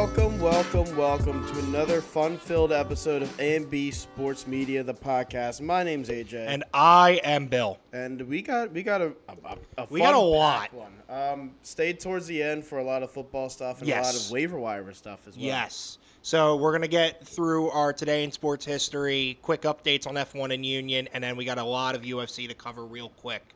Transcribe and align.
Welcome, 0.00 0.40
welcome, 0.40 0.96
welcome 0.96 1.46
to 1.52 1.58
another 1.58 2.00
fun-filled 2.00 2.72
episode 2.72 3.20
of 3.20 3.38
A&B 3.38 3.90
Sports 3.90 4.46
Media, 4.46 4.82
the 4.82 4.94
podcast. 4.94 5.60
My 5.60 5.82
name's 5.82 6.08
AJ, 6.08 6.46
And 6.48 6.64
I 6.72 7.20
am 7.22 7.48
Bill. 7.48 7.78
and 7.92 8.22
we 8.22 8.40
got 8.40 8.72
we 8.72 8.82
got 8.82 9.02
a, 9.02 9.12
a, 9.28 9.56
a 9.76 9.86
We 9.90 10.00
got 10.00 10.14
a 10.14 10.18
lot. 10.18 10.72
one. 10.72 10.92
Um, 11.10 11.50
stayed 11.60 12.00
towards 12.00 12.26
the 12.26 12.42
end 12.42 12.64
for 12.64 12.78
a 12.78 12.82
lot 12.82 13.02
of 13.02 13.10
football 13.10 13.50
stuff 13.50 13.82
and 13.82 13.90
a 13.90 14.00
lot 14.00 14.16
of 14.16 14.30
waiver 14.30 14.58
wire 14.58 14.90
stuff 14.94 15.28
as 15.28 15.36
well. 15.36 15.44
Yes. 15.44 15.98
So 16.22 16.56
we're 16.56 16.72
going 16.72 16.80
to 16.80 16.88
get 16.88 17.26
through 17.28 17.68
our 17.68 17.92
today 17.92 18.24
in 18.24 18.32
sports 18.32 18.64
history, 18.64 19.38
quick 19.42 19.62
updates 19.62 20.06
on 20.06 20.14
F1 20.14 20.54
and 20.54 20.64
Union, 20.64 21.10
and 21.12 21.22
then 21.22 21.36
we 21.36 21.44
got 21.44 21.58
a 21.58 21.62
lot 21.64 21.94
of 21.94 22.00
UFC 22.02 22.48
to 22.48 22.54
cover 22.54 22.86
real 22.86 23.10
quick. 23.10 23.54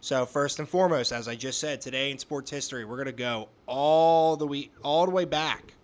So 0.00 0.24
first 0.24 0.60
and 0.60 0.68
foremost, 0.68 1.10
as 1.10 1.26
I 1.26 1.34
just 1.34 1.58
said, 1.58 1.80
today 1.80 2.12
in 2.12 2.18
sports 2.18 2.48
history, 2.48 2.84
we're 2.84 2.94
going 2.96 3.06
to 3.06 3.12
go 3.12 3.48
all 3.66 4.36
the 4.36 4.46
way 4.46 4.70
all 4.84 5.04
the 5.04 5.10
way 5.10 5.24
back 5.24 5.74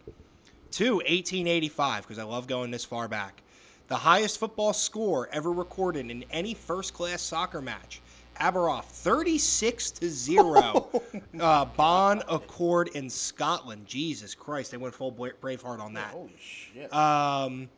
to 0.76 0.96
1885 0.96 2.02
because 2.02 2.18
I 2.18 2.24
love 2.24 2.46
going 2.46 2.70
this 2.70 2.84
far 2.84 3.08
back. 3.08 3.42
The 3.88 3.96
highest 3.96 4.38
football 4.38 4.74
score 4.74 5.26
ever 5.32 5.50
recorded 5.50 6.10
in 6.10 6.22
any 6.30 6.52
first-class 6.52 7.22
soccer 7.22 7.62
match. 7.62 8.02
Arbroath 8.38 8.84
36 8.84 9.92
to 9.92 10.10
0. 10.10 10.90
uh, 11.40 11.64
Bon 11.64 12.22
Accord 12.28 12.88
in 12.88 13.08
Scotland. 13.08 13.86
Jesus 13.86 14.34
Christ, 14.34 14.70
they 14.70 14.76
went 14.76 14.94
full 14.94 15.10
Bra- 15.10 15.30
Braveheart 15.40 15.80
on 15.80 15.94
that. 15.94 16.10
Holy 16.10 16.30
shit! 16.38 16.92
Um, 16.92 17.70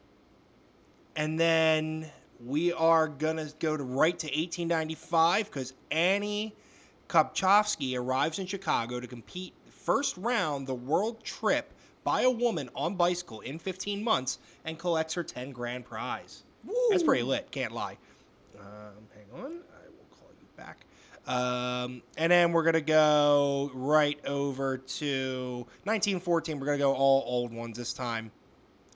and 1.15 1.38
then 1.38 2.10
we 2.45 2.73
are 2.73 3.07
gonna 3.07 3.49
go 3.60 3.77
to 3.77 3.85
right 3.85 4.18
to 4.18 4.27
1895 4.27 5.45
because 5.45 5.73
Annie 5.93 6.52
Kopchovsky 7.09 7.96
arrives 7.96 8.40
in 8.40 8.46
Chicago 8.46 8.99
to 8.99 9.07
compete 9.07 9.55
first 9.71 10.16
round 10.16 10.66
the 10.66 10.74
world 10.74 11.23
trip 11.23 11.73
by 12.09 12.23
a 12.23 12.30
woman 12.30 12.70
on 12.74 12.95
bicycle 12.95 13.40
in 13.40 13.59
15 13.59 14.02
months 14.02 14.38
and 14.64 14.78
collects 14.78 15.12
her 15.12 15.23
10 15.23 15.52
grand 15.52 15.84
prize. 15.84 16.42
That's 16.88 17.02
pretty 17.02 17.23
lit. 17.23 17.50
Can't 17.50 17.70
lie. 17.70 17.98
Um, 18.59 18.65
hang 19.15 19.45
on, 19.45 19.50
I 19.50 19.88
will 19.90 20.16
call 20.18 20.30
you 20.40 20.46
back. 20.56 20.87
Um, 21.26 22.00
and 22.16 22.32
then 22.32 22.52
we're 22.52 22.62
gonna 22.62 22.80
go 22.80 23.70
right 23.74 24.18
over 24.24 24.78
to 24.78 25.66
1914. 25.84 26.59
We're 26.59 26.65
gonna 26.65 26.78
go 26.78 26.95
all 26.95 27.24
old 27.26 27.52
ones 27.52 27.76
this 27.76 27.92
time. 27.92 28.30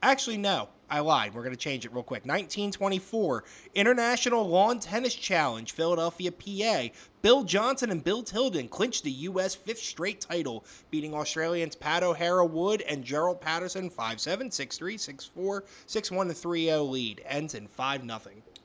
Actually, 0.02 0.36
no, 0.36 0.68
I 0.90 0.98
lied. 0.98 1.32
We're 1.32 1.44
going 1.44 1.54
to 1.54 1.58
change 1.58 1.86
it 1.86 1.92
real 1.92 2.02
quick. 2.02 2.26
1924 2.26 3.44
International 3.76 4.48
Lawn 4.48 4.80
Tennis 4.80 5.14
Challenge, 5.14 5.70
Philadelphia, 5.70 6.32
PA. 6.32 6.88
Bill 7.22 7.44
Johnston 7.44 7.90
and 7.90 8.02
Bill 8.02 8.24
Tilden 8.24 8.68
clinched 8.68 9.04
the 9.04 9.10
U.S. 9.12 9.54
fifth 9.54 9.78
straight 9.78 10.20
title, 10.20 10.64
beating 10.90 11.14
Australians 11.14 11.76
Pat 11.76 12.02
O'Hara 12.02 12.44
Wood 12.44 12.82
and 12.82 13.04
Gerald 13.04 13.40
Patterson 13.40 13.88
5 13.88 14.20
7, 14.20 14.50
6 14.50 14.76
3, 14.76 14.98
6 14.98 15.24
4, 15.24 15.64
6 15.86 16.10
1 16.10 16.30
3 16.30 16.64
0 16.64 16.82
lead. 16.82 17.22
Ends 17.26 17.54
in 17.54 17.68
5 17.68 18.02
0. 18.02 18.20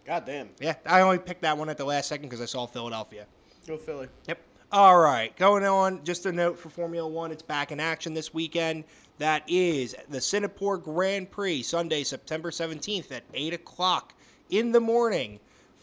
God 0.06 0.26
damn, 0.26 0.50
Yeah, 0.60 0.74
I 0.86 1.02
only 1.02 1.20
picked 1.20 1.44
that 1.44 1.58
one 1.58 1.70
at 1.70 1.78
the 1.78 1.86
last 1.86 2.08
second 2.08 2.30
because 2.30 2.42
I 2.42 2.46
saw 2.46 2.66
Philadelphia. 2.66 3.28
go 3.68 3.78
Philly. 3.78 4.08
Yep. 4.28 4.40
All 4.70 5.00
right, 5.00 5.34
going 5.38 5.64
on. 5.64 6.04
Just 6.04 6.26
a 6.26 6.32
note 6.34 6.60
for 6.60 6.70
Formula 6.70 7.08
One: 7.08 7.32
it's 7.32 7.42
back 7.42 7.72
in 7.72 7.80
action 7.80 8.14
this 8.14 8.34
weekend. 8.34 8.84
That 9.18 9.44
is 9.48 9.96
the 10.10 10.20
Singapore 10.20 10.78
Grand 10.78 11.32
Prix, 11.32 11.64
Sunday, 11.64 12.04
September 12.04 12.52
seventeenth 12.52 13.14
at 13.14 13.24
eight 13.34 13.54
o'clock 13.54 14.14
in 14.50 14.74
the 14.74 14.82
morning. 14.82 15.40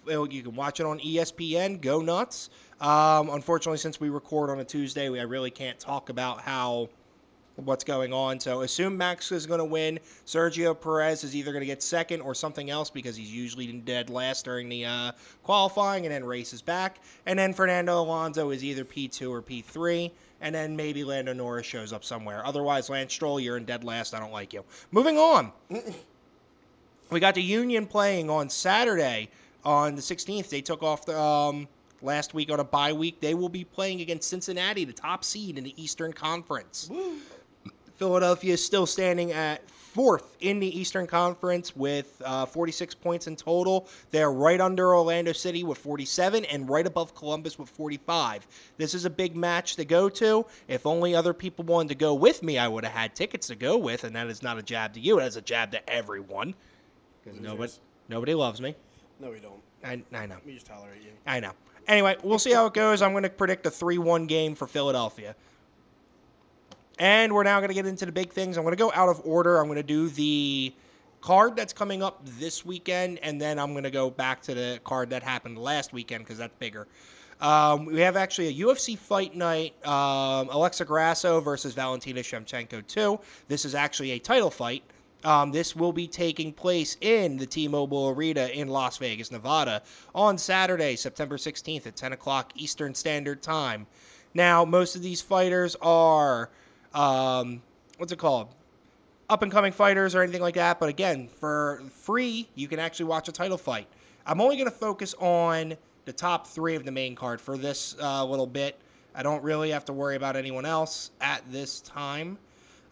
You 0.06 0.42
can 0.42 0.54
watch 0.54 0.80
it 0.80 0.86
on 0.86 0.98
ESPN. 0.98 1.80
Go 1.80 2.02
nuts! 2.02 2.50
Um, 2.78 3.30
unfortunately, 3.30 3.78
since 3.78 4.00
we 4.00 4.10
record 4.10 4.50
on 4.50 4.60
a 4.60 4.64
Tuesday, 4.64 5.08
we, 5.08 5.18
I 5.18 5.22
really 5.22 5.50
can't 5.50 5.80
talk 5.80 6.10
about 6.10 6.42
how 6.42 6.90
what's 7.56 7.84
going 7.84 8.12
on. 8.12 8.40
So 8.40 8.62
assume 8.62 8.96
Max 8.96 9.30
is 9.32 9.46
going 9.46 9.58
to 9.58 9.64
win. 9.64 9.98
Sergio 10.26 10.78
Perez 10.78 11.24
is 11.24 11.36
either 11.36 11.52
going 11.52 11.60
to 11.60 11.66
get 11.66 11.82
second 11.82 12.20
or 12.20 12.34
something 12.34 12.70
else 12.70 12.90
because 12.90 13.16
he's 13.16 13.32
usually 13.32 13.66
dead 13.72 14.10
last 14.10 14.44
during 14.44 14.68
the 14.68 14.84
uh, 14.84 15.12
qualifying 15.42 16.04
and 16.04 16.12
then 16.14 16.24
races 16.24 16.62
back. 16.62 16.98
And 17.26 17.38
then 17.38 17.52
Fernando 17.52 18.00
Alonso 18.00 18.50
is 18.50 18.64
either 18.64 18.84
P2 18.84 19.30
or 19.30 19.42
P3. 19.42 20.10
And 20.40 20.54
then 20.54 20.76
maybe 20.76 21.04
Lando 21.04 21.32
Norris 21.32 21.66
shows 21.66 21.92
up 21.92 22.04
somewhere. 22.04 22.44
Otherwise, 22.44 22.90
Lance 22.90 23.14
Stroll, 23.14 23.40
you're 23.40 23.56
in 23.56 23.64
dead 23.64 23.82
last. 23.82 24.14
I 24.14 24.20
don't 24.20 24.32
like 24.32 24.52
you. 24.52 24.62
Moving 24.90 25.16
on. 25.16 25.52
we 27.10 27.20
got 27.20 27.34
the 27.34 27.42
Union 27.42 27.86
playing 27.86 28.28
on 28.28 28.50
Saturday 28.50 29.30
on 29.64 29.94
the 29.94 30.02
16th. 30.02 30.50
They 30.50 30.60
took 30.60 30.82
off 30.82 31.06
the. 31.06 31.18
Um, 31.18 31.68
Last 32.04 32.34
week 32.34 32.52
on 32.52 32.60
a 32.60 32.64
bye 32.64 32.92
week, 32.92 33.20
they 33.20 33.32
will 33.32 33.48
be 33.48 33.64
playing 33.64 34.02
against 34.02 34.28
Cincinnati, 34.28 34.84
the 34.84 34.92
top 34.92 35.24
seed 35.24 35.56
in 35.56 35.64
the 35.64 35.82
Eastern 35.82 36.12
Conference. 36.12 36.90
Philadelphia 37.96 38.54
is 38.54 38.64
still 38.64 38.86
standing 38.86 39.32
at 39.32 39.68
fourth 39.94 40.36
in 40.40 40.58
the 40.58 40.78
Eastern 40.78 41.06
Conference 41.06 41.76
with 41.76 42.20
uh, 42.24 42.44
46 42.44 42.96
points 42.96 43.28
in 43.28 43.36
total. 43.36 43.86
They're 44.10 44.32
right 44.32 44.60
under 44.60 44.96
Orlando 44.96 45.32
City 45.32 45.62
with 45.62 45.78
47 45.78 46.44
and 46.46 46.68
right 46.68 46.84
above 46.84 47.14
Columbus 47.14 47.60
with 47.60 47.70
45. 47.70 48.46
This 48.76 48.94
is 48.94 49.04
a 49.04 49.10
big 49.10 49.36
match 49.36 49.76
to 49.76 49.84
go 49.84 50.08
to. 50.08 50.44
If 50.66 50.84
only 50.84 51.14
other 51.14 51.32
people 51.32 51.64
wanted 51.64 51.90
to 51.90 51.94
go 51.94 52.14
with 52.14 52.42
me, 52.42 52.58
I 52.58 52.66
would 52.66 52.84
have 52.84 52.92
had 52.92 53.14
tickets 53.14 53.46
to 53.46 53.54
go 53.54 53.78
with, 53.78 54.02
and 54.02 54.16
that 54.16 54.26
is 54.26 54.42
not 54.42 54.58
a 54.58 54.62
jab 54.62 54.94
to 54.94 55.00
you. 55.00 55.20
It 55.20 55.26
is 55.26 55.36
a 55.36 55.42
jab 55.42 55.70
to 55.70 55.88
everyone. 55.88 56.54
Nobody, 57.40 57.72
nobody 58.08 58.34
loves 58.34 58.60
me. 58.60 58.74
No, 59.20 59.30
we 59.30 59.38
don't. 59.38 59.62
I, 59.84 60.02
I 60.16 60.26
know. 60.26 60.38
We 60.44 60.54
just 60.54 60.66
tolerate 60.66 61.02
you. 61.02 61.12
I 61.24 61.38
know. 61.38 61.52
Anyway, 61.86 62.16
we'll 62.24 62.40
see 62.40 62.52
how 62.52 62.66
it 62.66 62.74
goes. 62.74 63.00
I'm 63.00 63.12
going 63.12 63.22
to 63.22 63.30
predict 63.30 63.64
a 63.66 63.70
3 63.70 63.98
1 63.98 64.26
game 64.26 64.56
for 64.56 64.66
Philadelphia. 64.66 65.36
And 66.98 67.32
we're 67.32 67.42
now 67.42 67.58
going 67.58 67.68
to 67.68 67.74
get 67.74 67.86
into 67.86 68.06
the 68.06 68.12
big 68.12 68.30
things. 68.30 68.56
I'm 68.56 68.62
going 68.62 68.72
to 68.72 68.78
go 68.78 68.92
out 68.94 69.08
of 69.08 69.20
order. 69.24 69.58
I'm 69.58 69.66
going 69.66 69.76
to 69.76 69.82
do 69.82 70.08
the 70.08 70.74
card 71.20 71.56
that's 71.56 71.72
coming 71.72 72.02
up 72.02 72.20
this 72.24 72.64
weekend, 72.64 73.18
and 73.22 73.40
then 73.40 73.58
I'm 73.58 73.72
going 73.72 73.84
to 73.84 73.90
go 73.90 74.10
back 74.10 74.42
to 74.42 74.54
the 74.54 74.80
card 74.84 75.10
that 75.10 75.22
happened 75.22 75.58
last 75.58 75.92
weekend 75.92 76.24
because 76.24 76.38
that's 76.38 76.54
bigger. 76.58 76.86
Um, 77.40 77.86
we 77.86 78.00
have 78.00 78.16
actually 78.16 78.48
a 78.48 78.64
UFC 78.64 78.96
fight 78.96 79.34
night 79.34 79.74
um, 79.86 80.48
Alexa 80.50 80.84
Grasso 80.84 81.40
versus 81.40 81.74
Valentina 81.74 82.20
Shevchenko 82.20 82.86
2. 82.86 83.18
This 83.48 83.64
is 83.64 83.74
actually 83.74 84.12
a 84.12 84.18
title 84.18 84.50
fight. 84.50 84.84
Um, 85.24 85.50
this 85.50 85.74
will 85.74 85.92
be 85.92 86.06
taking 86.06 86.52
place 86.52 86.98
in 87.00 87.38
the 87.38 87.46
T-Mobile 87.46 88.10
Arena 88.10 88.46
in 88.46 88.68
Las 88.68 88.98
Vegas, 88.98 89.32
Nevada, 89.32 89.82
on 90.14 90.36
Saturday, 90.36 90.96
September 90.96 91.38
16th 91.38 91.86
at 91.86 91.96
10 91.96 92.12
o'clock 92.12 92.52
Eastern 92.54 92.94
Standard 92.94 93.42
Time. 93.42 93.86
Now, 94.34 94.64
most 94.64 94.96
of 94.96 95.02
these 95.02 95.22
fighters 95.22 95.76
are, 95.80 96.50
um, 96.94 97.62
what's 97.98 98.12
it 98.12 98.18
called? 98.18 98.48
Up 99.28 99.42
and 99.42 99.50
coming 99.50 99.72
fighters 99.72 100.14
or 100.14 100.22
anything 100.22 100.42
like 100.42 100.54
that. 100.54 100.78
But 100.78 100.88
again, 100.88 101.28
for 101.28 101.82
free, 101.90 102.48
you 102.54 102.68
can 102.68 102.78
actually 102.78 103.06
watch 103.06 103.28
a 103.28 103.32
title 103.32 103.58
fight. 103.58 103.86
I'm 104.26 104.40
only 104.40 104.56
going 104.56 104.70
to 104.70 104.76
focus 104.76 105.14
on 105.18 105.76
the 106.04 106.12
top 106.12 106.46
three 106.46 106.74
of 106.74 106.84
the 106.84 106.92
main 106.92 107.14
card 107.14 107.40
for 107.40 107.56
this 107.56 107.96
uh, 108.00 108.24
little 108.24 108.46
bit. 108.46 108.78
I 109.14 109.22
don't 109.22 109.42
really 109.42 109.70
have 109.70 109.84
to 109.86 109.92
worry 109.92 110.16
about 110.16 110.36
anyone 110.36 110.66
else 110.66 111.10
at 111.20 111.42
this 111.50 111.80
time. 111.80 112.38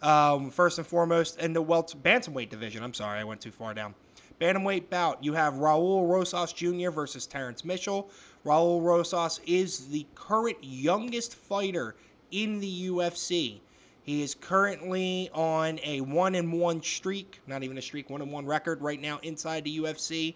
Um, 0.01 0.49
first 0.49 0.77
and 0.77 0.87
foremost, 0.87 1.39
in 1.39 1.53
the 1.53 1.61
welt 1.61 1.95
bantamweight 2.03 2.49
division. 2.49 2.83
I'm 2.83 2.93
sorry, 2.93 3.19
I 3.19 3.23
went 3.23 3.41
too 3.41 3.51
far 3.51 3.73
down. 3.73 3.93
Bantamweight 4.41 4.89
bout. 4.89 5.23
You 5.23 5.33
have 5.33 5.55
Raul 5.55 6.07
Rosas 6.09 6.51
Jr. 6.51 6.89
versus 6.89 7.25
Terrence 7.25 7.63
Mitchell. 7.63 8.09
Raul 8.45 8.81
Rosas 8.83 9.39
is 9.45 9.87
the 9.87 10.05
current 10.15 10.57
youngest 10.61 11.35
fighter 11.35 11.95
in 12.31 12.59
the 12.59 12.89
UFC. 12.89 13.59
He 14.03 14.21
is 14.21 14.35
currently 14.35 15.29
on 15.33 15.79
a 15.81 16.01
one 16.01 16.35
and 16.35 16.51
one 16.51 16.83
streak, 16.83 17.39
not 17.47 17.63
even 17.63 17.77
a 17.77 17.81
streak, 17.81 18.09
one 18.09 18.21
and 18.21 18.31
one 18.31 18.45
record 18.45 18.81
right 18.81 18.99
now 18.99 19.19
inside 19.23 19.63
the 19.63 19.79
UFC. 19.79 20.35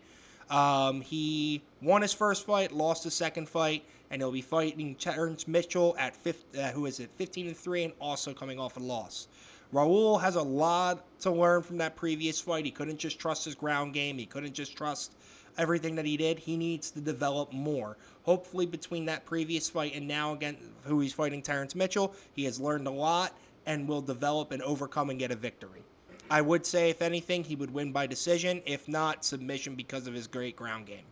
Um, 0.50 1.02
he 1.02 1.62
won 1.82 2.02
his 2.02 2.14
first 2.14 2.46
fight, 2.46 2.72
lost 2.72 3.04
his 3.04 3.14
second 3.14 3.50
fight, 3.50 3.84
and 4.10 4.22
he'll 4.22 4.32
be 4.32 4.42
fighting 4.42 4.96
Terrence 4.96 5.50
Mitchell 5.50 5.98
at 6.00 6.16
fifth, 6.16 6.46
uh, 6.58 6.72
who 6.72 6.86
is 6.86 7.02
at 7.02 7.10
15 7.18 7.48
and 7.48 7.58
three, 7.58 7.84
and 7.84 7.94
also 8.00 8.34
coming 8.34 8.58
off 8.58 8.78
a 8.78 8.80
loss. 8.80 9.28
Raul 9.74 10.22
has 10.22 10.36
a 10.36 10.42
lot 10.42 11.04
to 11.20 11.32
learn 11.32 11.62
from 11.62 11.78
that 11.80 11.98
previous 11.98 12.40
fight. 12.40 12.64
He 12.64 12.72
couldn't 12.72 13.00
just 13.00 13.20
trust 13.20 13.44
his 13.44 13.56
ground 13.56 13.94
game. 13.94 14.18
He 14.18 14.26
couldn't 14.26 14.54
just 14.54 14.78
trust 14.78 15.12
everything 15.58 15.96
that 15.96 16.06
he 16.06 16.16
did. 16.16 16.40
He 16.40 16.56
needs 16.56 16.90
to 16.92 17.02
develop 17.02 17.52
more. 17.52 17.98
Hopefully, 18.24 18.66
between 18.66 19.04
that 19.08 19.26
previous 19.26 19.70
fight 19.70 19.94
and 19.94 20.08
now 20.08 20.32
again, 20.32 20.56
who 20.84 21.02
he's 21.02 21.12
fighting 21.12 21.42
Terrence 21.42 21.76
Mitchell, 21.76 22.14
he 22.34 22.46
has 22.46 22.62
learned 22.62 22.88
a 22.88 22.92
lot 22.92 23.34
and 23.68 23.88
will 23.88 24.02
develop 24.02 24.52
and 24.52 24.64
overcome 24.64 25.12
and 25.12 25.20
get 25.20 25.30
a 25.30 25.36
victory. 25.36 25.84
I 26.32 26.42
would 26.42 26.66
say, 26.66 26.90
if 26.90 27.02
anything, 27.02 27.44
he 27.44 27.56
would 27.56 27.72
win 27.72 27.92
by 27.92 28.08
decision, 28.08 28.62
if 28.66 28.88
not 28.88 29.24
submission 29.24 29.76
because 29.76 30.08
of 30.08 30.14
his 30.14 30.26
great 30.26 30.56
ground 30.56 30.88
game. 30.88 31.06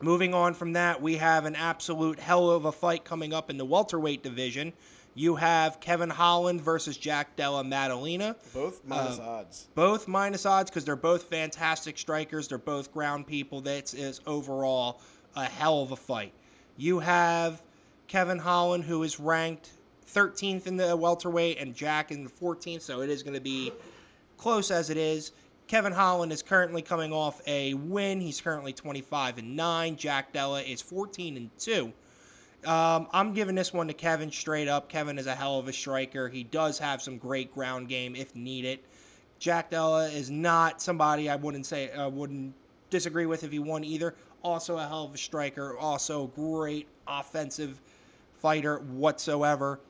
Moving 0.00 0.34
on 0.34 0.52
from 0.52 0.72
that, 0.74 1.00
we 1.00 1.16
have 1.16 1.46
an 1.46 1.54
absolute 1.56 2.18
hell 2.18 2.50
of 2.50 2.64
a 2.64 2.72
fight 2.72 3.04
coming 3.04 3.32
up 3.32 3.50
in 3.50 3.56
the 3.56 3.64
welterweight 3.64 4.22
division. 4.22 4.72
You 5.14 5.36
have 5.36 5.78
Kevin 5.78 6.10
Holland 6.10 6.60
versus 6.60 6.96
Jack 6.96 7.36
Della 7.36 7.62
Maddalena. 7.62 8.34
Both 8.52 8.84
minus 8.84 9.18
Uh, 9.18 9.22
odds. 9.22 9.68
Both 9.74 10.08
minus 10.08 10.46
odds 10.46 10.70
because 10.70 10.84
they're 10.84 10.96
both 10.96 11.24
fantastic 11.24 11.98
strikers. 11.98 12.48
They're 12.48 12.58
both 12.58 12.92
ground 12.92 13.26
people. 13.26 13.60
That 13.60 13.94
is 13.94 14.20
overall 14.26 15.00
a 15.36 15.44
hell 15.44 15.82
of 15.82 15.92
a 15.92 15.96
fight. 15.96 16.32
You 16.76 16.98
have 17.00 17.62
Kevin 18.08 18.38
Holland, 18.38 18.84
who 18.84 19.02
is 19.02 19.20
ranked 19.20 19.70
13th 20.14 20.66
in 20.66 20.76
the 20.76 20.96
welterweight 20.96 21.58
and 21.58 21.74
Jack 21.74 22.10
in 22.10 22.24
the 22.24 22.30
14th, 22.30 22.82
so 22.82 23.00
it 23.00 23.10
is 23.10 23.22
going 23.22 23.34
to 23.34 23.40
be 23.40 23.72
close 24.36 24.70
as 24.70 24.90
it 24.90 24.96
is. 24.96 25.32
Kevin 25.68 25.92
Holland 25.92 26.32
is 26.32 26.42
currently 26.42 26.82
coming 26.82 27.12
off 27.12 27.40
a 27.46 27.74
win. 27.74 28.20
He's 28.20 28.40
currently 28.40 28.72
25 28.72 29.38
and 29.38 29.56
9. 29.56 29.96
Jack 29.96 30.32
Della 30.32 30.60
is 30.60 30.82
14 30.82 31.36
and 31.36 31.50
2. 31.58 31.92
Um, 32.66 33.08
I'm 33.12 33.32
giving 33.32 33.54
this 33.54 33.72
one 33.72 33.88
to 33.88 33.94
Kevin 33.94 34.30
straight 34.30 34.68
up. 34.68 34.88
Kevin 34.88 35.18
is 35.18 35.26
a 35.26 35.34
hell 35.34 35.58
of 35.58 35.68
a 35.68 35.72
striker. 35.72 36.28
He 36.28 36.44
does 36.44 36.78
have 36.78 37.02
some 37.02 37.18
great 37.18 37.52
ground 37.54 37.88
game 37.88 38.14
if 38.14 38.36
needed. 38.36 38.80
Jack 39.38 39.70
Della 39.70 40.08
is 40.08 40.30
not 40.30 40.80
somebody 40.80 41.28
I 41.28 41.34
wouldn't 41.34 41.66
say 41.66 41.90
I 41.90 42.06
wouldn't 42.06 42.54
disagree 42.90 43.26
with 43.26 43.42
if 43.42 43.50
he 43.50 43.58
won 43.58 43.82
either. 43.82 44.14
Also 44.44 44.76
a 44.78 44.86
hell 44.86 45.04
of 45.04 45.14
a 45.14 45.18
striker. 45.18 45.76
Also 45.78 46.28
great 46.28 46.86
offensive 47.08 47.80
fighter 48.34 48.78
whatsoever. 48.78 49.80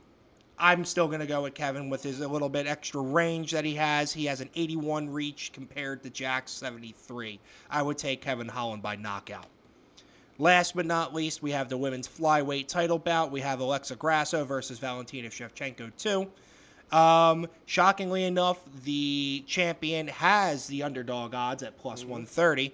I'm 0.59 0.85
still 0.85 1.09
going 1.09 1.21
to 1.21 1.27
go 1.27 1.43
with 1.43 1.55
Kevin 1.55 1.91
with 1.91 2.03
his 2.03 2.21
a 2.21 2.29
little 2.29 2.49
bit 2.49 2.67
extra 2.67 3.01
range 3.01 3.51
that 3.53 3.65
he 3.65 3.75
has. 3.75 4.13
He 4.13 4.27
has 4.27 4.41
an 4.41 4.51
81 4.55 5.11
reach 5.11 5.51
compared 5.53 6.03
to 6.03 6.11
Jack's 6.11 6.53
73. 6.53 7.41
I 7.71 7.83
would 7.83 7.99
take 7.99 8.21
Kevin 8.21 8.49
Holland 8.49 8.83
by 8.83 8.97
knockout. 8.97 9.47
Last 10.39 10.75
but 10.75 10.87
not 10.87 11.15
least, 11.15 11.43
we 11.43 11.51
have 11.53 11.69
the 11.69 11.77
women's 11.77 12.09
flyweight 12.09 12.67
title 12.69 12.99
bout. 12.99 13.31
We 13.31 13.41
have 13.41 13.61
Alexa 13.61 13.97
Grasso 13.97 14.45
versus 14.45 14.79
Valentina 14.79 15.29
Shevchenko 15.29 15.93
2. 15.99 16.97
Um, 16.97 17.47
shockingly 17.67 18.25
enough, 18.25 18.59
the 18.85 19.45
champion 19.47 20.09
has 20.09 20.67
the 20.67 20.83
underdog 20.83 21.35
odds 21.35 21.63
at 21.63 21.79
plus 21.79 22.05
130. 22.05 22.73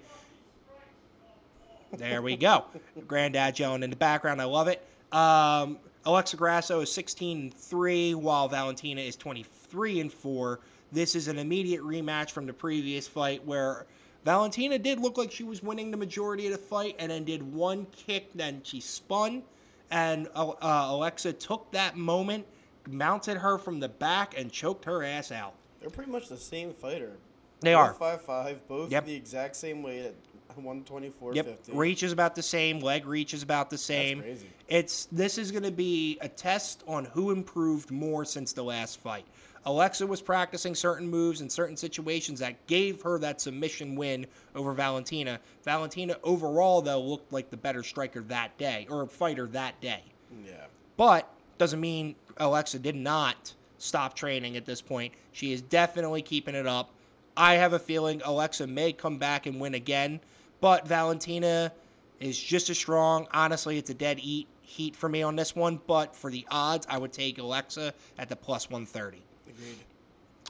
There 1.96 2.20
we 2.20 2.36
go. 2.36 2.64
Granddad 3.06 3.58
yelling 3.58 3.82
in 3.82 3.90
the 3.90 3.96
background. 3.96 4.42
I 4.42 4.44
love 4.44 4.68
it. 4.68 4.84
Um, 5.12 5.78
Alexa 6.08 6.38
Grasso 6.38 6.80
is 6.80 6.90
16 6.90 7.38
and 7.38 7.54
3, 7.54 8.14
while 8.14 8.48
Valentina 8.48 9.02
is 9.02 9.14
23 9.14 10.00
and 10.00 10.10
4. 10.10 10.58
This 10.90 11.14
is 11.14 11.28
an 11.28 11.38
immediate 11.38 11.82
rematch 11.82 12.30
from 12.30 12.46
the 12.46 12.52
previous 12.54 13.06
fight 13.06 13.44
where 13.44 13.84
Valentina 14.24 14.78
did 14.78 15.00
look 15.00 15.18
like 15.18 15.30
she 15.30 15.44
was 15.44 15.62
winning 15.62 15.90
the 15.90 15.98
majority 15.98 16.46
of 16.46 16.52
the 16.52 16.58
fight 16.58 16.96
and 16.98 17.10
then 17.10 17.24
did 17.24 17.42
one 17.42 17.86
kick, 17.92 18.32
then 18.32 18.62
she 18.64 18.80
spun. 18.80 19.42
And 19.90 20.28
uh, 20.34 20.48
uh 20.48 20.86
Alexa 20.88 21.34
took 21.34 21.70
that 21.72 21.94
moment, 21.94 22.46
mounted 22.88 23.36
her 23.36 23.58
from 23.58 23.78
the 23.78 23.90
back, 23.90 24.32
and 24.38 24.50
choked 24.50 24.86
her 24.86 25.04
ass 25.04 25.30
out. 25.30 25.52
They're 25.78 25.90
pretty 25.90 26.10
much 26.10 26.30
the 26.30 26.38
same 26.38 26.72
fighter. 26.72 27.18
They 27.60 27.74
both 27.74 27.80
are. 27.80 27.92
Five 27.92 28.22
five, 28.22 28.66
both 28.66 28.90
Yep. 28.90 29.04
the 29.04 29.14
exact 29.14 29.56
same 29.56 29.82
weight 29.82 30.06
at 30.06 30.14
124.50. 30.62 31.34
Yep, 31.34 31.58
reach 31.72 32.02
is 32.02 32.12
about 32.12 32.34
the 32.34 32.42
same, 32.42 32.80
leg 32.80 33.06
reach 33.06 33.34
is 33.34 33.42
about 33.42 33.70
the 33.70 33.78
same. 33.78 34.18
That's 34.18 34.40
crazy. 34.40 34.48
It's 34.68 35.04
this 35.12 35.38
is 35.38 35.50
going 35.50 35.64
to 35.64 35.70
be 35.70 36.18
a 36.20 36.28
test 36.28 36.84
on 36.86 37.04
who 37.06 37.30
improved 37.30 37.90
more 37.90 38.24
since 38.24 38.52
the 38.52 38.62
last 38.62 39.00
fight. 39.00 39.24
Alexa 39.64 40.06
was 40.06 40.22
practicing 40.22 40.74
certain 40.74 41.08
moves 41.08 41.40
in 41.40 41.50
certain 41.50 41.76
situations 41.76 42.38
that 42.40 42.66
gave 42.66 43.02
her 43.02 43.18
that 43.18 43.40
submission 43.40 43.96
win 43.96 44.26
over 44.54 44.72
Valentina. 44.72 45.40
Valentina 45.62 46.16
overall 46.22 46.80
though 46.80 47.00
looked 47.00 47.32
like 47.32 47.50
the 47.50 47.56
better 47.56 47.82
striker 47.82 48.22
that 48.22 48.56
day 48.56 48.86
or 48.88 49.06
fighter 49.06 49.46
that 49.48 49.78
day. 49.80 50.02
Yeah. 50.44 50.64
But 50.96 51.28
doesn't 51.58 51.80
mean 51.80 52.14
Alexa 52.38 52.78
did 52.78 52.96
not 52.96 53.54
stop 53.78 54.14
training 54.14 54.56
at 54.56 54.64
this 54.64 54.80
point. 54.80 55.12
She 55.32 55.52
is 55.52 55.60
definitely 55.60 56.22
keeping 56.22 56.54
it 56.54 56.66
up. 56.66 56.90
I 57.36 57.54
have 57.54 57.72
a 57.72 57.78
feeling 57.78 58.20
Alexa 58.24 58.66
may 58.66 58.92
come 58.92 59.18
back 59.18 59.46
and 59.46 59.60
win 59.60 59.74
again, 59.74 60.20
but 60.60 60.86
Valentina 60.86 61.72
is 62.20 62.38
just 62.38 62.70
as 62.70 62.78
strong. 62.78 63.26
Honestly, 63.32 63.78
it's 63.78 63.90
a 63.90 63.94
dead 63.94 64.18
eat 64.20 64.48
heat 64.62 64.94
for 64.94 65.08
me 65.08 65.22
on 65.22 65.34
this 65.34 65.56
one, 65.56 65.80
but 65.86 66.14
for 66.14 66.30
the 66.30 66.46
odds, 66.50 66.86
I 66.90 66.98
would 66.98 67.12
take 67.12 67.38
Alexa 67.38 67.94
at 68.18 68.28
the 68.28 68.36
plus 68.36 68.68
130. 68.68 69.22
Agreed. 69.48 69.76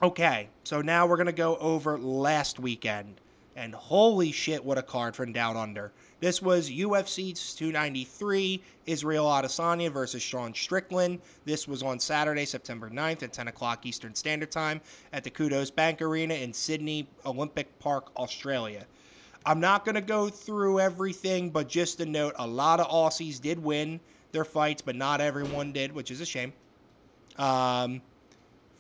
Okay, 0.03 0.49
so 0.65 0.81
now 0.81 1.07
we're 1.07 1.17
gonna 1.17 1.33
go 1.33 1.57
over 1.59 1.99
last 1.99 2.59
weekend, 2.59 3.21
and 3.55 3.75
holy 3.75 4.33
shit, 4.33 4.65
what 4.65 4.77
a 4.77 4.83
card 4.83 5.15
from 5.15 5.33
Down 5.33 5.57
Under! 5.57 5.93
This 6.21 6.43
was 6.43 6.69
UFC 6.69 7.33
293, 7.57 8.61
Israel 8.87 9.27
Adesanya 9.27 9.91
versus 9.91 10.21
Sean 10.21 10.53
Strickland. 10.53 11.21
This 11.45 11.69
was 11.69 11.85
on 11.85 12.01
Saturday, 12.01 12.45
September 12.45 12.91
9th 12.91 13.23
at 13.23 13.33
10 13.33 13.47
o'clock 13.47 13.87
Eastern 13.87 14.17
Standard 14.17 14.51
Time 14.51 14.81
at 15.13 15.23
the 15.23 15.31
Qudos 15.31 15.73
Bank 15.73 16.03
Arena 16.03 16.35
in 16.35 16.53
Sydney 16.53 17.07
Olympic 17.25 17.79
Park, 17.79 18.11
Australia. 18.17 18.85
I'm 19.47 19.61
not 19.61 19.85
gonna 19.85 20.01
go 20.01 20.29
through 20.29 20.81
everything, 20.81 21.51
but 21.51 21.69
just 21.69 22.01
a 22.01 22.07
note: 22.07 22.35
a 22.39 22.47
lot 22.47 22.81
of 22.81 22.89
Aussies 22.89 23.41
did 23.41 23.63
win 23.63 24.01
their 24.33 24.45
fights, 24.45 24.83
but 24.83 24.97
not 24.97 25.21
everyone 25.21 25.73
did, 25.73 25.93
which 25.93 26.11
is 26.11 26.21
a 26.21 26.27
shame. 26.27 26.53
Um, 27.39 28.03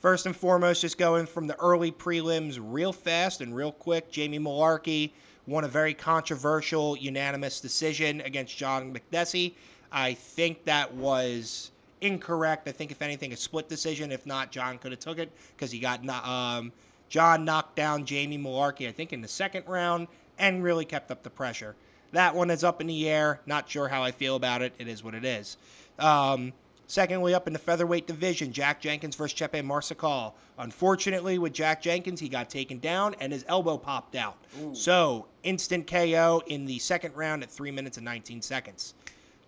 First 0.00 0.26
and 0.26 0.36
foremost, 0.36 0.80
just 0.82 0.96
going 0.96 1.26
from 1.26 1.48
the 1.48 1.58
early 1.58 1.90
prelims 1.90 2.60
real 2.62 2.92
fast 2.92 3.40
and 3.40 3.54
real 3.54 3.72
quick. 3.72 4.12
Jamie 4.12 4.38
Mullarkey 4.38 5.10
won 5.48 5.64
a 5.64 5.68
very 5.68 5.92
controversial 5.92 6.96
unanimous 6.96 7.60
decision 7.60 8.20
against 8.20 8.56
John 8.56 8.94
Makdessi. 8.94 9.54
I 9.90 10.14
think 10.14 10.64
that 10.66 10.94
was 10.94 11.72
incorrect. 12.00 12.68
I 12.68 12.72
think 12.72 12.92
if 12.92 13.02
anything, 13.02 13.32
a 13.32 13.36
split 13.36 13.68
decision. 13.68 14.12
If 14.12 14.24
not, 14.24 14.52
John 14.52 14.78
could 14.78 14.92
have 14.92 15.00
took 15.00 15.18
it 15.18 15.32
because 15.56 15.72
he 15.72 15.80
got 15.80 16.08
um, 16.08 16.70
John 17.08 17.44
knocked 17.44 17.74
down 17.74 18.04
Jamie 18.04 18.38
Mullarkey. 18.38 18.86
I 18.86 18.92
think 18.92 19.12
in 19.12 19.20
the 19.20 19.26
second 19.26 19.64
round 19.66 20.06
and 20.38 20.62
really 20.62 20.84
kept 20.84 21.10
up 21.10 21.22
the 21.22 21.30
pressure. 21.30 21.74
That 22.12 22.34
one 22.34 22.50
is 22.50 22.64
up 22.64 22.80
in 22.80 22.86
the 22.86 23.08
air. 23.08 23.40
Not 23.46 23.68
sure 23.68 23.88
how 23.88 24.02
I 24.02 24.12
feel 24.12 24.36
about 24.36 24.62
it. 24.62 24.72
It 24.78 24.88
is 24.88 25.04
what 25.04 25.14
it 25.14 25.24
is. 25.24 25.56
Um, 25.98 26.52
Secondly, 26.88 27.34
up 27.34 27.46
in 27.46 27.52
the 27.52 27.58
featherweight 27.58 28.06
division, 28.06 28.50
Jack 28.50 28.80
Jenkins 28.80 29.14
versus 29.14 29.38
Chepe 29.38 29.62
Mariscal. 29.62 30.32
Unfortunately, 30.56 31.38
with 31.38 31.52
Jack 31.52 31.82
Jenkins, 31.82 32.18
he 32.18 32.30
got 32.30 32.48
taken 32.48 32.78
down 32.78 33.14
and 33.20 33.30
his 33.30 33.44
elbow 33.46 33.76
popped 33.76 34.16
out. 34.16 34.38
So, 34.72 35.26
instant 35.42 35.86
KO 35.86 36.42
in 36.46 36.64
the 36.64 36.78
second 36.78 37.14
round 37.14 37.42
at 37.42 37.50
3 37.50 37.70
minutes 37.72 37.98
and 37.98 38.06
19 38.06 38.40
seconds. 38.40 38.94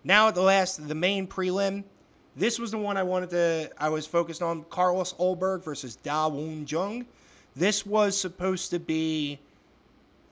Now, 0.03 0.27
at 0.27 0.35
the 0.35 0.43
last, 0.43 0.87
the 0.87 0.93
main 0.93 1.25
prelim, 1.25 1.83
this 2.35 2.59
was 2.59 2.69
the 2.69 2.77
one 2.77 2.95
I 2.95 3.01
wanted 3.01 3.31
to, 3.31 3.71
I 3.79 3.89
was 3.89 4.05
focused 4.05 4.43
on 4.43 4.63
Carlos 4.69 5.13
Ulberg 5.13 5.63
versus 5.63 5.95
Da 5.95 6.27
Woon 6.27 6.67
Jung. 6.67 7.07
This 7.55 7.87
was 7.87 8.15
supposed 8.15 8.69
to 8.69 8.79
be 8.79 9.39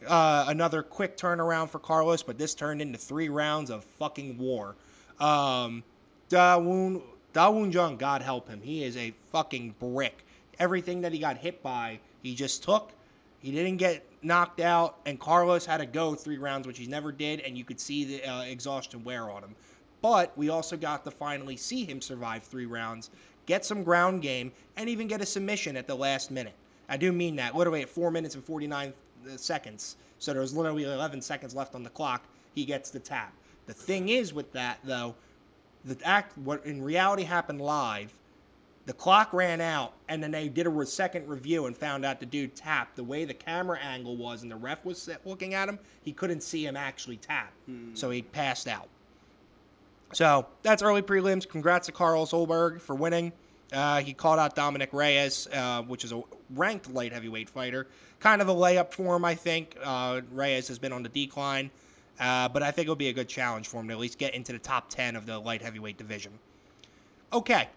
uh, 0.07 0.45
another 0.47 0.81
quick 0.83 1.17
turnaround 1.17 1.69
for 1.69 1.79
Carlos, 1.79 2.23
but 2.23 2.37
this 2.37 2.53
turned 2.53 2.81
into 2.81 2.97
three 2.97 3.29
rounds 3.29 3.69
of 3.69 3.83
fucking 3.83 4.37
war. 4.37 4.75
Um, 5.19 5.83
Dawoon 6.29 7.01
Dawoon 7.33 7.73
Jung, 7.73 7.97
God 7.97 8.21
help 8.21 8.47
him, 8.47 8.61
he 8.61 8.83
is 8.83 8.97
a 8.97 9.13
fucking 9.31 9.75
brick. 9.79 10.25
Everything 10.57 11.01
that 11.01 11.13
he 11.13 11.19
got 11.19 11.37
hit 11.37 11.61
by, 11.61 11.99
he 12.23 12.35
just 12.35 12.63
took. 12.63 12.91
He 13.39 13.51
didn't 13.51 13.77
get 13.77 14.05
knocked 14.21 14.59
out, 14.59 14.97
and 15.05 15.19
Carlos 15.19 15.65
had 15.65 15.77
to 15.77 15.85
go 15.85 16.15
three 16.15 16.37
rounds, 16.37 16.67
which 16.67 16.77
he 16.77 16.87
never 16.87 17.11
did, 17.11 17.39
and 17.41 17.57
you 17.57 17.63
could 17.63 17.79
see 17.79 18.03
the 18.03 18.25
uh, 18.25 18.41
exhaustion 18.43 19.03
wear 19.03 19.29
on 19.29 19.43
him. 19.43 19.55
But 20.01 20.37
we 20.37 20.49
also 20.49 20.75
got 20.75 21.03
to 21.05 21.11
finally 21.11 21.55
see 21.55 21.85
him 21.85 22.01
survive 22.01 22.43
three 22.43 22.65
rounds, 22.65 23.11
get 23.45 23.65
some 23.65 23.83
ground 23.83 24.21
game, 24.21 24.51
and 24.75 24.89
even 24.89 25.07
get 25.07 25.21
a 25.21 25.25
submission 25.25 25.77
at 25.77 25.87
the 25.87 25.95
last 25.95 26.31
minute. 26.31 26.53
I 26.89 26.97
do 26.97 27.11
mean 27.11 27.35
that. 27.35 27.55
Literally 27.55 27.81
at 27.81 27.89
four 27.89 28.11
minutes 28.11 28.35
and 28.35 28.43
49 28.43 28.93
seconds. 29.37 29.97
So 30.17 30.33
there 30.33 30.41
was 30.41 30.55
literally 30.55 30.83
11 30.83 31.21
seconds 31.21 31.55
left 31.55 31.75
on 31.75 31.83
the 31.83 31.89
clock. 31.89 32.23
He 32.55 32.65
gets 32.65 32.89
the 32.89 32.99
tap. 32.99 33.33
The 33.67 33.73
thing 33.73 34.09
is 34.09 34.33
with 34.33 34.51
that, 34.53 34.79
though, 34.83 35.15
the 35.85 35.97
act 36.03 36.37
what 36.37 36.65
in 36.65 36.81
reality 36.81 37.23
happened 37.23 37.61
live 37.61 38.13
the 38.85 38.93
clock 38.93 39.31
ran 39.33 39.61
out 39.61 39.93
and 40.07 40.21
then 40.21 40.31
they 40.31 40.49
did 40.49 40.65
a 40.67 40.85
second 40.85 41.27
review 41.27 41.67
and 41.67 41.77
found 41.77 42.03
out 42.03 42.19
the 42.19 42.25
dude 42.25 42.55
tapped 42.55 42.95
the 42.95 43.03
way 43.03 43.23
the 43.23 43.33
camera 43.33 43.79
angle 43.79 44.17
was 44.17 44.41
and 44.41 44.51
the 44.51 44.55
ref 44.55 44.83
was 44.83 45.09
looking 45.25 45.53
at 45.53 45.69
him 45.69 45.79
he 46.03 46.11
couldn't 46.11 46.41
see 46.41 46.65
him 46.65 46.75
actually 46.75 47.17
tap 47.17 47.53
hmm. 47.65 47.93
so 47.93 48.09
he 48.09 48.21
passed 48.21 48.67
out 48.67 48.87
so 50.11 50.45
that's 50.63 50.81
early 50.81 51.01
prelims 51.01 51.47
congrats 51.47 51.85
to 51.85 51.91
Carlos 51.91 52.31
Ulberg 52.31 52.81
for 52.81 52.95
winning 52.95 53.31
uh, 53.73 53.99
he 54.01 54.13
called 54.13 54.39
out 54.39 54.55
dominic 54.55 54.93
reyes 54.93 55.47
uh, 55.53 55.81
which 55.83 56.03
is 56.03 56.11
a 56.11 56.21
ranked 56.55 56.89
light 56.93 57.13
heavyweight 57.13 57.49
fighter 57.49 57.87
kind 58.19 58.41
of 58.41 58.49
a 58.49 58.53
layup 58.53 58.91
for 58.91 59.15
him 59.15 59.25
i 59.25 59.35
think 59.35 59.77
uh, 59.83 60.21
reyes 60.31 60.67
has 60.67 60.79
been 60.79 60.91
on 60.93 61.03
the 61.03 61.09
decline 61.09 61.69
uh, 62.19 62.49
but 62.49 62.61
I 62.61 62.71
think 62.71 62.85
it'll 62.85 62.95
be 62.95 63.07
a 63.07 63.13
good 63.13 63.29
challenge 63.29 63.67
for 63.67 63.79
him 63.79 63.87
to 63.87 63.93
at 63.93 63.99
least 63.99 64.17
get 64.17 64.35
into 64.35 64.51
the 64.51 64.59
top 64.59 64.89
10 64.89 65.15
of 65.15 65.25
the 65.25 65.39
light 65.39 65.61
heavyweight 65.61 65.97
division. 65.97 66.33
Okay, 67.31 67.69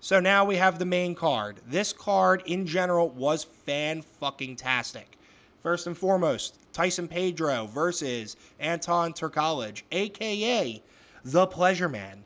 so 0.00 0.20
now 0.20 0.44
we 0.44 0.56
have 0.56 0.78
the 0.78 0.86
main 0.86 1.14
card. 1.14 1.60
This 1.66 1.92
card, 1.92 2.42
in 2.46 2.66
general, 2.66 3.10
was 3.10 3.44
fan 3.44 4.00
fucking 4.00 4.56
tastic. 4.56 5.18
First 5.62 5.86
and 5.86 5.96
foremost, 5.96 6.58
Tyson 6.72 7.08
Pedro 7.08 7.66
versus 7.66 8.36
Anton 8.58 9.12
Turkalj, 9.12 9.82
aka 9.92 10.82
the 11.24 11.46
Pleasure 11.46 11.88
Man. 11.88 12.24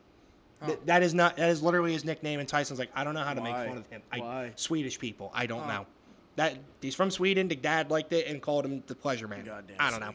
Th- 0.67 0.79
that 0.85 1.03
is 1.03 1.13
not. 1.13 1.37
That 1.37 1.49
is 1.49 1.61
literally 1.63 1.93
his 1.93 2.05
nickname. 2.05 2.39
And 2.39 2.47
Tyson's 2.49 2.79
like, 2.79 2.89
I 2.95 3.03
don't 3.03 3.13
know 3.13 3.23
how 3.23 3.33
to 3.33 3.41
Why? 3.41 3.51
make 3.61 3.69
fun 3.69 3.77
of 3.77 3.87
him. 3.87 4.01
I, 4.11 4.19
Why? 4.19 4.51
Swedish 4.55 4.99
people. 4.99 5.31
I 5.33 5.45
don't 5.45 5.63
Oh. 5.63 5.67
know. 5.67 5.85
That 6.37 6.57
he's 6.81 6.95
from 6.95 7.11
Sweden. 7.11 7.47
The 7.47 7.55
dad 7.55 7.89
liked 7.89 8.11
it 8.11 8.27
and 8.27 8.41
called 8.41 8.65
him 8.65 8.83
the 8.87 8.95
Pleasure 8.95 9.27
Man. 9.27 9.45
Goddamn 9.45 9.77
I 9.79 9.89
don't 9.89 10.01
know. 10.01 10.13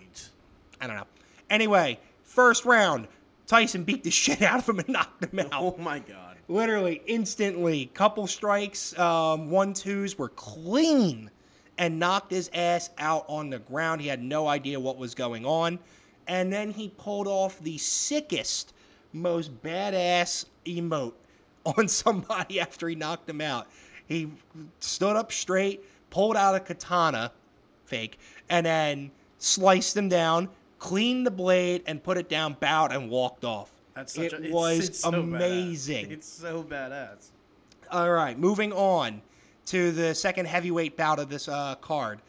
I 0.80 0.86
don't 0.86 0.96
know. 0.96 1.06
Anyway, 1.48 1.98
first 2.22 2.64
round, 2.64 3.08
Tyson 3.46 3.84
beat 3.84 4.04
the 4.04 4.10
shit 4.22 4.42
out 4.42 4.58
of 4.60 4.68
him 4.68 4.78
and 4.80 4.88
knocked 4.90 5.24
him 5.24 5.38
out. 5.38 5.48
Oh 5.54 5.76
my 5.78 5.98
god. 5.98 6.36
Literally, 6.48 7.00
instantly. 7.06 7.86
Couple 7.94 8.26
strikes, 8.26 8.98
um, 8.98 9.50
one 9.50 9.72
twos 9.72 10.18
were 10.18 10.28
clean 10.30 11.30
and 11.78 11.98
knocked 11.98 12.30
his 12.32 12.50
ass 12.52 12.90
out 12.98 13.24
on 13.28 13.48
the 13.50 13.58
ground. 13.60 14.00
He 14.02 14.08
had 14.08 14.22
no 14.22 14.46
idea 14.48 14.78
what 14.78 14.98
was 14.98 15.14
going 15.14 15.46
on. 15.46 15.78
And 16.26 16.52
then 16.52 16.70
he 16.70 16.88
pulled 16.98 17.26
off 17.26 17.58
the 17.60 17.78
sickest, 17.78 18.74
most 19.12 19.62
badass 19.62 20.46
emote 20.66 21.14
on 21.66 21.88
somebody 21.88 22.60
after 22.60 22.88
he 22.88 22.94
knocked 22.94 23.28
him 23.28 23.40
out. 23.40 23.68
He 24.06 24.28
stood 24.80 25.16
up 25.16 25.30
straight, 25.32 25.84
pulled 26.10 26.36
out 26.36 26.54
a 26.54 26.60
katana, 26.60 27.32
fake, 27.84 28.18
and 28.48 28.66
then 28.66 29.10
sliced 29.38 29.96
him 29.96 30.08
down, 30.08 30.48
cleaned 30.78 31.26
the 31.26 31.30
blade, 31.30 31.82
and 31.86 32.02
put 32.02 32.18
it 32.18 32.28
down, 32.28 32.56
bowed, 32.60 32.92
and 32.92 33.08
walked 33.10 33.44
off. 33.44 33.70
That's 33.94 34.14
such 34.14 34.24
it 34.26 34.32
a, 34.32 34.36
it's- 34.38 34.52
was 34.52 34.88
it's 34.88 35.00
so 35.00 35.10
badass. 35.12 35.22
amazing. 35.22 36.10
It's 36.10 36.28
so 36.28 36.62
badass. 36.64 37.28
All 37.90 38.10
right, 38.10 38.38
moving 38.38 38.72
on 38.72 39.20
to 39.66 39.92
the 39.92 40.14
second 40.14 40.46
heavyweight 40.46 40.96
bout 40.96 41.18
of 41.18 41.28
this 41.28 41.48
uh, 41.48 41.74
card. 41.76 42.20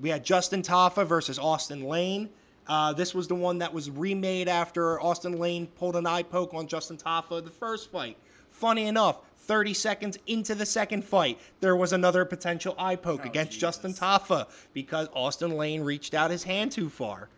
We 0.00 0.08
had 0.10 0.24
Justin 0.24 0.60
Tafa 0.62 1.06
versus 1.06 1.38
Austin 1.38 1.84
Lane. 1.84 2.28
Uh, 2.66 2.92
this 2.92 3.14
was 3.14 3.28
the 3.28 3.34
one 3.34 3.58
that 3.58 3.72
was 3.72 3.90
remade 3.90 4.48
after 4.48 5.00
Austin 5.00 5.38
Lane 5.38 5.66
pulled 5.66 5.96
an 5.96 6.06
eye 6.06 6.22
poke 6.22 6.54
on 6.54 6.66
Justin 6.66 6.96
Tafa 6.96 7.44
the 7.44 7.50
first 7.50 7.90
fight. 7.90 8.16
Funny 8.50 8.86
enough, 8.86 9.20
30 9.40 9.74
seconds 9.74 10.18
into 10.26 10.54
the 10.54 10.64
second 10.64 11.04
fight, 11.04 11.38
there 11.60 11.76
was 11.76 11.92
another 11.92 12.24
potential 12.24 12.74
eye 12.78 12.96
poke 12.96 13.22
Oh, 13.24 13.28
against 13.28 13.52
Jesus. 13.52 13.60
Justin 13.60 13.92
Tafa 13.92 14.46
because 14.72 15.08
Austin 15.12 15.56
Lane 15.56 15.82
reached 15.82 16.14
out 16.14 16.30
his 16.30 16.42
hand 16.42 16.72
too 16.72 16.88
far. 16.88 17.28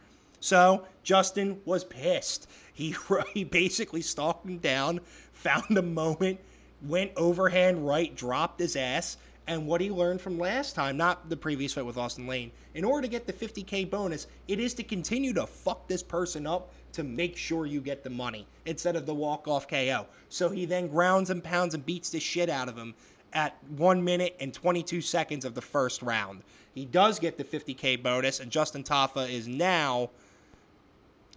So 0.41 0.85
Justin 1.03 1.61
was 1.65 1.85
pissed. 1.85 2.49
He 2.73 2.95
he 3.35 3.43
basically 3.43 4.03
stalked 4.03 4.47
him 4.47 4.59
down, 4.59 5.01
found 5.33 5.77
a 5.77 5.83
moment, 5.83 6.39
went 6.83 7.11
overhand 7.17 7.87
right, 7.87 8.15
dropped 8.15 8.61
his 8.61 8.77
ass, 8.77 9.17
and 9.47 9.67
what 9.67 9.81
he 9.81 9.91
learned 9.91 10.21
from 10.21 10.39
last 10.39 10.75
time, 10.75 10.97
not 10.97 11.29
the 11.29 11.37
previous 11.37 11.73
fight 11.73 11.87
with 11.87 11.97
Austin 11.97 12.27
Lane, 12.27 12.51
in 12.75 12.85
order 12.85 13.03
to 13.03 13.09
get 13.09 13.27
the 13.27 13.33
50k 13.33 13.89
bonus, 13.89 14.27
it 14.49 14.59
is 14.59 14.75
to 14.75 14.83
continue 14.83 15.33
to 15.35 15.47
fuck 15.47 15.87
this 15.87 16.03
person 16.03 16.47
up 16.47 16.73
to 16.93 17.05
make 17.05 17.37
sure 17.37 17.67
you 17.67 17.81
get 17.81 18.03
the 18.03 18.11
money 18.11 18.47
instead 18.65 18.97
of 18.97 19.07
the 19.07 19.15
walk-off 19.15 19.69
KO. 19.69 20.07
So 20.29 20.49
he 20.49 20.65
then 20.65 20.89
grounds 20.89 21.31
and 21.31 21.43
pounds 21.43 21.75
and 21.75 21.85
beats 21.87 22.11
the 22.11 22.21
shit 22.21 22.49
out 22.49 22.69
of 22.69 22.77
him 22.77 22.95
at 23.33 23.57
1 23.77 24.03
minute 24.03 24.37
and 24.41 24.53
22 24.53 25.01
seconds 25.01 25.45
of 25.45 25.55
the 25.55 25.63
first 25.63 26.03
round. 26.03 26.43
He 26.75 26.85
does 26.85 27.19
get 27.19 27.39
the 27.39 27.45
50k 27.45 28.03
bonus 28.03 28.41
and 28.41 28.51
Justin 28.51 28.83
Tafa 28.83 29.31
is 29.31 29.47
now 29.47 30.11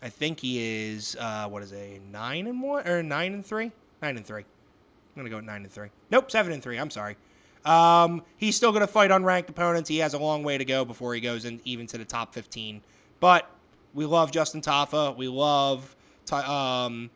I 0.01 0.09
think 0.09 0.39
he 0.39 0.87
is 0.91 1.17
uh, 1.19 1.47
what 1.49 1.61
is 1.61 1.71
it, 1.73 2.01
nine 2.09 2.47
and 2.47 2.61
one 2.61 2.87
or 2.87 3.03
nine 3.03 3.33
and 3.33 3.45
three? 3.45 3.71
Nine 4.01 4.15
and 4.15 4.25
three. 4.25 4.43
I'm 4.43 5.23
gonna 5.23 5.29
go 5.29 5.41
nine 5.41 5.63
and 5.63 5.71
three. 5.71 5.89
Nope, 6.09 6.31
seven 6.31 6.53
and 6.53 6.63
three. 6.63 6.77
I'm 6.77 6.89
sorry. 6.89 7.17
Um, 7.65 8.23
he's 8.37 8.55
still 8.55 8.71
gonna 8.71 8.87
fight 8.87 9.11
unranked 9.11 9.49
opponents. 9.49 9.89
He 9.89 9.97
has 9.97 10.13
a 10.13 10.19
long 10.19 10.43
way 10.43 10.57
to 10.57 10.65
go 10.65 10.85
before 10.85 11.13
he 11.13 11.21
goes 11.21 11.45
in 11.45 11.59
even 11.65 11.87
to 11.87 11.97
the 11.97 12.05
top 12.05 12.33
15. 12.33 12.81
But 13.19 13.49
we 13.93 14.05
love 14.05 14.31
Justin 14.31 14.61
Tafa. 14.61 15.15
We 15.15 15.27
love, 15.27 15.95
um, 16.31 17.09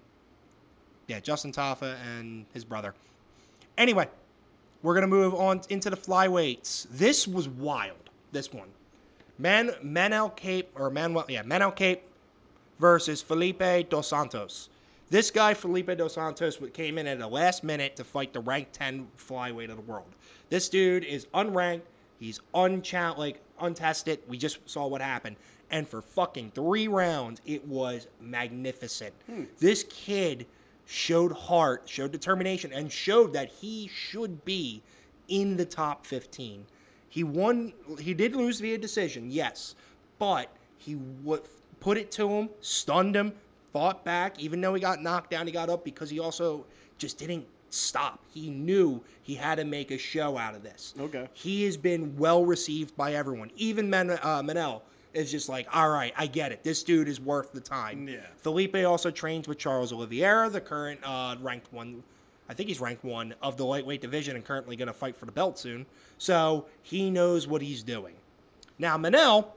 yeah, 1.07 1.19
Justin 1.19 1.51
Tafa 1.51 1.95
and 2.17 2.45
his 2.53 2.65
brother. 2.65 2.93
Anyway, 3.77 4.07
we're 4.81 4.93
gonna 4.93 5.07
move 5.07 5.33
on 5.33 5.61
into 5.69 5.89
the 5.89 5.97
flyweights. 5.97 6.87
This 6.91 7.27
was 7.27 7.47
wild. 7.47 7.97
This 8.31 8.51
one, 8.51 8.67
Man 9.37 9.69
Manel 9.83 10.35
Kape 10.35 10.69
or 10.75 10.89
Manuel, 10.89 11.25
yeah, 11.29 11.43
Manel 11.43 11.75
Kape 11.75 12.03
versus 12.79 13.21
Felipe 13.21 13.89
Dos 13.89 14.07
Santos. 14.07 14.69
This 15.13 15.29
guy, 15.29 15.53
Felipe 15.53 15.95
Dos 15.95 16.15
Santos, 16.15 16.57
came 16.73 16.97
in 16.97 17.05
at 17.05 17.19
the 17.19 17.27
last 17.27 17.63
minute 17.63 17.95
to 17.97 18.03
fight 18.03 18.33
the 18.33 18.39
ranked 18.39 18.73
10 18.73 19.07
flyweight 19.15 19.69
of 19.69 19.75
the 19.75 19.83
world. 19.83 20.07
This 20.49 20.69
dude 20.69 21.03
is 21.03 21.27
unranked. 21.35 21.83
He's 22.19 22.39
unchallenged, 22.55 23.19
like 23.19 23.39
untested. 23.59 24.21
We 24.27 24.39
just 24.39 24.67
saw 24.67 24.87
what 24.87 25.01
happened. 25.01 25.35
And 25.69 25.87
for 25.87 26.01
fucking 26.01 26.53
three 26.55 26.87
rounds, 26.87 27.41
it 27.45 27.63
was 27.67 28.07
magnificent. 28.19 29.13
Hmm. 29.27 29.43
This 29.59 29.85
kid 29.87 30.47
showed 30.87 31.31
heart, 31.31 31.83
showed 31.85 32.11
determination, 32.11 32.73
and 32.73 32.91
showed 32.91 33.33
that 33.33 33.51
he 33.51 33.91
should 33.93 34.43
be 34.45 34.81
in 35.27 35.55
the 35.55 35.65
top 35.65 36.07
15. 36.07 36.65
He 37.09 37.23
won. 37.23 37.71
He 37.99 38.15
did 38.15 38.35
lose 38.35 38.59
via 38.59 38.79
decision, 38.79 39.29
yes, 39.29 39.75
but 40.17 40.49
he 40.79 40.95
w- 40.95 41.43
put 41.79 41.99
it 41.99 42.09
to 42.13 42.27
him, 42.27 42.49
stunned 42.61 43.15
him, 43.15 43.33
fought 43.73 44.05
back. 44.05 44.39
Even 44.39 44.61
though 44.61 44.73
he 44.73 44.79
got 44.79 45.01
knocked 45.01 45.31
down, 45.31 45.45
he 45.47 45.51
got 45.51 45.69
up 45.69 45.83
because 45.83 46.09
he 46.09 46.19
also 46.19 46.65
just 46.97 47.17
didn't 47.17 47.45
stop. 47.71 48.19
He 48.31 48.49
knew 48.49 49.03
he 49.23 49.33
had 49.33 49.55
to 49.55 49.65
make 49.65 49.91
a 49.91 49.97
show 49.97 50.37
out 50.37 50.55
of 50.55 50.63
this. 50.63 50.93
Okay. 50.99 51.27
He 51.33 51.63
has 51.63 51.75
been 51.75 52.15
well 52.15 52.45
received 52.45 52.95
by 52.95 53.15
everyone. 53.15 53.51
Even 53.57 53.89
Man- 53.89 54.11
uh, 54.11 54.41
Manel 54.43 54.81
is 55.13 55.31
just 55.31 55.49
like, 55.49 55.67
all 55.75 55.89
right, 55.89 56.13
I 56.15 56.27
get 56.27 56.51
it. 56.51 56.63
This 56.63 56.83
dude 56.83 57.07
is 57.07 57.19
worth 57.19 57.51
the 57.51 57.59
time. 57.59 58.07
Yeah. 58.07 58.17
Felipe 58.37 58.75
also 58.75 59.11
trains 59.11 59.47
with 59.47 59.57
Charles 59.57 59.91
Oliveira, 59.91 60.49
the 60.49 60.61
current 60.61 60.99
uh, 61.03 61.35
ranked 61.41 61.71
one. 61.73 62.03
I 62.49 62.53
think 62.53 62.69
he's 62.69 62.81
ranked 62.81 63.03
one 63.03 63.33
of 63.41 63.57
the 63.57 63.65
lightweight 63.65 64.01
division 64.01 64.35
and 64.35 64.45
currently 64.45 64.75
going 64.75 64.87
to 64.87 64.93
fight 64.93 65.15
for 65.15 65.25
the 65.25 65.31
belt 65.31 65.57
soon. 65.57 65.85
So 66.17 66.65
he 66.83 67.09
knows 67.09 67.47
what 67.47 67.61
he's 67.61 67.83
doing. 67.83 68.13
Now, 68.77 68.97
Manel 68.97 69.47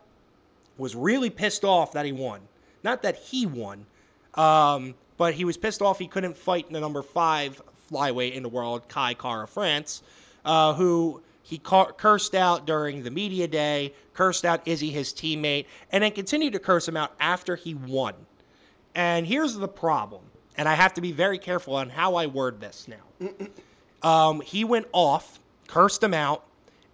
was 0.79 0.95
really 0.95 1.31
pissed 1.31 1.65
off 1.65 1.93
that 1.93 2.07
he 2.07 2.13
won. 2.13 2.41
Not 2.83 3.03
that 3.03 3.17
he 3.17 3.47
won, 3.47 3.87
um, 4.37 4.95
but 5.17 5.35
he 5.35 5.45
was 5.45 5.57
pissed 5.57 5.83
off 5.83 5.99
he 5.99 6.07
couldn't 6.07 6.37
fight 6.37 6.71
the 6.71 6.81
number 6.81 7.03
five 7.03 7.61
flyweight 7.91 8.33
in 8.33 8.43
the 8.43 8.49
world, 8.49 8.89
Kai 8.89 9.15
Kara 9.15 9.47
France, 9.47 10.03
uh, 10.45 10.75
who 10.75 11.23
he 11.43 11.59
ca- 11.59 11.93
cursed 11.93 12.35
out 12.35 12.67
during 12.67 13.03
the 13.03 13.11
media 13.11 13.47
day, 13.47 13.95
cursed 14.15 14.45
out 14.45 14.67
Izzy, 14.67 14.91
his 14.91 15.13
teammate, 15.13 15.67
and 15.93 16.03
then 16.03 16.11
continued 16.11 16.53
to 16.55 16.59
curse 16.59 16.89
him 16.89 16.97
out 16.97 17.13
after 17.21 17.55
he 17.57 17.75
won. 17.75 18.15
And 18.95 19.27
here's 19.27 19.55
the 19.55 19.69
problem, 19.69 20.23
and 20.57 20.69
I 20.69 20.75
have 20.75 20.95
to 20.95 21.01
be 21.01 21.13
very 21.13 21.39
careful 21.39 21.77
on 21.77 21.89
how 21.89 22.15
I 22.17 22.27
word 22.27 22.61
this 22.61 22.89
now. 22.89 23.29
Um, 24.03 24.41
he 24.41 24.65
went 24.65 24.87
off, 24.93 25.39
cursed 25.69 26.03
him 26.03 26.15
out, 26.15 26.45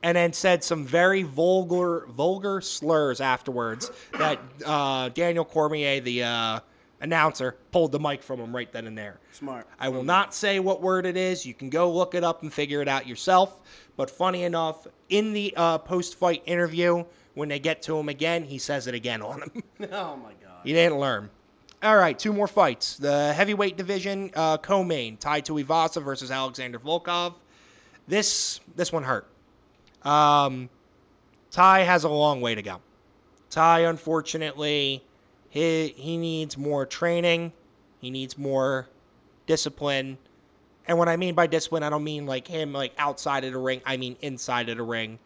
and 0.03 0.17
then 0.17 0.33
said 0.33 0.65
some 0.65 0.85
very 0.85 1.23
vulgar, 1.23 2.07
vulgar 2.09 2.61
slurs 2.61 3.21
afterwards. 3.21 3.91
That 4.19 4.39
uh, 4.67 5.11
Daniel 5.11 5.45
Cormier, 5.45 6.01
the 6.01 6.25
uh, 6.25 6.61
announcer, 7.03 7.57
pulled 7.73 7.93
the 7.93 8.01
mic 8.01 8.23
from 8.23 8.41
him 8.41 8.55
right 8.55 8.73
then 8.73 8.87
and 8.87 8.97
there. 8.97 9.19
Smart. 9.33 9.67
I 9.79 9.89
will 9.89 10.05
not 10.05 10.35
say 10.35 10.61
what 10.61 10.81
word 10.81 11.05
it 11.05 11.17
is. 11.17 11.45
You 11.45 11.53
can 11.53 11.69
go 11.69 11.93
look 11.93 12.15
it 12.15 12.25
up 12.25 12.43
and 12.43 12.53
figure 12.53 12.81
it 12.81 12.89
out 12.89 13.07
yourself. 13.07 13.61
But 13.97 14.11
funny 14.11 14.45
enough, 14.45 14.87
in 15.11 15.33
the 15.33 15.53
uh, 15.57 15.79
post-fight 15.79 16.43
interview, 16.47 17.05
when 17.35 17.49
they 17.49 17.59
get 17.59 17.83
to 17.83 17.99
him 17.99 18.09
again, 18.09 18.45
he 18.45 18.59
says 18.59 18.87
it 18.87 18.95
again 18.95 19.21
on 19.21 19.43
him. 19.43 19.63
Oh 19.93 20.17
my 20.17 20.33
god. 20.43 20.61
He 20.65 20.73
didn't 20.73 20.99
learn. 20.99 21.29
All 21.83 21.97
right, 21.97 22.17
two 22.17 22.33
more 22.33 22.47
fights. 22.47 22.97
The 22.97 23.33
heavyweight 23.33 23.77
division, 23.77 24.31
uh, 24.35 24.59
co-main, 24.59 25.17
Tai 25.17 25.41
Tuivasa 25.41 26.01
versus 26.03 26.31
Alexander 26.31 26.79
Volkov. 26.79 27.35
This 28.07 28.61
this 28.77 28.93
one 28.93 29.03
hurt. 29.03 29.27
Um, 30.05 30.69
Tai 31.51 31.81
has 31.81 32.05
a 32.05 32.09
long 32.09 32.41
way 32.41 32.55
to 32.55 32.63
go. 32.63 32.81
Tai, 33.51 33.81
unfortunately, 33.81 35.03
he 35.53 35.89
he 35.99 36.17
needs 36.17 36.57
more 36.57 36.87
training. 36.87 37.53
He 38.01 38.11
needs 38.11 38.39
more 38.39 38.89
discipline. 39.47 40.17
And 40.89 40.97
what 40.97 41.11
I 41.11 41.17
mean 41.19 41.35
by 41.35 41.47
discipline, 41.47 41.83
I 41.83 41.91
don't 41.91 42.03
mean 42.03 42.25
like 42.25 42.49
him 42.49 42.73
like 42.73 42.95
outside 42.97 43.45
of 43.45 43.53
the 43.53 43.59
ring. 43.59 43.83
I 43.85 43.99
mean 43.99 44.17
inside 44.23 44.71
of 44.71 44.79
the 44.79 44.83
ring. 44.83 45.19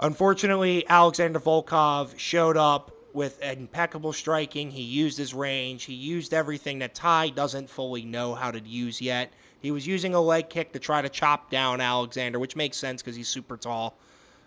Unfortunately, 0.00 0.88
Alexander 0.88 1.38
Volkov 1.38 2.18
showed 2.18 2.56
up 2.56 2.90
with 3.12 3.42
impeccable 3.42 4.14
striking. 4.14 4.70
He 4.70 4.82
used 4.82 5.18
his 5.18 5.34
range. 5.34 5.84
He 5.84 5.92
used 5.92 6.32
everything 6.32 6.78
that 6.78 6.94
Tai 6.94 7.28
doesn't 7.30 7.68
fully 7.68 8.06
know 8.06 8.34
how 8.34 8.50
to 8.50 8.60
use 8.60 9.02
yet. 9.02 9.30
He 9.60 9.70
was 9.70 9.86
using 9.86 10.14
a 10.14 10.20
leg 10.20 10.48
kick 10.48 10.72
to 10.72 10.78
try 10.78 11.02
to 11.02 11.10
chop 11.10 11.50
down 11.50 11.82
Alexander, 11.82 12.38
which 12.38 12.56
makes 12.56 12.78
sense 12.78 13.02
because 13.02 13.16
he's 13.16 13.28
super 13.28 13.58
tall. 13.58 13.98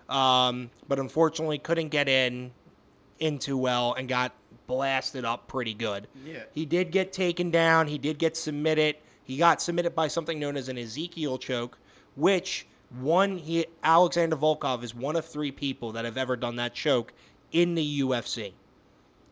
Um, 0.10 0.72
but 0.88 0.98
unfortunately, 0.98 1.60
couldn't 1.60 1.90
get 1.90 2.10
in 2.10 2.52
in 3.22 3.40
too 3.40 3.58
well 3.58 3.94
and 3.94 4.10
got 4.10 4.34
blasted 4.68 5.24
up 5.24 5.48
pretty 5.48 5.74
good. 5.74 6.08
Yeah. 6.26 6.44
He 6.54 6.66
did 6.66 6.92
get 6.92 7.14
taken 7.14 7.50
down. 7.52 7.88
He 7.88 7.98
did 7.98 8.18
get 8.18 8.36
submitted. 8.36 8.98
He 9.24 9.38
got 9.38 9.62
submitted 9.62 9.96
by 9.96 10.10
something 10.10 10.40
known 10.40 10.58
as 10.58 10.68
an 10.68 10.78
Ezekiel 10.78 11.38
choke, 11.38 11.78
which 12.16 12.68
one 13.00 13.38
he 13.38 13.66
Alexander 13.84 14.36
Volkov 14.36 14.84
is 14.84 14.94
one 14.94 15.16
of 15.16 15.26
three 15.26 15.52
people 15.52 15.94
that 15.94 16.04
have 16.04 16.18
ever 16.18 16.36
done 16.36 16.58
that 16.58 16.74
choke 16.74 17.14
in 17.54 17.76
the 17.76 18.02
UFC. 18.02 18.52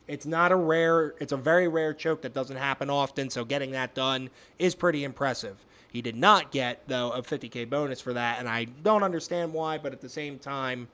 It's 0.07 0.25
not 0.25 0.51
a 0.51 0.55
rare, 0.55 1.13
it's 1.19 1.33
a 1.33 1.37
very 1.37 1.67
rare 1.67 1.93
choke 1.93 2.21
that 2.21 2.33
doesn't 2.33 2.55
happen 2.55 2.89
often, 2.89 3.29
so 3.29 3.43
getting 3.43 3.71
that 3.71 3.93
done 3.93 4.29
is 4.57 4.73
pretty 4.73 5.03
impressive. 5.03 5.63
He 5.91 6.01
did 6.01 6.15
not 6.15 6.51
get, 6.51 6.81
though, 6.87 7.11
a 7.11 7.21
50k 7.21 7.69
bonus 7.69 8.01
for 8.01 8.13
that, 8.13 8.39
and 8.39 8.47
I 8.47 8.65
don't 8.83 9.03
understand 9.03 9.53
why, 9.53 9.77
but 9.77 9.93
at 9.93 10.01
the 10.01 10.09
same 10.09 10.39
time, 10.39 10.87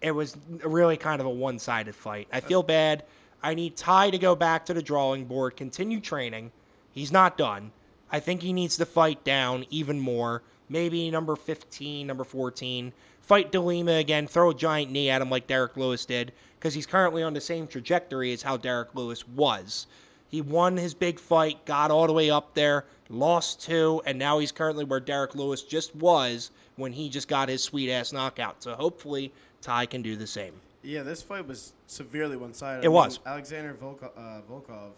it 0.00 0.12
was 0.12 0.36
really 0.64 0.96
kind 0.96 1.20
of 1.20 1.26
a 1.26 1.30
one 1.30 1.58
sided 1.58 1.94
fight. 1.94 2.28
I 2.32 2.40
feel 2.40 2.62
bad. 2.62 3.04
I 3.42 3.54
need 3.54 3.76
Tai 3.76 4.10
to 4.10 4.18
go 4.18 4.34
back 4.34 4.66
to 4.66 4.74
the 4.74 4.82
drawing 4.82 5.24
board, 5.24 5.56
continue 5.56 6.00
training. 6.00 6.50
He's 6.92 7.12
not 7.12 7.38
done. 7.38 7.70
I 8.10 8.20
think 8.20 8.42
he 8.42 8.52
needs 8.52 8.76
to 8.78 8.86
fight 8.86 9.22
down 9.24 9.66
even 9.70 10.00
more. 10.00 10.42
Maybe 10.68 11.10
number 11.10 11.36
15, 11.36 12.06
number 12.06 12.24
14. 12.24 12.92
Fight 13.22 13.52
DeLima 13.52 14.00
again, 14.00 14.26
throw 14.26 14.50
a 14.50 14.54
giant 14.54 14.90
knee 14.90 15.10
at 15.10 15.22
him 15.22 15.30
like 15.30 15.46
Derrick 15.46 15.76
Lewis 15.76 16.04
did, 16.04 16.32
because 16.58 16.74
he's 16.74 16.86
currently 16.86 17.22
on 17.22 17.34
the 17.34 17.40
same 17.40 17.66
trajectory 17.66 18.32
as 18.32 18.42
how 18.42 18.56
Derrick 18.56 18.94
Lewis 18.94 19.28
was. 19.28 19.86
He 20.30 20.40
won 20.40 20.76
his 20.76 20.94
big 20.94 21.18
fight, 21.18 21.64
got 21.64 21.90
all 21.90 22.06
the 22.06 22.12
way 22.12 22.30
up 22.30 22.54
there, 22.54 22.84
lost 23.08 23.62
two, 23.62 24.02
and 24.04 24.18
now 24.18 24.38
he's 24.38 24.52
currently 24.52 24.84
where 24.84 25.00
Derrick 25.00 25.34
Lewis 25.34 25.62
just 25.62 25.94
was 25.96 26.50
when 26.76 26.92
he 26.92 27.08
just 27.08 27.28
got 27.28 27.48
his 27.48 27.62
sweet 27.62 27.90
ass 27.90 28.12
knockout. 28.12 28.62
So 28.62 28.74
hopefully 28.74 29.32
Tai 29.68 29.84
can 29.84 30.00
do 30.00 30.16
the 30.16 30.26
same. 30.26 30.54
Yeah, 30.82 31.02
this 31.02 31.22
fight 31.22 31.46
was 31.46 31.74
severely 31.86 32.38
one 32.38 32.54
sided. 32.54 32.86
It 32.86 32.88
was. 32.88 33.20
Alexander 33.26 33.74
Volkov, 33.74 34.12
uh, 34.16 34.40
Volkov 34.50 34.92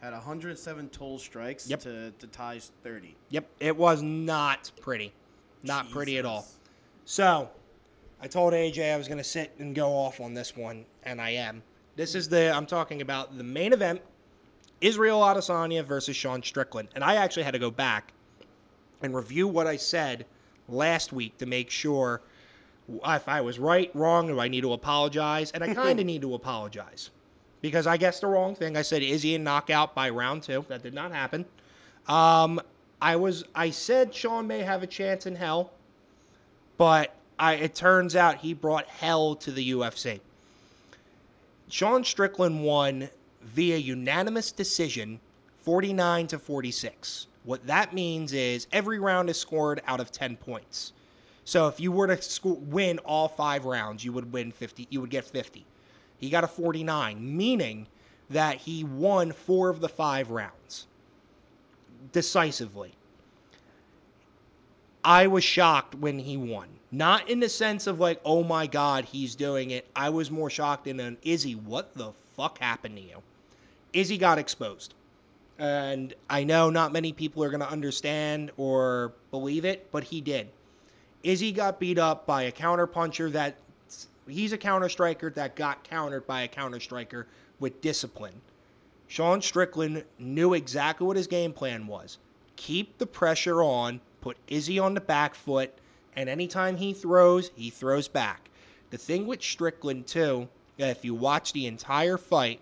had 0.00 0.12
107 0.12 0.88
total 0.88 1.18
strikes 1.20 1.70
Yep. 1.70 1.80
to, 1.82 2.10
to 2.10 2.26
Tai's 2.26 2.72
30. 2.82 3.14
Yep, 3.28 3.48
it 3.60 3.76
was 3.76 4.02
not 4.02 4.72
pretty. 4.80 5.12
Not 5.62 5.88
pretty 5.90 6.18
at 6.18 6.24
all. 6.24 6.44
So, 7.04 7.48
I 8.20 8.26
told 8.26 8.52
AJ 8.52 8.92
I 8.92 8.96
was 8.96 9.06
going 9.06 9.18
to 9.18 9.24
sit 9.24 9.52
and 9.60 9.76
go 9.76 9.90
off 9.92 10.20
on 10.20 10.34
this 10.34 10.56
one, 10.56 10.84
and 11.04 11.20
I 11.20 11.30
am. 11.30 11.62
This 11.94 12.16
is 12.16 12.28
the, 12.28 12.52
I'm 12.52 12.66
talking 12.66 13.02
about 13.02 13.38
the 13.38 13.44
main 13.44 13.72
event 13.72 14.00
Israel 14.80 15.20
Adesanya 15.20 15.84
versus 15.84 16.16
Sean 16.16 16.42
Strickland. 16.42 16.88
And 16.96 17.04
I 17.04 17.14
actually 17.14 17.44
had 17.44 17.52
to 17.52 17.60
go 17.60 17.70
back 17.70 18.12
and 19.02 19.14
review 19.14 19.46
what 19.46 19.68
I 19.68 19.76
said 19.76 20.26
last 20.68 21.12
week 21.12 21.38
to 21.38 21.46
make 21.46 21.70
sure 21.70 22.22
if 22.88 23.28
I 23.28 23.40
was 23.40 23.58
right, 23.58 23.90
wrong, 23.94 24.28
do 24.28 24.40
I 24.40 24.48
need 24.48 24.62
to 24.62 24.72
apologize? 24.72 25.50
And 25.52 25.62
I 25.64 25.74
kind 25.86 25.98
of 26.00 26.06
need 26.06 26.22
to 26.22 26.34
apologize 26.34 27.10
because 27.60 27.86
I 27.86 27.96
guessed 27.96 28.20
the 28.20 28.28
wrong 28.28 28.54
thing. 28.54 28.76
I 28.76 28.82
said 28.82 29.02
Izzy 29.02 29.34
and 29.34 29.44
knockout 29.44 29.94
by 29.94 30.10
round 30.10 30.42
two. 30.42 30.64
That 30.68 30.82
did 30.82 30.94
not 30.94 31.12
happen. 31.12 31.44
Um, 32.06 32.60
I 33.00 33.16
was 33.16 33.44
I 33.54 33.70
said 33.70 34.14
Sean 34.14 34.46
may 34.46 34.60
have 34.60 34.82
a 34.82 34.86
chance 34.86 35.26
in 35.26 35.34
hell, 35.34 35.72
but 36.76 37.14
I 37.38 37.54
it 37.54 37.74
turns 37.74 38.16
out 38.16 38.38
he 38.38 38.54
brought 38.54 38.86
hell 38.86 39.34
to 39.36 39.50
the 39.50 39.72
UFC. 39.72 40.20
Sean 41.68 42.04
Strickland 42.04 42.62
won 42.62 43.08
via 43.42 43.76
unanimous 43.76 44.52
decision, 44.52 45.18
49 45.62 46.28
to 46.28 46.38
46. 46.38 47.26
What 47.44 47.66
that 47.66 47.92
means 47.92 48.32
is 48.32 48.66
every 48.72 48.98
round 48.98 49.28
is 49.30 49.38
scored 49.38 49.80
out 49.86 50.00
of 50.00 50.12
10 50.12 50.36
points. 50.36 50.92
So 51.46 51.68
if 51.68 51.78
you 51.78 51.92
were 51.92 52.08
to 52.08 52.20
sco- 52.20 52.58
win 52.60 52.98
all 52.98 53.28
five 53.28 53.64
rounds, 53.64 54.04
you 54.04 54.12
would 54.12 54.32
win 54.32 54.50
50. 54.50 54.88
You 54.90 55.00
would 55.00 55.10
get 55.10 55.24
50. 55.24 55.64
He 56.18 56.28
got 56.28 56.42
a 56.42 56.48
49, 56.48 57.36
meaning 57.36 57.86
that 58.28 58.56
he 58.56 58.82
won 58.82 59.30
four 59.30 59.68
of 59.68 59.80
the 59.80 59.88
five 59.88 60.30
rounds 60.30 60.88
decisively. 62.10 62.94
I 65.04 65.28
was 65.28 65.44
shocked 65.44 65.94
when 65.94 66.18
he 66.18 66.36
won. 66.36 66.66
Not 66.90 67.30
in 67.30 67.38
the 67.38 67.48
sense 67.48 67.86
of 67.86 68.00
like, 68.00 68.20
oh 68.24 68.42
my 68.42 68.66
God, 68.66 69.04
he's 69.04 69.36
doing 69.36 69.70
it. 69.70 69.86
I 69.94 70.10
was 70.10 70.32
more 70.32 70.50
shocked 70.50 70.88
in 70.88 70.98
an 70.98 71.16
Izzy, 71.22 71.54
what 71.54 71.94
the 71.94 72.10
fuck 72.36 72.58
happened 72.58 72.96
to 72.96 73.02
you? 73.02 73.22
Izzy 73.92 74.18
got 74.18 74.38
exposed. 74.38 74.94
And 75.60 76.12
I 76.28 76.42
know 76.42 76.70
not 76.70 76.92
many 76.92 77.12
people 77.12 77.44
are 77.44 77.50
going 77.50 77.60
to 77.60 77.70
understand 77.70 78.50
or 78.56 79.12
believe 79.30 79.64
it, 79.64 79.92
but 79.92 80.02
he 80.02 80.20
did. 80.20 80.48
Izzy 81.26 81.50
got 81.50 81.80
beat 81.80 81.98
up 81.98 82.24
by 82.24 82.42
a 82.42 82.52
counter 82.52 82.86
puncher 82.86 83.28
that 83.30 83.56
he's 84.28 84.52
a 84.52 84.58
counter 84.58 84.88
striker 84.88 85.28
that 85.30 85.56
got 85.56 85.82
countered 85.82 86.24
by 86.24 86.42
a 86.42 86.48
counter 86.48 86.78
striker 86.78 87.26
with 87.58 87.80
discipline. 87.80 88.40
Sean 89.08 89.42
Strickland 89.42 90.04
knew 90.20 90.54
exactly 90.54 91.04
what 91.04 91.16
his 91.16 91.26
game 91.26 91.52
plan 91.52 91.88
was. 91.88 92.18
Keep 92.54 92.98
the 92.98 93.06
pressure 93.06 93.60
on, 93.60 94.00
put 94.20 94.36
Izzy 94.46 94.78
on 94.78 94.94
the 94.94 95.00
back 95.00 95.34
foot, 95.34 95.72
and 96.14 96.28
anytime 96.28 96.76
he 96.76 96.92
throws, 96.92 97.50
he 97.56 97.70
throws 97.70 98.06
back. 98.06 98.48
The 98.90 98.98
thing 98.98 99.26
with 99.26 99.42
Strickland, 99.42 100.06
too, 100.06 100.46
if 100.78 101.04
you 101.04 101.12
watch 101.12 101.52
the 101.52 101.66
entire 101.66 102.18
fight, 102.18 102.60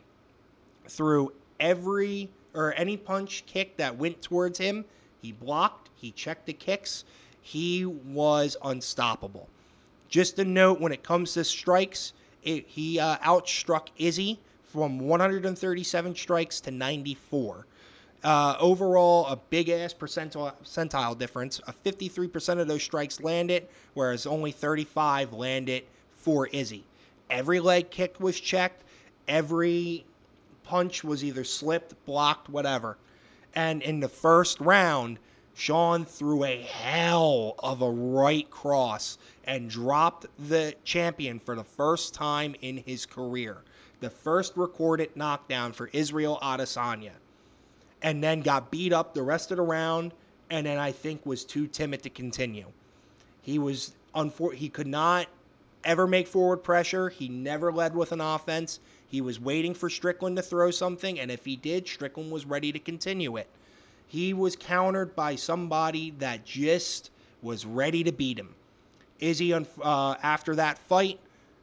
through 0.88 1.34
every 1.60 2.30
or 2.54 2.72
any 2.78 2.96
punch 2.96 3.44
kick 3.44 3.76
that 3.76 3.98
went 3.98 4.22
towards 4.22 4.58
him, 4.58 4.86
he 5.20 5.32
blocked, 5.32 5.90
he 5.94 6.10
checked 6.12 6.46
the 6.46 6.54
kicks, 6.54 7.04
he 7.44 7.84
was 7.84 8.56
unstoppable. 8.64 9.50
Just 10.08 10.38
a 10.38 10.44
note 10.46 10.80
when 10.80 10.92
it 10.92 11.02
comes 11.02 11.34
to 11.34 11.44
strikes, 11.44 12.14
it, 12.42 12.64
he 12.66 12.98
uh, 12.98 13.18
outstruck 13.18 13.88
Izzy 13.98 14.40
from 14.64 14.98
137 14.98 16.14
strikes 16.14 16.58
to 16.62 16.70
94. 16.70 17.66
Uh, 18.24 18.56
overall, 18.58 19.26
a 19.26 19.36
big 19.50 19.68
ass 19.68 19.92
percentile, 19.92 20.54
percentile 20.64 21.18
difference. 21.18 21.60
A 21.66 21.74
53% 21.84 22.60
of 22.60 22.66
those 22.66 22.82
strikes 22.82 23.20
landed, 23.20 23.68
whereas 23.92 24.24
only 24.26 24.50
35 24.50 25.34
landed 25.34 25.84
for 26.14 26.46
Izzy. 26.46 26.82
Every 27.28 27.60
leg 27.60 27.90
kick 27.90 28.18
was 28.20 28.40
checked. 28.40 28.84
Every 29.28 30.06
punch 30.62 31.04
was 31.04 31.22
either 31.22 31.44
slipped, 31.44 31.94
blocked, 32.06 32.48
whatever. 32.48 32.96
And 33.54 33.82
in 33.82 34.00
the 34.00 34.08
first 34.08 34.58
round, 34.62 35.18
Sean 35.54 36.04
threw 36.04 36.44
a 36.44 36.62
hell 36.62 37.54
of 37.60 37.80
a 37.80 37.90
right 37.90 38.50
cross 38.50 39.18
and 39.44 39.70
dropped 39.70 40.26
the 40.48 40.74
champion 40.84 41.38
for 41.38 41.54
the 41.54 41.64
first 41.64 42.12
time 42.12 42.56
in 42.60 42.76
his 42.78 43.06
career. 43.06 43.58
The 44.00 44.10
first 44.10 44.56
recorded 44.56 45.16
knockdown 45.16 45.72
for 45.72 45.88
Israel 45.92 46.38
Adesanya. 46.42 47.12
And 48.02 48.22
then 48.22 48.40
got 48.40 48.70
beat 48.70 48.92
up 48.92 49.14
the 49.14 49.22
rest 49.22 49.50
of 49.50 49.56
the 49.56 49.62
round, 49.62 50.12
and 50.50 50.66
then 50.66 50.78
I 50.78 50.92
think 50.92 51.24
was 51.24 51.44
too 51.44 51.66
timid 51.68 52.02
to 52.02 52.10
continue. 52.10 52.66
He 53.40 53.58
was 53.58 53.94
unfor- 54.14 54.54
he 54.54 54.68
could 54.68 54.86
not 54.86 55.28
ever 55.84 56.06
make 56.06 56.26
forward 56.26 56.58
pressure. 56.58 57.08
He 57.08 57.28
never 57.28 57.72
led 57.72 57.94
with 57.94 58.12
an 58.12 58.20
offense. 58.20 58.80
He 59.06 59.20
was 59.20 59.38
waiting 59.38 59.72
for 59.72 59.88
Strickland 59.88 60.36
to 60.36 60.42
throw 60.42 60.70
something, 60.70 61.20
and 61.20 61.30
if 61.30 61.44
he 61.44 61.56
did, 61.56 61.86
Strickland 61.86 62.32
was 62.32 62.44
ready 62.44 62.72
to 62.72 62.78
continue 62.78 63.36
it. 63.36 63.48
He 64.06 64.32
was 64.32 64.56
countered 64.56 65.14
by 65.16 65.36
somebody 65.36 66.10
that 66.18 66.44
just 66.44 67.10
was 67.42 67.66
ready 67.66 68.04
to 68.04 68.12
beat 68.12 68.38
him. 68.38 68.54
Izzy, 69.18 69.52
uh, 69.52 70.14
after 70.22 70.54
that 70.56 70.78
fight, 70.78 71.18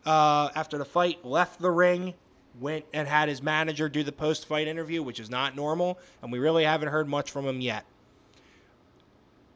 uh, 0.05 0.49
after 0.55 0.77
the 0.77 0.85
fight, 0.85 1.23
left 1.25 1.59
the 1.59 1.71
ring, 1.71 2.13
went 2.59 2.85
and 2.93 3.07
had 3.07 3.29
his 3.29 3.41
manager 3.41 3.87
do 3.87 4.03
the 4.03 4.11
post 4.11 4.45
fight 4.45 4.67
interview, 4.67 5.01
which 5.03 5.19
is 5.19 5.29
not 5.29 5.55
normal, 5.55 5.99
and 6.21 6.31
we 6.31 6.39
really 6.39 6.63
haven't 6.63 6.89
heard 6.89 7.07
much 7.07 7.31
from 7.31 7.45
him 7.45 7.61
yet. 7.61 7.85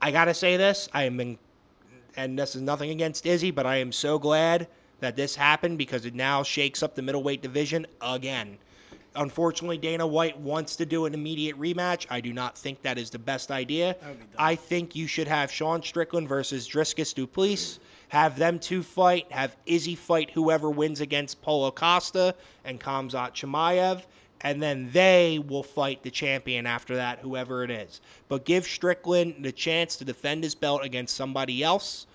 I 0.01 0.11
got 0.11 0.25
to 0.25 0.33
say 0.33 0.57
this. 0.57 0.87
I 0.93 1.03
am 1.03 1.19
in 1.19 1.37
and 2.17 2.39
this 2.39 2.55
is 2.55 2.61
nothing 2.61 2.91
against 2.91 3.25
Izzy, 3.25 3.51
but 3.51 3.65
I 3.65 3.77
am 3.77 3.91
so 3.91 4.17
glad 4.17 4.67
that 4.99 5.15
this 5.15 5.35
happened 5.35 5.77
because 5.77 6.05
it 6.05 6.15
now 6.15 6.43
shakes 6.43 6.81
up 6.81 6.95
the 6.95 7.01
middleweight 7.01 7.41
division 7.41 7.85
again. 8.01 8.57
Unfortunately, 9.15 9.77
Dana 9.77 10.05
White 10.05 10.37
wants 10.39 10.75
to 10.75 10.85
do 10.85 11.05
an 11.05 11.13
immediate 11.13 11.57
rematch. 11.57 12.05
I 12.09 12.19
do 12.19 12.33
not 12.33 12.57
think 12.57 12.81
that 12.81 12.97
is 12.97 13.09
the 13.09 13.19
best 13.19 13.51
idea. 13.51 13.95
I 14.37 14.55
think 14.55 14.95
you 14.95 15.07
should 15.07 15.27
have 15.27 15.51
Sean 15.51 15.81
Strickland 15.81 16.27
versus 16.27 16.67
Dricus 16.67 17.13
du 17.13 17.25
Plessis. 17.25 17.79
Have 18.09 18.37
them 18.37 18.59
two 18.59 18.83
fight. 18.83 19.31
Have 19.31 19.55
Izzy 19.65 19.95
fight 19.95 20.29
whoever 20.31 20.69
wins 20.69 21.01
against 21.01 21.41
Paulo 21.41 21.71
Costa 21.71 22.35
and 22.63 22.79
Khamzat 22.79 23.33
Chimaev. 23.33 24.03
And 24.41 24.61
then 24.61 24.89
they 24.91 25.39
will 25.39 25.63
fight 25.63 26.03
the 26.03 26.11
champion 26.11 26.67
after 26.67 26.95
that, 26.97 27.19
whoever 27.19 27.63
it 27.63 27.71
is. 27.71 28.01
But 28.27 28.45
give 28.45 28.65
Strickland 28.65 29.35
the 29.39 29.51
chance 29.51 29.95
to 29.97 30.05
defend 30.05 30.43
his 30.43 30.55
belt 30.55 30.83
against 30.83 31.15
somebody 31.15 31.63
else 31.63 32.05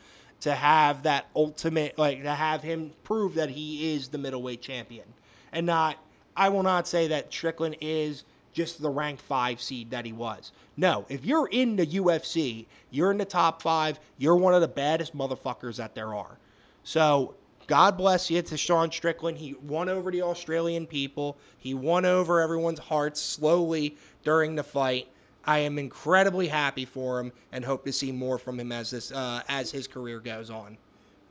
to 0.40 0.54
have 0.54 1.02
that 1.02 1.26
ultimate, 1.34 1.98
like 1.98 2.22
to 2.22 2.34
have 2.34 2.62
him 2.62 2.92
prove 3.04 3.34
that 3.34 3.50
he 3.50 3.94
is 3.94 4.08
the 4.08 4.18
middleweight 4.18 4.62
champion, 4.62 5.06
and 5.52 5.66
not. 5.66 5.96
I 6.36 6.48
will 6.48 6.62
not 6.62 6.86
say 6.88 7.08
that 7.08 7.32
Strickland 7.32 7.76
is 7.80 8.24
just 8.52 8.80
the 8.82 8.90
rank 8.90 9.20
five 9.20 9.60
seed 9.60 9.90
that 9.90 10.04
he 10.04 10.12
was. 10.12 10.52
No, 10.76 11.04
if 11.08 11.24
you're 11.24 11.48
in 11.48 11.76
the 11.76 11.86
UFC, 11.86 12.66
you're 12.90 13.10
in 13.10 13.18
the 13.18 13.24
top 13.24 13.62
five. 13.62 14.00
You're 14.18 14.36
one 14.36 14.54
of 14.54 14.60
the 14.60 14.68
baddest 14.68 15.16
motherfuckers 15.16 15.76
that 15.76 15.94
there 15.94 16.14
are. 16.14 16.38
So 16.82 17.34
God 17.66 17.96
bless 17.96 18.30
you 18.30 18.42
to 18.42 18.56
Sean 18.56 18.90
Strickland. 18.90 19.38
He 19.38 19.54
won 19.54 19.88
over 19.88 20.10
the 20.10 20.22
Australian 20.22 20.86
people. 20.86 21.36
He 21.58 21.74
won 21.74 22.04
over 22.04 22.40
everyone's 22.40 22.80
hearts 22.80 23.20
slowly 23.20 23.96
during 24.24 24.56
the 24.56 24.64
fight. 24.64 25.06
I 25.44 25.60
am 25.60 25.78
incredibly 25.78 26.48
happy 26.48 26.84
for 26.84 27.20
him 27.20 27.32
and 27.52 27.64
hope 27.64 27.84
to 27.84 27.92
see 27.92 28.12
more 28.12 28.38
from 28.38 28.58
him 28.58 28.72
as 28.72 28.90
this 28.90 29.12
uh, 29.12 29.42
as 29.48 29.70
his 29.70 29.86
career 29.86 30.20
goes 30.20 30.50
on. 30.50 30.76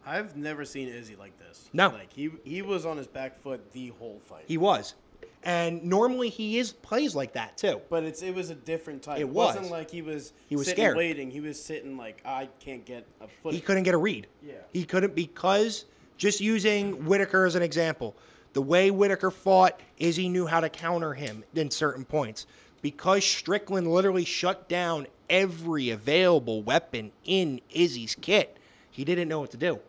I've 0.06 0.36
never 0.36 0.66
seen 0.66 0.88
Izzy 0.88 1.16
like 1.16 1.38
this. 1.40 1.70
No. 1.74 1.90
Like 1.90 2.12
he 2.14 2.32
he 2.44 2.62
was 2.62 2.86
on 2.86 2.98
his 2.98 3.08
back 3.08 3.38
foot 3.38 3.72
the 3.74 3.90
whole 4.00 4.20
fight. 4.20 4.46
He 4.48 4.58
was, 4.58 4.96
and 5.44 5.84
normally 5.84 6.30
he 6.30 6.58
is 6.60 6.72
plays 6.72 7.16
like 7.16 7.34
that 7.34 7.58
too. 7.58 7.82
but 7.90 8.04
it's 8.04 8.22
it 8.22 8.34
was 8.34 8.50
a 8.50 8.56
different 8.56 9.04
type. 9.04 9.18
It 9.18 9.22
It, 9.22 9.30
wasn't 9.30 9.70
like 9.70 9.90
he 9.92 10.02
was 10.02 10.34
He 10.48 10.56
was 10.56 10.68
sitting 10.68 10.84
scared. 10.84 10.98
waiting. 10.98 11.30
He 11.32 11.40
was 11.42 11.62
sitting 11.62 11.98
like 11.98 12.22
I 12.26 12.50
can't 12.60 12.86
get 12.86 13.06
a 13.22 13.28
foot. 13.28 13.54
He 13.54 13.62
couldn't 13.62 13.84
get 13.84 13.94
a 13.94 13.98
read. 13.98 14.28
Yeah. 14.42 14.54
He 14.74 14.84
couldn't 14.86 15.16
because 15.16 15.86
just 16.18 16.42
using 16.42 17.06
Whittaker 17.06 17.46
as 17.46 17.56
an 17.56 17.62
example. 17.64 18.16
The 18.54 18.62
way 18.64 18.90
Whittaker 18.90 19.30
fought, 19.30 19.80
Izzy 20.00 20.28
knew 20.28 20.48
how 20.48 20.60
to 20.60 20.70
counter 20.70 21.14
him 21.14 21.44
in 21.54 21.70
certain 21.70 22.04
points. 22.04 22.48
Because 22.82 23.24
Strickland 23.24 23.92
literally 23.92 24.26
shut 24.26 24.68
down 24.68 25.06
every 25.30 25.92
available 25.92 26.64
weapon 26.64 27.12
in 27.26 27.62
Izzy's 27.70 28.16
kit, 28.20 28.58
he 28.90 29.04
didn't 29.06 29.28
know 29.28 29.40
what 29.40 29.52
to 29.52 29.58
do. 29.58 29.80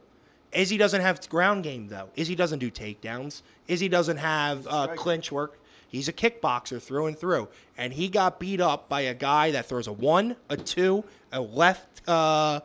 Izzy 0.53 0.77
doesn't 0.77 1.01
have 1.01 1.29
ground 1.29 1.63
game 1.65 1.89
though. 1.89 2.09
Izzy 2.17 2.35
doesn't 2.35 2.59
do 2.59 2.71
takedowns. 2.71 3.43
Izzy 3.69 3.89
doesn't 3.89 4.17
have 4.17 4.67
uh, 4.69 4.89
clinch 4.97 5.31
work. 5.31 5.59
He's 5.89 6.09
a 6.09 6.13
kickboxer 6.13 6.81
through 6.81 7.07
and 7.07 7.19
through, 7.19 7.49
and 7.77 7.93
he 7.93 8.09
got 8.09 8.39
beat 8.39 8.61
up 8.61 8.89
by 8.89 9.03
a 9.03 9.15
guy 9.15 9.51
that 9.51 9.67
throws 9.67 9.89
a 9.89 9.93
one, 9.93 10.37
a 10.49 10.57
two, 10.57 11.03
a 11.33 11.41
left, 11.41 12.09
uh, 12.09 12.61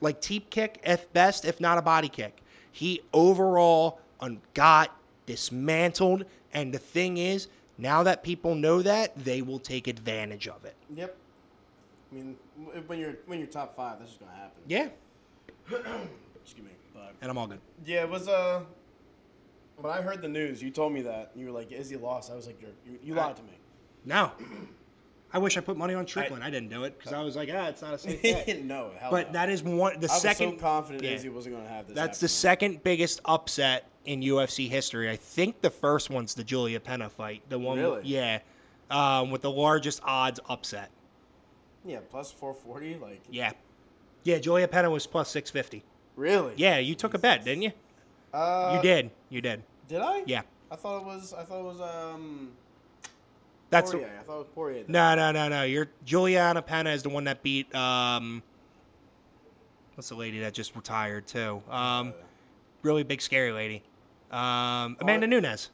like 0.00 0.20
teep 0.20 0.50
kick 0.50 0.80
if 0.84 1.12
best, 1.12 1.44
if 1.44 1.60
not 1.60 1.78
a 1.78 1.82
body 1.82 2.08
kick. 2.08 2.42
He 2.72 3.00
overall 3.12 4.00
un- 4.18 4.40
got 4.54 4.96
dismantled, 5.26 6.24
and 6.52 6.74
the 6.74 6.78
thing 6.78 7.16
is, 7.18 7.46
now 7.78 8.02
that 8.02 8.24
people 8.24 8.56
know 8.56 8.82
that, 8.82 9.16
they 9.16 9.40
will 9.40 9.60
take 9.60 9.86
advantage 9.86 10.48
of 10.48 10.64
it. 10.64 10.74
Yep. 10.96 11.16
I 12.10 12.14
mean, 12.14 12.36
when 12.86 12.98
you're 12.98 13.16
when 13.26 13.38
you're 13.38 13.48
top 13.48 13.76
five, 13.76 14.00
this 14.00 14.10
is 14.10 14.16
gonna 14.16 14.32
happen. 14.32 14.62
Yeah, 14.66 14.88
Excuse 16.42 16.66
me. 16.66 16.72
But 17.04 17.14
and 17.22 17.30
I'm 17.30 17.38
all 17.38 17.46
good. 17.46 17.60
yeah, 17.84 18.02
it 18.02 18.08
was 18.10 18.28
uh. 18.28 18.60
When 19.76 19.92
I 19.92 20.02
heard 20.02 20.22
the 20.22 20.28
news, 20.28 20.62
you 20.62 20.70
told 20.70 20.92
me 20.92 21.02
that 21.02 21.30
and 21.32 21.40
you 21.40 21.46
were 21.46 21.52
like, 21.58 21.72
"Izzy 21.72 21.96
lost." 21.96 22.30
I 22.30 22.36
was 22.36 22.46
like, 22.46 22.60
You're, 22.60 22.70
"You 22.86 22.98
you 23.02 23.14
lied 23.14 23.36
to 23.36 23.42
me." 23.42 23.58
No, 24.04 24.30
I 25.32 25.38
wish 25.38 25.56
I 25.56 25.60
put 25.60 25.76
money 25.76 25.94
on 25.94 26.06
Strickland. 26.06 26.44
I, 26.44 26.50
didn't 26.50 26.68
do 26.68 26.84
it 26.84 26.96
because 26.96 27.12
I 27.12 27.22
was 27.22 27.34
like, 27.34 27.48
ah, 27.52 27.66
it's 27.68 27.82
not 27.82 27.94
a 27.94 27.98
safe 27.98 28.22
bet. 28.46 28.62
no, 28.64 28.90
hell 29.00 29.10
But 29.10 29.28
no. 29.28 29.32
that 29.32 29.48
is 29.50 29.62
one. 29.64 29.98
The 29.98 30.08
I 30.08 30.12
was 30.12 30.22
second. 30.22 30.50
so 30.52 30.56
confident 30.58 31.02
yeah. 31.02 31.10
Izzy 31.12 31.28
wasn't 31.30 31.56
gonna 31.56 31.68
have 31.68 31.88
this. 31.88 31.96
That's 31.96 32.20
the 32.20 32.28
second 32.28 32.84
biggest 32.84 33.20
upset 33.24 33.88
in 34.04 34.20
UFC 34.20 34.68
history. 34.68 35.10
I 35.10 35.16
think 35.16 35.60
the 35.60 35.70
first 35.70 36.08
one's 36.10 36.34
the 36.34 36.44
Julia 36.44 36.78
Pena 36.78 37.08
fight. 37.08 37.42
The 37.48 37.58
one, 37.58 37.78
Really? 37.78 38.02
yeah, 38.04 38.38
um, 38.90 39.30
with 39.32 39.42
the 39.42 39.50
largest 39.50 40.00
odds 40.04 40.38
upset. 40.48 40.90
Yeah, 41.84 41.98
plus 42.10 42.30
four 42.30 42.54
forty. 42.54 42.94
Like 42.96 43.22
Yeah, 43.30 43.52
yeah. 44.22 44.38
Julia 44.38 44.68
Pena 44.68 44.88
was 44.88 45.04
plus 45.06 45.30
six 45.30 45.50
fifty. 45.50 45.82
Really? 46.16 46.54
Yeah, 46.56 46.78
you 46.78 46.94
took 46.94 47.14
a 47.14 47.18
bet, 47.18 47.44
didn't 47.44 47.62
you? 47.62 47.72
Uh, 48.32 48.74
you 48.76 48.82
did. 48.82 49.10
You 49.30 49.40
did. 49.40 49.62
Did 49.88 50.00
I? 50.00 50.22
Yeah. 50.26 50.42
I 50.70 50.76
thought 50.76 50.98
it 51.02 51.04
was. 51.04 51.32
I 51.32 51.42
thought 51.44 51.60
it 51.60 51.64
was. 51.64 51.80
Um. 51.80 52.50
That's 53.70 53.90
Poirier. 53.90 54.10
I 54.20 54.22
thought 54.22 54.34
it 54.36 54.38
was 54.38 54.46
Poirier. 54.54 54.84
no, 54.88 55.14
no, 55.14 55.32
no, 55.32 55.48
no. 55.48 55.62
You're 55.64 55.88
Juliana 56.04 56.62
Pena 56.62 56.90
is 56.90 57.02
the 57.02 57.08
one 57.08 57.24
that 57.24 57.42
beat. 57.42 57.74
Um, 57.74 58.42
what's 59.94 60.08
the 60.08 60.14
lady 60.14 60.40
that 60.40 60.52
just 60.54 60.74
retired 60.76 61.26
too? 61.26 61.62
Um, 61.68 62.08
Uh, 62.08 62.12
really 62.82 63.02
big 63.02 63.20
scary 63.22 63.52
lady. 63.52 63.82
Um, 64.30 64.96
Amanda 65.00 65.26
Nunes. 65.26 65.70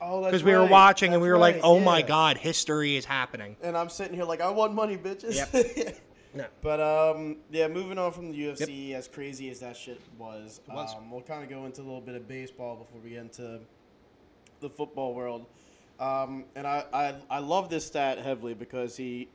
oh, 0.00 0.20
that's 0.20 0.30
Because 0.30 0.44
we 0.44 0.52
were 0.52 0.60
right. 0.60 0.70
watching 0.70 1.12
and 1.12 1.20
we 1.22 1.28
were 1.28 1.38
like, 1.38 1.56
right, 1.56 1.64
oh 1.64 1.80
my 1.80 2.02
god, 2.02 2.36
history 2.38 2.96
is 2.96 3.04
happening. 3.04 3.56
And 3.62 3.76
I'm 3.76 3.88
sitting 3.88 4.14
here 4.14 4.24
like, 4.24 4.40
I 4.40 4.50
won 4.50 4.74
money, 4.74 4.96
bitches. 4.96 5.34
No. 6.34 6.46
But 6.62 6.80
um, 6.80 7.36
yeah, 7.50 7.68
moving 7.68 7.96
on 7.96 8.12
from 8.12 8.32
the 8.32 8.38
UFC, 8.38 8.92
as 8.92 9.06
crazy 9.06 9.50
as 9.50 9.60
that 9.60 9.76
shit 9.76 10.00
was, 10.18 10.60
was. 10.68 10.94
Um, 10.96 11.10
we'll 11.10 11.22
kind 11.22 11.44
of 11.44 11.48
go 11.48 11.64
into 11.64 11.80
a 11.80 11.84
little 11.84 12.00
bit 12.00 12.16
of 12.16 12.26
baseball 12.26 12.76
before 12.76 13.00
we 13.02 13.10
get 13.10 13.20
into 13.20 13.60
the 14.60 14.68
football 14.68 15.14
world. 15.14 15.46
Um, 16.00 16.44
and 16.56 16.66
I, 16.66 16.84
I 16.92 17.14
I 17.30 17.38
love 17.38 17.70
this 17.70 17.86
stat 17.86 18.18
heavily 18.18 18.54
because 18.54 18.96
he 18.96 19.28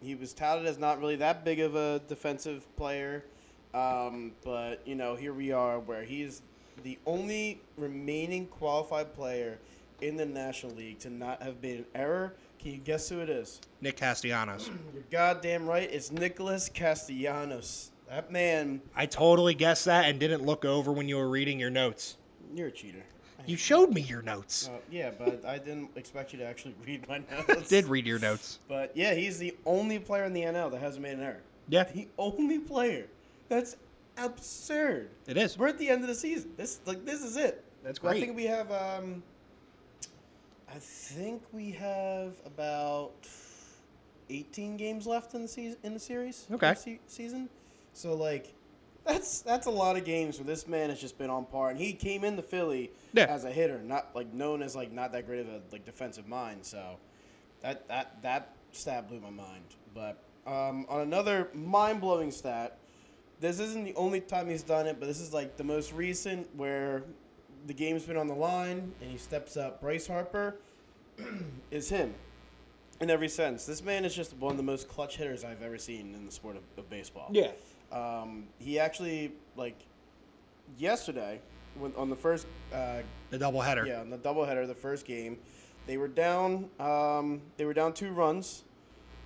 he 0.00 0.14
was 0.14 0.32
touted 0.32 0.66
as 0.66 0.78
not 0.78 1.00
really 1.00 1.16
that 1.16 1.44
big 1.44 1.58
of 1.58 1.74
a 1.74 2.00
defensive 2.06 2.64
player, 2.76 3.24
um, 3.72 4.32
but 4.44 4.86
you 4.86 4.94
know 4.94 5.16
here 5.16 5.32
we 5.32 5.50
are 5.50 5.80
where 5.80 6.04
he's 6.04 6.42
the 6.84 6.98
only 7.04 7.60
remaining 7.76 8.46
qualified 8.46 9.12
player 9.14 9.58
in 10.00 10.16
the 10.16 10.26
National 10.26 10.72
League 10.74 10.98
to 11.00 11.10
not 11.10 11.42
have 11.42 11.60
made 11.62 11.78
an 11.78 11.86
error. 11.94 12.34
Can 12.64 12.72
you 12.72 12.78
guess 12.78 13.10
who 13.10 13.20
it 13.20 13.28
is? 13.28 13.60
Nick 13.82 13.98
Castellanos. 13.98 14.70
You're 14.94 15.02
goddamn 15.10 15.66
right. 15.66 15.88
It's 15.92 16.10
Nicholas 16.10 16.70
Castellanos. 16.70 17.90
That 18.08 18.32
man, 18.32 18.80
I 18.96 19.04
totally 19.04 19.52
guessed 19.52 19.84
that 19.84 20.06
and 20.06 20.18
didn't 20.18 20.42
look 20.46 20.64
over 20.64 20.90
when 20.90 21.06
you 21.06 21.16
were 21.16 21.28
reading 21.28 21.60
your 21.60 21.68
notes. 21.68 22.16
you're 22.54 22.68
a 22.68 22.72
cheater. 22.72 23.02
You 23.46 23.58
showed 23.58 23.92
me 23.92 24.00
your 24.00 24.22
notes. 24.22 24.70
Uh, 24.72 24.78
yeah, 24.90 25.10
but 25.18 25.44
I 25.44 25.58
didn't 25.58 25.90
expect 25.96 26.32
you 26.32 26.38
to 26.38 26.46
actually 26.46 26.74
read 26.86 27.06
my 27.06 27.18
notes. 27.30 27.50
I 27.50 27.60
did 27.68 27.84
read 27.84 28.06
your 28.06 28.18
notes. 28.18 28.60
But 28.66 28.96
yeah, 28.96 29.12
he's 29.12 29.38
the 29.38 29.54
only 29.66 29.98
player 29.98 30.24
in 30.24 30.32
the 30.32 30.40
NL 30.42 30.70
that 30.70 30.80
hasn't 30.80 31.02
made 31.02 31.18
an 31.18 31.22
error. 31.22 31.42
Yeah, 31.68 31.84
The 31.84 32.08
only 32.16 32.58
player. 32.60 33.04
That's 33.50 33.76
absurd. 34.16 35.10
it 35.26 35.36
is. 35.36 35.58
We're 35.58 35.68
at 35.68 35.76
the 35.78 35.90
end 35.90 36.00
of 36.00 36.08
the 36.08 36.14
season. 36.14 36.52
This 36.56 36.80
like 36.86 37.04
this 37.04 37.22
is 37.22 37.36
it. 37.36 37.62
That's 37.82 37.98
great. 37.98 38.16
I 38.16 38.20
think 38.20 38.36
we 38.36 38.44
have 38.44 38.72
um. 38.72 39.22
I 40.74 40.78
think 40.78 41.42
we 41.52 41.70
have 41.72 42.32
about 42.44 43.12
eighteen 44.28 44.76
games 44.76 45.06
left 45.06 45.34
in 45.34 45.42
the 45.42 45.48
season 45.48 45.78
in 45.84 45.94
the 45.94 46.00
series. 46.00 46.46
Okay. 46.50 46.74
se- 46.74 47.00
season. 47.06 47.48
So 47.92 48.14
like, 48.14 48.52
that's 49.04 49.40
that's 49.42 49.66
a 49.68 49.70
lot 49.70 49.96
of 49.96 50.04
games 50.04 50.38
where 50.38 50.46
this 50.46 50.66
man 50.66 50.90
has 50.90 51.00
just 51.00 51.16
been 51.16 51.30
on 51.30 51.44
par, 51.44 51.70
and 51.70 51.78
he 51.78 51.92
came 51.92 52.24
into 52.24 52.42
Philly 52.42 52.90
Yeah. 53.12 53.26
as 53.26 53.44
a 53.44 53.52
hitter, 53.52 53.78
not 53.82 54.08
like 54.16 54.32
known 54.32 54.62
as 54.62 54.74
like 54.74 54.90
not 54.90 55.12
that 55.12 55.26
great 55.26 55.40
of 55.40 55.48
a 55.48 55.60
like 55.70 55.84
defensive 55.84 56.26
mind. 56.26 56.64
So 56.64 56.96
that 57.60 57.86
that 57.88 58.20
that 58.22 58.56
stat 58.72 59.08
blew 59.08 59.20
my 59.20 59.30
mind. 59.30 59.64
But 59.94 60.18
um, 60.44 60.86
on 60.88 61.02
another 61.02 61.50
mind 61.54 62.00
blowing 62.00 62.32
stat, 62.32 62.78
this 63.38 63.60
isn't 63.60 63.84
the 63.84 63.94
only 63.94 64.20
time 64.20 64.48
he's 64.48 64.64
done 64.64 64.88
it, 64.88 64.98
but 64.98 65.06
this 65.06 65.20
is 65.20 65.32
like 65.32 65.56
the 65.56 65.64
most 65.64 65.92
recent 65.92 66.48
where 66.56 67.04
the 67.66 67.74
game's 67.74 68.04
been 68.04 68.16
on 68.16 68.26
the 68.26 68.34
line 68.34 68.92
and 69.00 69.10
he 69.10 69.16
steps 69.16 69.56
up. 69.56 69.80
Bryce 69.80 70.06
Harper 70.06 70.56
is 71.70 71.88
him 71.88 72.14
in 73.00 73.10
every 73.10 73.28
sense. 73.28 73.66
This 73.66 73.82
man 73.82 74.04
is 74.04 74.14
just 74.14 74.34
one 74.36 74.52
of 74.52 74.56
the 74.56 74.62
most 74.62 74.88
clutch 74.88 75.16
hitters 75.16 75.44
I've 75.44 75.62
ever 75.62 75.78
seen 75.78 76.14
in 76.14 76.26
the 76.26 76.32
sport 76.32 76.56
of, 76.56 76.62
of 76.76 76.88
baseball. 76.90 77.28
Yeah. 77.32 77.52
Um, 77.92 78.44
he 78.58 78.78
actually 78.78 79.32
like 79.56 79.76
yesterday 80.78 81.40
when, 81.78 81.92
on 81.96 82.10
the 82.10 82.16
first 82.16 82.46
uh, 82.72 82.98
The 83.30 83.38
doubleheader. 83.38 83.86
yeah, 83.86 84.02
in 84.02 84.10
the 84.10 84.18
doubleheader, 84.18 84.66
the 84.66 84.74
first 84.74 85.06
game, 85.06 85.38
they 85.86 85.96
were 85.96 86.08
down. 86.08 86.68
Um, 86.80 87.42
they 87.56 87.64
were 87.64 87.74
down 87.74 87.92
two 87.92 88.12
runs. 88.12 88.64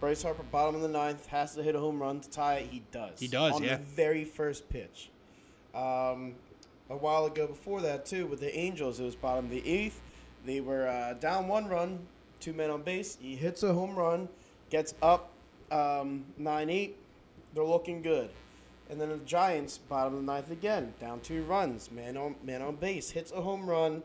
Bryce 0.01 0.23
Harper, 0.23 0.45
bottom 0.45 0.77
of 0.77 0.83
the 0.83 0.89
ninth, 0.89 1.27
has 1.27 1.55
to 1.57 1.63
hit 1.63 1.75
a 1.75 1.81
home 1.81 2.01
run 2.01 2.21
to 2.21 2.31
tie 2.31 2.57
it. 2.57 2.69
He 2.71 2.85
does. 2.93 3.19
He 3.19 3.27
does, 3.27 3.55
on 3.55 3.65
yeah. 3.65 3.77
the 3.77 3.83
very 3.83 4.25
first 4.25 4.69
pitch. 4.69 5.11
Um, 5.75 6.35
a 6.91 6.97
while 6.97 7.27
ago, 7.27 7.47
before 7.47 7.81
that 7.83 8.07
too, 8.07 8.27
with 8.27 8.41
the 8.41 8.57
Angels, 8.57 9.01
it 9.01 9.05
was 9.05 9.17
bottom 9.17 9.47
of 9.47 9.51
the 9.51 9.67
eighth. 9.67 10.01
They 10.45 10.61
were 10.61 10.87
uh, 10.87 11.15
down 11.15 11.49
one 11.49 11.69
run, 11.69 11.99
two 12.41 12.53
men 12.53 12.71
on 12.71 12.83
base. 12.83 13.19
He 13.21 13.37
hits 13.37 13.63
a 13.63 13.73
home 13.73 13.97
run, 13.97 14.29
gets 14.71 14.95
up 15.03 15.31
um, 15.71 16.25
nine 16.37 16.71
eight. 16.71 16.97
They're 17.55 17.65
looking 17.65 18.03
good. 18.03 18.31
And 18.91 18.99
then 19.01 19.11
the 19.11 19.19
Giants, 19.19 19.77
bottom 19.77 20.15
of 20.15 20.21
the 20.21 20.27
ninth 20.27 20.51
again, 20.51 20.95
down 20.99 21.21
two 21.21 21.43
runs, 21.43 21.91
man 21.91 22.17
on 22.17 22.37
man 22.43 22.63
on 22.63 22.77
base, 22.77 23.11
hits 23.11 23.33
a 23.33 23.41
home 23.43 23.69
run, 23.69 24.03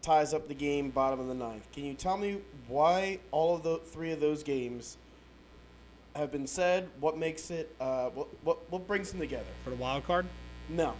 ties 0.00 0.32
up 0.32 0.48
the 0.48 0.54
game, 0.54 0.90
bottom 0.90 1.20
of 1.20 1.26
the 1.26 1.34
ninth. 1.34 1.70
Can 1.72 1.84
you 1.84 1.94
tell 1.94 2.16
me 2.16 2.38
why 2.66 3.18
all 3.30 3.56
of 3.56 3.62
the 3.62 3.76
three 3.78 4.10
of 4.10 4.20
those 4.20 4.42
games 4.42 4.96
have 6.16 6.32
been 6.32 6.46
said? 6.46 6.88
What 7.00 7.18
makes 7.18 7.50
it? 7.50 7.74
Uh, 7.78 8.08
what, 8.10 8.28
what 8.42 8.70
what 8.70 8.86
brings 8.86 9.10
them 9.10 9.20
together? 9.20 9.44
For 9.64 9.70
the 9.70 9.76
wild 9.76 10.04
card? 10.04 10.26
No, 10.70 10.94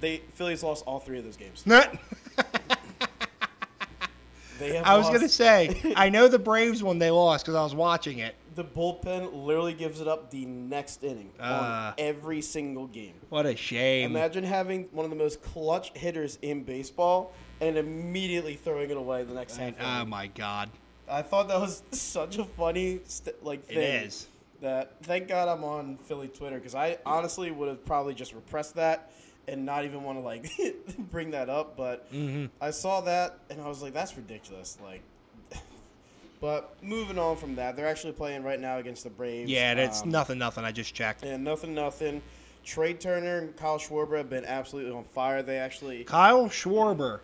they 0.00 0.18
Phillies 0.34 0.62
lost 0.62 0.84
all 0.86 0.98
three 1.00 1.18
of 1.18 1.24
those 1.24 1.36
games. 1.36 1.64
They 4.58 4.76
have 4.76 4.84
I 4.86 4.96
was 4.98 5.06
lost- 5.08 5.20
to 5.22 5.28
say, 5.28 5.94
I 5.96 6.08
know 6.10 6.28
the 6.28 6.38
Braves 6.38 6.82
one 6.82 6.98
they 6.98 7.10
lost 7.10 7.46
because 7.46 7.54
I 7.56 7.62
was 7.62 7.74
watching 7.74 8.18
it. 8.18 8.34
the 8.54 8.64
bullpen 8.64 9.44
literally 9.46 9.72
gives 9.72 10.02
it 10.02 10.08
up 10.08 10.30
the 10.30 10.44
next 10.44 11.02
inning 11.02 11.30
Ah. 11.40 11.88
on 11.88 11.94
every 11.96 12.42
single 12.42 12.86
game. 12.86 13.14
What 13.30 13.46
a 13.46 13.56
shame. 13.56 14.10
Imagine 14.10 14.44
having 14.44 14.84
one 14.92 15.04
of 15.04 15.10
the 15.10 15.16
most 15.16 15.42
clutch 15.42 15.92
hitters 15.96 16.38
in 16.42 16.64
baseball 16.64 17.32
and 17.62 17.78
immediately 17.78 18.54
throwing 18.54 18.90
it 18.90 18.98
away 18.98 19.22
the 19.24 19.32
next 19.32 19.58
And- 19.58 19.74
half. 19.76 20.02
oh 20.02 20.06
my 20.06 20.26
God. 20.26 20.68
I 21.08 21.22
thought 21.22 21.48
that 21.48 21.58
was 21.58 21.82
such 21.92 22.36
a 22.36 22.44
funny 22.44 23.00
st- 23.06 23.42
like 23.42 23.64
thing. 23.64 23.78
is. 23.78 24.26
That 24.60 24.92
thank 25.04 25.26
God 25.26 25.48
I'm 25.48 25.64
on 25.64 25.96
Philly 26.04 26.28
Twitter 26.28 26.56
because 26.56 26.74
I 26.74 26.98
honestly 27.06 27.50
would 27.50 27.68
have 27.68 27.82
probably 27.86 28.12
just 28.12 28.34
repressed 28.34 28.74
that 28.74 29.10
and 29.48 29.64
not 29.64 29.84
even 29.84 30.02
want 30.02 30.18
to 30.18 30.22
like 30.22 30.50
bring 31.10 31.30
that 31.32 31.48
up. 31.48 31.76
But 31.76 32.10
Mm-hmm. 32.12 32.46
I 32.60 32.70
saw 32.70 33.00
that 33.02 33.38
and 33.50 33.60
I 33.60 33.68
was 33.68 33.82
like, 33.82 33.92
that's 33.92 34.16
ridiculous. 34.16 34.78
Like, 34.82 35.02
but 36.40 36.76
moving 36.82 37.18
on 37.18 37.36
from 37.36 37.54
that, 37.56 37.76
they're 37.76 37.86
actually 37.88 38.12
playing 38.12 38.42
right 38.42 38.60
now 38.60 38.78
against 38.78 39.04
the 39.04 39.10
Braves. 39.10 39.50
Yeah, 39.50 39.72
it's 39.74 40.02
Um, 40.02 40.10
nothing, 40.10 40.38
nothing. 40.38 40.64
I 40.64 40.72
just 40.72 40.94
checked. 40.94 41.22
And 41.22 41.44
nothing, 41.44 41.74
nothing. 41.74 42.22
Trea 42.64 42.94
Turner 42.94 43.38
and 43.38 43.56
Kyle 43.56 43.78
Schwarber 43.78 44.18
have 44.18 44.28
been 44.30 44.44
absolutely 44.44 44.92
on 44.92 45.04
fire. 45.04 45.42
They 45.42 45.56
actually 45.58 46.04
Kyle 46.04 46.46
Schwarber 46.46 47.20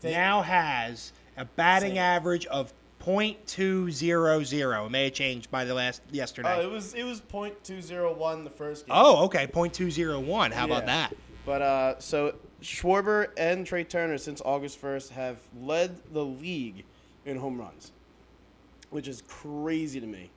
They- 0.00 0.12
now 0.12 0.42
has 0.42 1.12
a 1.36 1.44
batting 1.44 1.90
Same. 1.90 1.98
average 1.98 2.46
of 2.46 2.72
.200. 3.00 4.86
It 4.86 4.90
may 4.90 5.04
have 5.04 5.12
changed 5.12 5.50
by 5.50 5.64
the 5.64 5.74
last 5.74 6.02
yesterday. 6.10 6.54
Oh, 6.56 6.60
it 6.62 6.70
was 6.70 6.94
it 6.94 7.04
was 7.04 7.20
point 7.20 7.62
two 7.64 7.80
zero 7.82 8.14
one 8.14 8.44
the 8.44 8.50
first 8.50 8.86
game. 8.86 8.94
Oh, 8.96 9.24
okay, 9.24 9.46
.201. 9.46 10.52
How 10.52 10.64
about 10.66 10.86
that? 10.86 11.12
But 11.44 11.62
uh, 11.62 11.98
so 11.98 12.34
Schwarber 12.62 13.28
and 13.36 13.66
Trea 13.66 13.84
Turner 13.84 14.18
since 14.18 14.40
August 14.44 14.80
1st 14.80 15.10
have 15.10 15.38
led 15.60 15.98
the 16.12 16.24
league 16.24 16.84
in 17.24 17.36
home 17.36 17.58
runs, 17.58 17.92
which 18.90 19.08
is 19.08 19.22
crazy 19.26 20.00
to 20.00 20.06
me. 20.06 20.30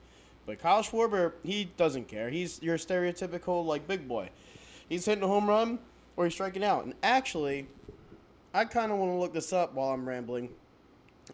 But 0.46 0.60
Kyle 0.60 0.82
Schwarber, 0.82 1.32
he 1.44 1.70
doesn't 1.76 2.08
care. 2.08 2.30
He's 2.30 2.62
your 2.62 2.76
stereotypical 2.76 3.64
like 3.64 3.86
big 3.86 4.08
boy. 4.08 4.30
He's 4.88 5.04
hitting 5.04 5.24
a 5.24 5.28
home 5.28 5.48
run 5.48 5.78
or 6.16 6.24
he's 6.24 6.34
striking 6.34 6.64
out. 6.64 6.84
And 6.84 6.94
actually, 7.02 7.66
I 8.54 8.64
kind 8.64 8.92
of 8.92 8.98
want 8.98 9.12
to 9.12 9.16
look 9.16 9.32
this 9.32 9.52
up 9.52 9.74
while 9.74 9.90
I'm 9.90 10.08
rambling. 10.08 10.50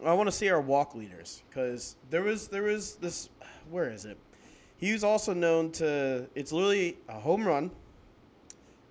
I 0.03 0.13
want 0.13 0.27
to 0.27 0.31
see 0.31 0.49
our 0.49 0.61
walk 0.61 0.95
leaders 0.95 1.43
because 1.49 1.95
there 2.09 2.23
was 2.23 2.47
there 2.47 2.63
was 2.63 2.95
this. 2.95 3.29
Where 3.69 3.91
is 3.91 4.05
it? 4.05 4.17
He 4.77 4.91
was 4.91 5.03
also 5.03 5.33
known 5.33 5.71
to. 5.73 6.27
It's 6.33 6.51
literally 6.51 6.97
a 7.07 7.19
home 7.19 7.47
run, 7.47 7.69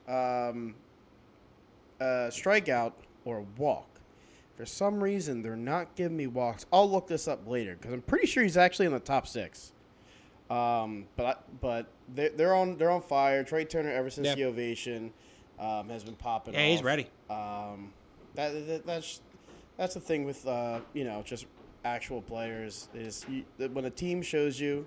um, 0.09 0.75
a 2.01 2.29
strikeout, 2.31 2.93
or 3.25 3.39
a 3.39 3.45
walk. 3.57 3.89
For 4.57 4.67
some 4.67 5.03
reason, 5.03 5.43
they're 5.43 5.57
not 5.57 5.95
giving 5.97 6.17
me 6.17 6.27
walks. 6.27 6.67
I'll 6.73 6.91
look 6.91 7.07
this 7.07 7.27
up 7.27 7.47
later 7.49 7.75
because 7.77 7.93
I'm 7.93 8.03
pretty 8.03 8.27
sure 8.27 8.43
he's 8.43 8.57
actually 8.57 8.87
in 8.87 8.93
the 8.93 9.01
top 9.01 9.27
six. 9.27 9.73
Um, 10.51 11.07
but 11.17 11.45
but 11.61 11.87
they're, 12.15 12.31
they're 12.31 12.55
on 12.55 12.77
they're 12.77 12.91
on 12.91 13.01
fire. 13.03 13.43
Trea 13.45 13.65
Turner, 13.65 13.91
ever 13.91 14.11
since 14.11 14.27
Yep. 14.27 14.37
the 14.37 14.45
ovation, 14.45 15.13
um, 15.59 15.89
has 15.89 16.05
been 16.05 16.15
popping. 16.17 16.53
Yeah, 16.55 16.67
he's 16.69 16.83
ready. 16.83 17.07
Um, 17.31 17.93
that, 18.35 18.67
that 18.67 18.87
that's 18.87 19.21
that's 19.79 19.95
the 19.95 20.01
thing 20.01 20.25
with 20.25 20.47
uh, 20.47 20.81
you 20.93 21.05
know 21.05 21.23
just 21.25 21.47
actual 21.85 22.21
players 22.21 22.89
is 22.95 23.25
you, 23.29 23.45
when 23.73 23.87
a 23.87 23.91
team 23.91 24.21
shows 24.21 24.61
you, 24.61 24.87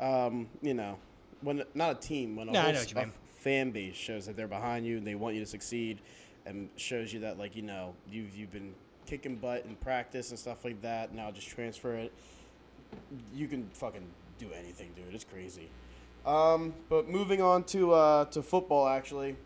um, 0.00 0.48
you 0.62 0.72
know, 0.74 0.98
when 1.42 1.62
not 1.74 1.90
a 1.90 2.00
team 2.00 2.36
when 2.36 2.48
a, 2.48 2.52
I 2.52 2.54
whole 2.54 2.72
know 2.72 2.78
s- 2.78 2.86
what 2.86 2.90
you 2.94 2.96
a. 3.10 3.12
fan 3.38 3.70
base 3.70 3.94
shows 3.94 4.26
that 4.26 4.36
they're 4.36 4.48
behind 4.48 4.86
you 4.86 4.98
and 4.98 5.06
they 5.06 5.14
want 5.14 5.34
you 5.34 5.40
to 5.40 5.46
succeed, 5.46 5.98
and 6.46 6.68
shows 6.76 7.12
you 7.12 7.20
that 7.20 7.38
like 7.38 7.56
you 7.56 7.62
know 7.62 7.94
you've 8.10 8.36
you've 8.36 8.52
been 8.52 8.74
kicking 9.06 9.36
butt 9.36 9.64
in 9.64 9.74
practice 9.76 10.30
and 10.30 10.38
stuff 10.38 10.64
like 10.64 10.80
that. 10.82 11.14
Now 11.14 11.30
just 11.30 11.48
transfer 11.48 11.94
it. 11.94 12.12
You 13.34 13.48
can 13.48 13.68
fucking 13.72 14.06
do 14.38 14.48
anything, 14.56 14.90
dude. 14.94 15.14
It's 15.14 15.24
crazy. 15.24 15.68
Um, 16.26 16.74
but 16.88 17.08
moving 17.08 17.40
on 17.40 17.64
to 17.64 17.92
uh, 17.92 18.24
to 18.26 18.42
football, 18.42 18.86
actually. 18.88 19.36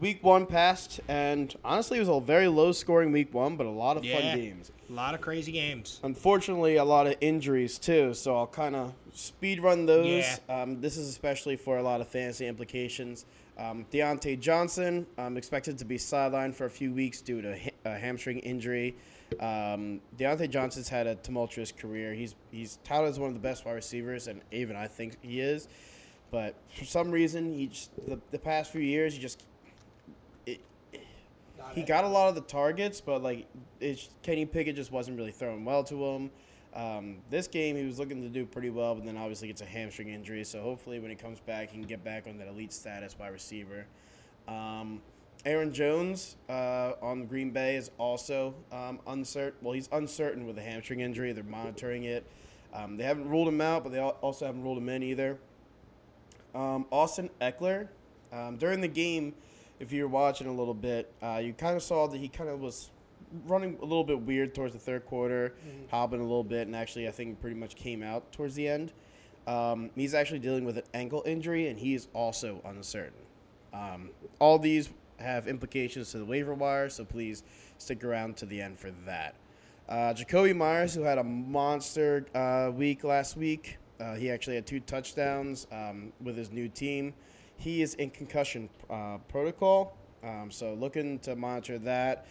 Week 0.00 0.22
one 0.22 0.46
passed, 0.46 1.00
and 1.08 1.54
honestly, 1.64 1.96
it 1.96 2.00
was 2.00 2.08
a 2.08 2.20
very 2.20 2.48
low 2.48 2.72
scoring 2.72 3.12
week 3.12 3.32
one, 3.32 3.56
but 3.56 3.66
a 3.66 3.70
lot 3.70 3.96
of 3.96 4.04
Yeah. 4.04 4.20
fun 4.20 4.38
games. 4.38 4.70
A 4.88 4.92
lot 4.92 5.14
of 5.14 5.20
crazy 5.20 5.52
games. 5.52 6.00
Unfortunately, 6.02 6.76
a 6.76 6.84
lot 6.84 7.06
of 7.06 7.14
injuries 7.20 7.78
too, 7.78 8.12
so 8.14 8.36
I'll 8.36 8.46
kind 8.46 8.76
of 8.76 8.92
speed 9.12 9.60
run 9.62 9.86
those. 9.86 10.06
Yeah. 10.06 10.36
Um, 10.62 10.80
this 10.80 10.96
is 10.96 11.08
especially 11.08 11.56
for 11.56 11.78
a 11.78 11.82
lot 11.82 12.00
of 12.00 12.08
fantasy 12.08 12.46
implications. 12.46 13.24
Um, 13.58 13.86
Diontae 13.90 14.38
Johnson 14.38 15.06
um, 15.16 15.36
expected 15.38 15.78
to 15.78 15.84
be 15.86 15.96
sidelined 15.96 16.54
for 16.54 16.66
a 16.66 16.70
few 16.70 16.92
weeks 16.92 17.22
due 17.22 17.40
to 17.40 17.58
ha- 17.58 17.70
a 17.86 17.98
hamstring 17.98 18.40
injury. 18.40 18.94
Um, 19.40 20.02
Diontae 20.18 20.50
Johnson's 20.50 20.88
had 20.90 21.06
a 21.06 21.14
tumultuous 21.16 21.72
career. 21.72 22.12
He's 22.12 22.34
he's 22.52 22.78
touted 22.84 23.08
as 23.10 23.18
one 23.18 23.28
of 23.28 23.34
the 23.34 23.40
best 23.40 23.64
wide 23.64 23.72
receivers, 23.72 24.26
and 24.28 24.42
even 24.52 24.76
I 24.76 24.86
think 24.88 25.16
he 25.22 25.40
is. 25.40 25.68
But 26.30 26.54
for 26.68 26.84
some 26.84 27.10
reason, 27.10 27.54
he 27.54 27.66
just 27.68 27.90
the, 28.06 28.20
the 28.30 28.38
past 28.38 28.70
few 28.70 28.82
years, 28.82 29.14
he 29.14 29.20
just 29.20 29.42
he 31.76 31.82
got 31.82 32.04
a 32.04 32.08
lot 32.08 32.30
of 32.30 32.34
the 32.34 32.40
targets, 32.40 33.02
but 33.02 33.22
like 33.22 33.46
it's, 33.80 34.08
Kenny 34.22 34.46
Pickett 34.46 34.74
just 34.74 34.90
wasn't 34.90 35.18
really 35.18 35.30
throwing 35.30 35.64
well 35.64 35.84
to 35.84 36.04
him. 36.04 36.30
Um, 36.74 37.18
this 37.30 37.46
game, 37.46 37.76
he 37.76 37.84
was 37.84 37.98
looking 37.98 38.22
to 38.22 38.28
do 38.30 38.46
pretty 38.46 38.70
well, 38.70 38.94
but 38.94 39.04
then 39.04 39.16
obviously 39.16 39.48
gets 39.48 39.60
a 39.60 39.66
hamstring 39.66 40.08
injury. 40.08 40.42
So 40.42 40.62
hopefully, 40.62 40.98
when 41.00 41.10
he 41.10 41.16
comes 41.16 41.38
back, 41.38 41.70
he 41.70 41.78
can 41.78 41.86
get 41.86 42.02
back 42.02 42.26
on 42.26 42.38
that 42.38 42.48
elite 42.48 42.72
status 42.72 43.14
wide 43.18 43.32
receiver. 43.32 43.86
Um, 44.48 45.02
Aaron 45.44 45.72
Jones 45.72 46.36
uh, 46.48 46.92
on 47.02 47.26
Green 47.26 47.50
Bay 47.50 47.76
is 47.76 47.90
also 47.98 48.54
um, 48.72 48.98
uncertain. 49.06 49.58
Well, 49.60 49.74
he's 49.74 49.90
uncertain 49.92 50.46
with 50.46 50.56
a 50.56 50.62
hamstring 50.62 51.00
injury. 51.00 51.32
They're 51.32 51.44
monitoring 51.44 52.04
it. 52.04 52.24
Um, 52.72 52.96
they 52.96 53.04
haven't 53.04 53.28
ruled 53.28 53.48
him 53.48 53.60
out, 53.60 53.84
but 53.84 53.92
they 53.92 54.00
also 54.00 54.46
haven't 54.46 54.62
ruled 54.62 54.78
him 54.78 54.88
in 54.88 55.02
either. 55.02 55.38
Um, 56.54 56.86
Austin 56.90 57.28
Ekeler, 57.40 57.88
um, 58.32 58.56
during 58.56 58.80
the 58.80 58.88
game, 58.88 59.34
if 59.80 59.92
you 59.92 60.02
were 60.02 60.08
watching 60.08 60.46
a 60.46 60.52
little 60.52 60.74
bit, 60.74 61.12
uh, 61.22 61.40
you 61.42 61.52
kind 61.52 61.76
of 61.76 61.82
saw 61.82 62.06
that 62.06 62.18
he 62.18 62.28
kind 62.28 62.48
of 62.48 62.60
was 62.60 62.90
running 63.46 63.76
a 63.80 63.84
little 63.84 64.04
bit 64.04 64.20
weird 64.20 64.54
towards 64.54 64.72
the 64.72 64.78
third 64.78 65.04
quarter, 65.06 65.54
hobbling 65.90 66.20
a 66.20 66.24
little 66.24 66.44
bit, 66.44 66.66
and 66.66 66.76
actually 66.76 67.08
I 67.08 67.10
think 67.10 67.40
pretty 67.40 67.56
much 67.56 67.74
came 67.76 68.02
out 68.02 68.30
towards 68.32 68.54
the 68.54 68.68
end. 68.68 68.92
Um, 69.46 69.90
he's 69.94 70.14
actually 70.14 70.40
dealing 70.40 70.64
with 70.64 70.78
an 70.78 70.84
ankle 70.94 71.22
injury, 71.26 71.68
and 71.68 71.78
he 71.78 71.94
is 71.94 72.08
also 72.12 72.60
uncertain. 72.64 73.12
Um, 73.72 74.10
all 74.38 74.58
these 74.58 74.90
have 75.18 75.48
implications 75.48 76.10
to 76.12 76.18
the 76.18 76.24
waiver 76.24 76.54
wire, 76.54 76.88
so 76.88 77.04
please 77.04 77.42
stick 77.78 78.04
around 78.04 78.36
to 78.38 78.46
the 78.46 78.60
end 78.60 78.78
for 78.78 78.90
that. 79.04 79.34
Uh, 79.88 80.12
Jakobi 80.12 80.54
Meyers, 80.54 80.94
who 80.94 81.02
had 81.02 81.18
a 81.18 81.24
monster 81.24 82.26
uh, 82.34 82.70
week 82.74 83.04
last 83.04 83.36
week, 83.36 83.78
uh, 84.00 84.14
he 84.14 84.30
actually 84.30 84.56
had 84.56 84.66
two 84.66 84.80
touchdowns 84.80 85.66
um, 85.70 86.12
with 86.20 86.36
his 86.36 86.50
new 86.50 86.68
team. 86.68 87.14
He 87.56 87.82
is 87.82 87.94
in 87.94 88.10
concussion 88.10 88.68
uh, 88.90 89.18
protocol, 89.28 89.96
um, 90.22 90.50
so 90.50 90.74
looking 90.74 91.18
to 91.20 91.36
monitor 91.36 91.78
that. 91.80 92.26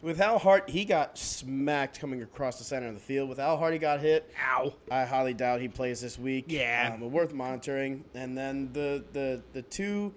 With 0.00 0.18
how 0.18 0.36
hard 0.36 0.68
he 0.68 0.84
got 0.84 1.16
smacked 1.16 2.00
coming 2.00 2.22
across 2.22 2.58
the 2.58 2.64
center 2.64 2.88
of 2.88 2.94
the 2.94 3.00
field, 3.00 3.28
with 3.28 3.38
how 3.38 3.56
hard 3.56 3.72
he 3.72 3.78
got 3.78 4.00
hit, 4.00 4.28
Ow. 4.50 4.74
I 4.90 5.04
highly 5.04 5.32
doubt 5.32 5.60
he 5.60 5.68
plays 5.68 6.00
this 6.00 6.18
week. 6.18 6.46
Yeah. 6.48 6.90
um, 6.92 7.00
but 7.00 7.08
worth 7.10 7.32
monitoring. 7.32 8.04
And 8.14 8.36
then 8.36 8.72
the 8.72 9.04
the 9.12 9.42
the 9.52 9.62
two 9.62 10.12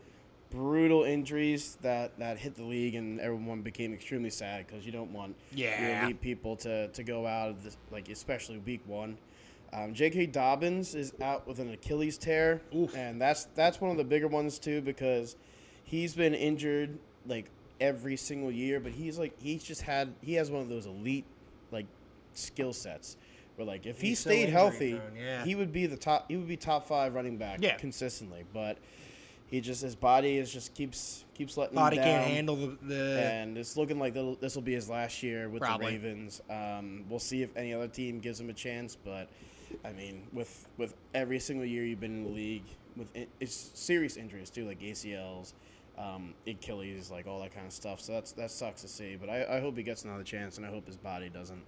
brutal 0.49 1.03
injuries 1.03 1.77
that 1.83 2.17
that 2.17 2.39
hit 2.39 2.55
the 2.55 2.63
league, 2.63 2.95
and 2.95 3.19
everyone 3.19 3.61
became 3.61 3.93
extremely 3.93 4.31
sad 4.31 4.65
because 4.65 4.87
you 4.87 4.91
don't 4.91 5.11
want 5.13 5.35
your 5.51 5.69
Yeah. 5.69 6.05
elite 6.05 6.19
people 6.19 6.55
to 6.57 6.87
to 6.87 7.03
go 7.03 7.27
out 7.27 7.49
of 7.49 7.63
this, 7.63 7.77
like 7.91 8.09
especially 8.09 8.57
week 8.57 8.81
one. 8.87 9.17
Um, 9.73 9.93
J.K. 9.93 10.27
Dobbins 10.27 10.95
is 10.95 11.13
out 11.21 11.47
with 11.47 11.59
an 11.59 11.71
Achilles 11.71 12.17
tear, 12.17 12.61
Oof. 12.75 12.95
and 12.95 13.21
that's 13.21 13.45
that's 13.55 13.81
one 13.81 13.91
of 13.91 13.97
the 13.97 14.03
bigger 14.03 14.27
ones 14.27 14.57
too 14.59 14.81
because 14.81 15.35
he's 15.83 16.15
been 16.15 16.33
injured 16.33 16.97
like 17.27 17.49
every 17.81 18.15
single 18.15 18.51
year, 18.51 18.79
but 18.79 18.91
he's 18.93 19.17
like 19.19 19.33
he's 19.41 19.63
just 19.63 19.81
had 19.81 20.13
he 20.21 20.35
has 20.35 20.49
one 20.49 20.61
of 20.61 20.69
those 20.69 20.85
elite 20.85 21.25
like 21.71 21.85
skill 22.33 22.71
sets 22.73 23.17
where 23.57 23.65
like 23.65 23.85
if 23.85 23.99
he 23.99 24.09
He's 24.09 24.19
so 24.19 24.29
stayed 24.29 24.41
injury 24.43 24.51
healthy, 24.53 24.93
prone, 24.95 25.15
yeah. 25.17 25.43
he 25.45 25.55
would 25.55 25.73
be 25.73 25.85
the 25.87 25.97
top 25.97 26.25
he 26.29 26.37
would 26.37 26.47
be 26.47 26.57
top 26.57 26.87
five 26.87 27.13
running 27.13 27.37
back 27.37 27.59
Yeah. 27.61 27.75
consistently, 27.77 28.45
but 28.53 28.77
he 29.47 29.61
just 29.61 29.81
his 29.81 29.95
body 29.95 30.37
is 30.37 30.51
just 30.51 30.73
keeps 30.73 31.23
keeps 31.35 31.55
letting 31.57 31.75
Body 31.75 31.97
him 31.97 32.03
down. 32.03 32.21
can't 32.23 32.31
handle 32.33 32.55
the. 32.55 32.77
the 32.81 33.19
And 33.21 33.57
it's 33.57 33.75
looking 33.77 33.99
like 33.99 34.13
this 34.39 34.55
will 34.55 34.61
be 34.63 34.73
his 34.73 34.89
last 34.89 35.21
year 35.21 35.49
with 35.49 35.61
Probably. 35.61 35.85
the 35.85 35.91
Ravens. 36.07 36.41
Um, 36.49 37.05
we'll 37.09 37.19
see 37.19 37.41
if 37.43 37.55
any 37.57 37.73
other 37.73 37.87
team 37.89 38.19
gives 38.19 38.39
him 38.39 38.49
a 38.49 38.53
chance. 38.53 38.95
But 38.95 39.29
I 39.83 39.91
mean, 39.91 40.27
with 40.33 40.67
with 40.77 40.93
every 41.13 41.39
single 41.39 41.65
year 41.65 41.83
you've 41.85 41.99
been 41.99 42.17
in 42.17 42.23
the 42.23 42.29
league, 42.29 42.65
with 42.97 43.15
it, 43.15 43.29
it's 43.39 43.71
serious 43.73 44.17
injuries 44.17 44.49
too, 44.49 44.65
like 44.67 44.79
ACLs, 44.81 45.53
um, 45.97 46.33
Achilles, 46.47 47.09
like 47.11 47.27
all 47.27 47.39
that 47.41 47.53
kind 47.53 47.65
of 47.65 47.73
stuff. 47.73 48.01
So 48.01 48.13
that's 48.13 48.31
that 48.33 48.51
sucks 48.51 48.81
to 48.81 48.87
see. 48.87 49.15
But 49.15 49.29
I, 49.29 49.57
I 49.57 49.59
hope 49.59 49.77
he 49.77 49.83
gets 49.83 50.03
another 50.05 50.23
chance, 50.23 50.57
and 50.57 50.65
I 50.65 50.69
hope 50.69 50.85
his 50.87 50.97
body 50.97 51.29
doesn't 51.29 51.63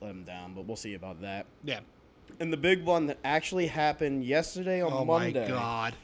let 0.00 0.10
him 0.10 0.24
down. 0.24 0.54
But 0.54 0.66
we'll 0.66 0.76
see 0.76 0.94
about 0.94 1.20
that. 1.22 1.46
yeah. 1.64 1.80
And 2.38 2.52
the 2.52 2.56
big 2.56 2.84
one 2.84 3.06
that 3.06 3.18
actually 3.24 3.66
happened 3.66 4.24
yesterday 4.24 4.80
on 4.80 4.92
Oh 4.92 5.04
Monday 5.04 5.42
my 5.42 5.48
god. 5.48 5.94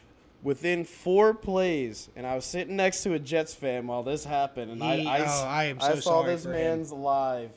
within 0.43 0.85
four 0.85 1.33
plays, 1.33 2.09
and 2.17 2.27
I 2.27 2.35
was 2.35 2.45
sitting 2.45 2.75
next 2.75 3.05
to 3.05 3.13
a 3.13 3.19
Jets 3.21 3.55
fan 3.55 3.87
while 3.87 4.03
this 4.03 4.25
happened, 4.25 4.73
and 4.73 4.83
He- 4.83 5.07
I, 5.07 5.19
I, 5.19 5.25
oh, 5.25 5.45
I 5.47 5.65
am 5.67 5.79
so 5.81 5.95
saw 5.95 6.01
sorry 6.23 6.33
this 6.33 6.43
for 6.43 6.49
him. 6.53 6.57
man's 6.57 6.91
live 6.93 7.51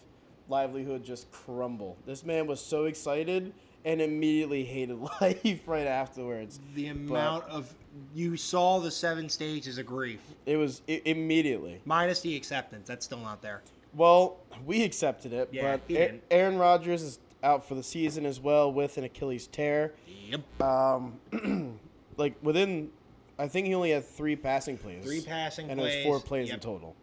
livelihood 0.47 1.04
just 1.04 1.32
crumble. 1.32 1.97
This 2.06 2.23
man 2.23 2.45
was 2.47 2.60
so 2.60 2.86
excited 2.86 3.54
and 3.89 4.02
immediately 4.02 4.63
hated 4.63 4.97
life 5.21 5.62
right 5.67 5.88
afterwards. 5.88 6.60
The 6.75 6.88
amount 6.88 7.45
of 7.45 7.73
you 8.13 8.38
saw 8.38 8.80
the 8.80 8.91
seven 8.91 9.28
stages 9.30 9.78
of 9.80 9.86
grief, 9.88 10.19
It 10.45 10.58
was 10.58 10.82
i 10.88 11.02
immediately. 11.06 11.82
minus 11.86 12.21
the 12.21 12.36
acceptance. 12.36 12.88
That's 12.88 13.04
still 13.06 13.19
not 13.19 13.41
there. 13.41 13.62
Well, 13.95 14.38
we 14.65 14.84
accepted 14.84 15.34
it, 15.34 15.49
Yeah, 15.52 15.78
but 15.78 15.88
didn't. 15.88 16.23
Aaron 16.30 16.58
Rodgers 16.60 17.02
is 17.02 17.19
out 17.43 17.67
for 17.67 17.73
the 17.73 17.82
season 17.84 18.25
as 18.28 18.39
well 18.39 18.71
with 18.71 18.97
an 18.99 19.06
Achilles 19.06 19.47
tear. 19.47 19.93
Yep. 20.28 20.62
Um, 20.62 21.19
like 22.17 22.36
within, 22.43 22.91
I 23.39 23.47
think 23.47 23.65
he 23.65 23.73
only 23.73 23.89
had 23.89 24.06
three 24.06 24.36
passing 24.36 24.78
plays. 24.78 25.04
Three 25.04 25.21
passing 25.21 25.69
and 25.71 25.80
plays. 25.80 25.95
And 25.95 26.06
it 26.06 26.10
was 26.10 26.21
four 26.21 26.28
plays 26.28 26.49
Yep. 26.49 26.54
in 26.56 26.60
total. 26.60 26.95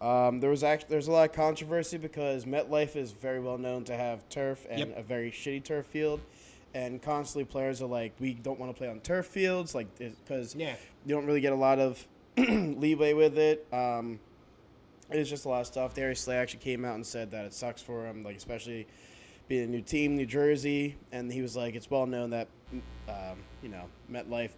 Um, 0.00 0.38
there 0.40 0.50
was 0.50 0.62
actually 0.62 0.90
there's 0.90 1.08
a 1.08 1.12
lot 1.12 1.28
of 1.30 1.34
controversy 1.34 1.98
because 1.98 2.44
MetLife 2.44 2.94
is 2.94 3.10
very 3.12 3.40
well 3.40 3.58
known 3.58 3.84
to 3.84 3.96
have 3.96 4.28
turf 4.28 4.64
and 4.70 4.78
Yep. 4.80 4.98
a 4.98 5.02
very 5.02 5.30
shitty 5.30 5.64
turf 5.64 5.86
field, 5.86 6.20
and 6.74 7.02
constantly 7.02 7.44
players 7.44 7.82
are 7.82 7.86
like, 7.88 8.12
we 8.20 8.34
don't 8.34 8.60
want 8.60 8.72
to 8.72 8.78
play 8.78 8.88
on 8.88 9.00
turf 9.00 9.26
fields, 9.26 9.74
like 9.74 9.88
because 9.98 10.54
Yeah. 10.54 10.76
you 11.04 11.14
don't 11.14 11.26
really 11.26 11.40
get 11.40 11.52
a 11.52 11.56
lot 11.56 11.78
of 11.80 12.06
leeway 12.36 13.12
with 13.12 13.36
it. 13.38 13.66
Um, 13.72 14.20
it's 15.10 15.28
just 15.30 15.46
a 15.46 15.48
lot 15.48 15.62
of 15.62 15.66
stuff. 15.66 15.94
Darius 15.94 16.20
Slay 16.20 16.36
actually 16.36 16.60
came 16.60 16.84
out 16.84 16.94
and 16.94 17.04
said 17.04 17.30
that 17.32 17.46
it 17.46 17.54
sucks 17.54 17.82
for 17.82 18.06
him, 18.06 18.22
like 18.22 18.36
especially 18.36 18.86
being 19.48 19.64
a 19.64 19.66
new 19.66 19.80
team, 19.80 20.14
New 20.16 20.26
Jersey, 20.26 20.96
and 21.10 21.32
he 21.32 21.40
was 21.42 21.56
like, 21.56 21.74
it's 21.74 21.90
well 21.90 22.06
known 22.06 22.30
that 22.30 22.46
um, 23.08 23.38
you 23.62 23.68
know 23.70 23.84
MetLife 24.12 24.50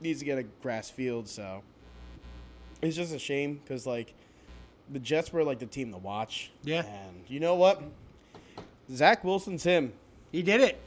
needs 0.00 0.20
to 0.20 0.24
get 0.24 0.38
a 0.38 0.44
grass 0.44 0.88
field, 0.88 1.28
so 1.28 1.62
it's 2.80 2.96
just 2.96 3.12
a 3.14 3.18
shame 3.18 3.60
because 3.62 3.86
like 3.86 4.14
the 4.90 4.98
Jets 4.98 5.32
were 5.32 5.44
like 5.44 5.58
the 5.58 5.66
team 5.66 5.92
to 5.92 5.98
watch. 5.98 6.50
Yeah. 6.62 6.84
And 6.84 7.24
you 7.28 7.40
know 7.40 7.54
what? 7.54 7.82
Zach 8.92 9.24
Wilson's 9.24 9.64
him. 9.64 9.92
He 10.30 10.42
did 10.42 10.60
it. 10.60 10.78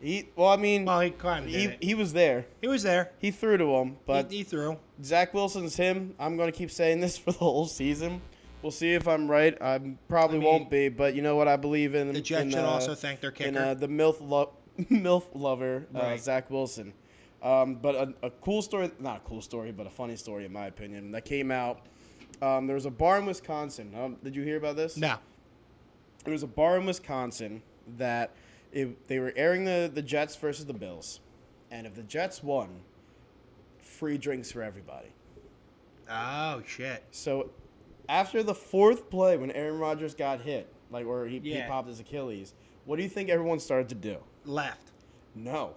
He 0.00 0.28
well, 0.36 0.48
I 0.48 0.56
mean, 0.56 0.84
Well, 0.84 1.00
he 1.00 1.10
kind 1.10 1.44
of 1.46 1.50
he 1.50 1.64
it. 1.64 1.82
he 1.82 1.94
was 1.94 2.12
there. 2.12 2.46
He 2.60 2.68
was 2.68 2.82
there. 2.82 3.10
He 3.18 3.30
threw 3.30 3.56
to 3.56 3.76
him, 3.76 3.96
but 4.06 4.30
he, 4.30 4.38
he 4.38 4.42
threw. 4.42 4.76
Zach 5.02 5.32
Wilson's 5.32 5.76
him. 5.76 6.14
I'm 6.18 6.36
going 6.36 6.50
to 6.50 6.56
keep 6.56 6.70
saying 6.70 7.00
this 7.00 7.16
for 7.16 7.32
the 7.32 7.38
whole 7.38 7.66
season. 7.66 8.20
We'll 8.62 8.70
see 8.72 8.92
if 8.94 9.06
I'm 9.06 9.30
right. 9.30 9.60
I 9.62 9.78
probably 10.08 10.38
I 10.38 10.40
mean, 10.40 10.48
won't 10.48 10.70
be, 10.70 10.88
but 10.88 11.14
you 11.14 11.22
know 11.22 11.36
what? 11.36 11.48
I 11.48 11.56
believe 11.56 11.94
in 11.94 12.12
The 12.12 12.20
Jets 12.20 12.42
in, 12.44 12.50
should 12.50 12.58
uh, 12.60 12.66
also 12.68 12.94
thank 12.94 13.20
their 13.20 13.30
kicker. 13.30 13.48
in 13.48 13.56
uh, 13.56 13.74
the 13.74 13.86
milf 13.88 14.16
lo- 14.20 14.52
milf 14.90 15.24
lover 15.34 15.86
uh, 15.94 15.98
Right. 15.98 16.20
Zach 16.20 16.50
Wilson. 16.50 16.92
Um, 17.42 17.74
but 17.74 17.94
a, 17.94 18.14
a 18.26 18.30
cool 18.30 18.62
story, 18.62 18.90
not 18.98 19.18
a 19.18 19.28
cool 19.28 19.42
story, 19.42 19.70
but 19.70 19.86
a 19.86 19.90
funny 19.90 20.16
story 20.16 20.46
in 20.46 20.52
my 20.52 20.66
opinion 20.66 21.12
that 21.12 21.26
came 21.26 21.50
out. 21.50 21.80
Um, 22.42 22.66
there 22.66 22.74
was 22.74 22.86
a 22.86 22.90
bar 22.90 23.18
in 23.18 23.26
Wisconsin. 23.26 23.92
Um, 23.98 24.16
did 24.22 24.34
you 24.36 24.42
hear 24.42 24.56
about 24.56 24.76
this? 24.76 24.96
no. 24.96 25.16
There 26.24 26.32
was 26.32 26.42
a 26.42 26.46
bar 26.48 26.78
in 26.78 26.86
Wisconsin 26.86 27.62
that 27.98 28.30
it, 28.72 29.08
they 29.08 29.18
were 29.18 29.34
airing 29.36 29.66
the, 29.66 29.90
the 29.92 30.00
Jets 30.00 30.34
versus 30.36 30.64
the 30.64 30.72
Bills, 30.72 31.20
and 31.70 31.86
if 31.86 31.94
the 31.94 32.02
Jets 32.02 32.42
won, 32.42 32.80
free 33.78 34.16
drinks 34.16 34.50
for 34.50 34.62
everybody. 34.62 35.08
Oh 36.10 36.62
shit. 36.66 37.04
So 37.10 37.50
after 38.08 38.42
the 38.42 38.54
fourth 38.54 39.10
play, 39.10 39.36
when 39.36 39.50
Aaron 39.50 39.78
Rodgers 39.78 40.14
got 40.14 40.40
hit, 40.40 40.66
like 40.90 41.06
where 41.06 41.26
he, 41.26 41.40
he 41.40 41.60
popped 41.68 41.88
his 41.88 42.00
Achilles, 42.00 42.54
what 42.86 42.96
do 42.96 43.02
you 43.02 43.08
think 43.08 43.28
everyone 43.28 43.60
started 43.60 43.88
to 43.90 43.94
do? 43.94 44.16
Left. 44.46 44.92
No, 45.34 45.74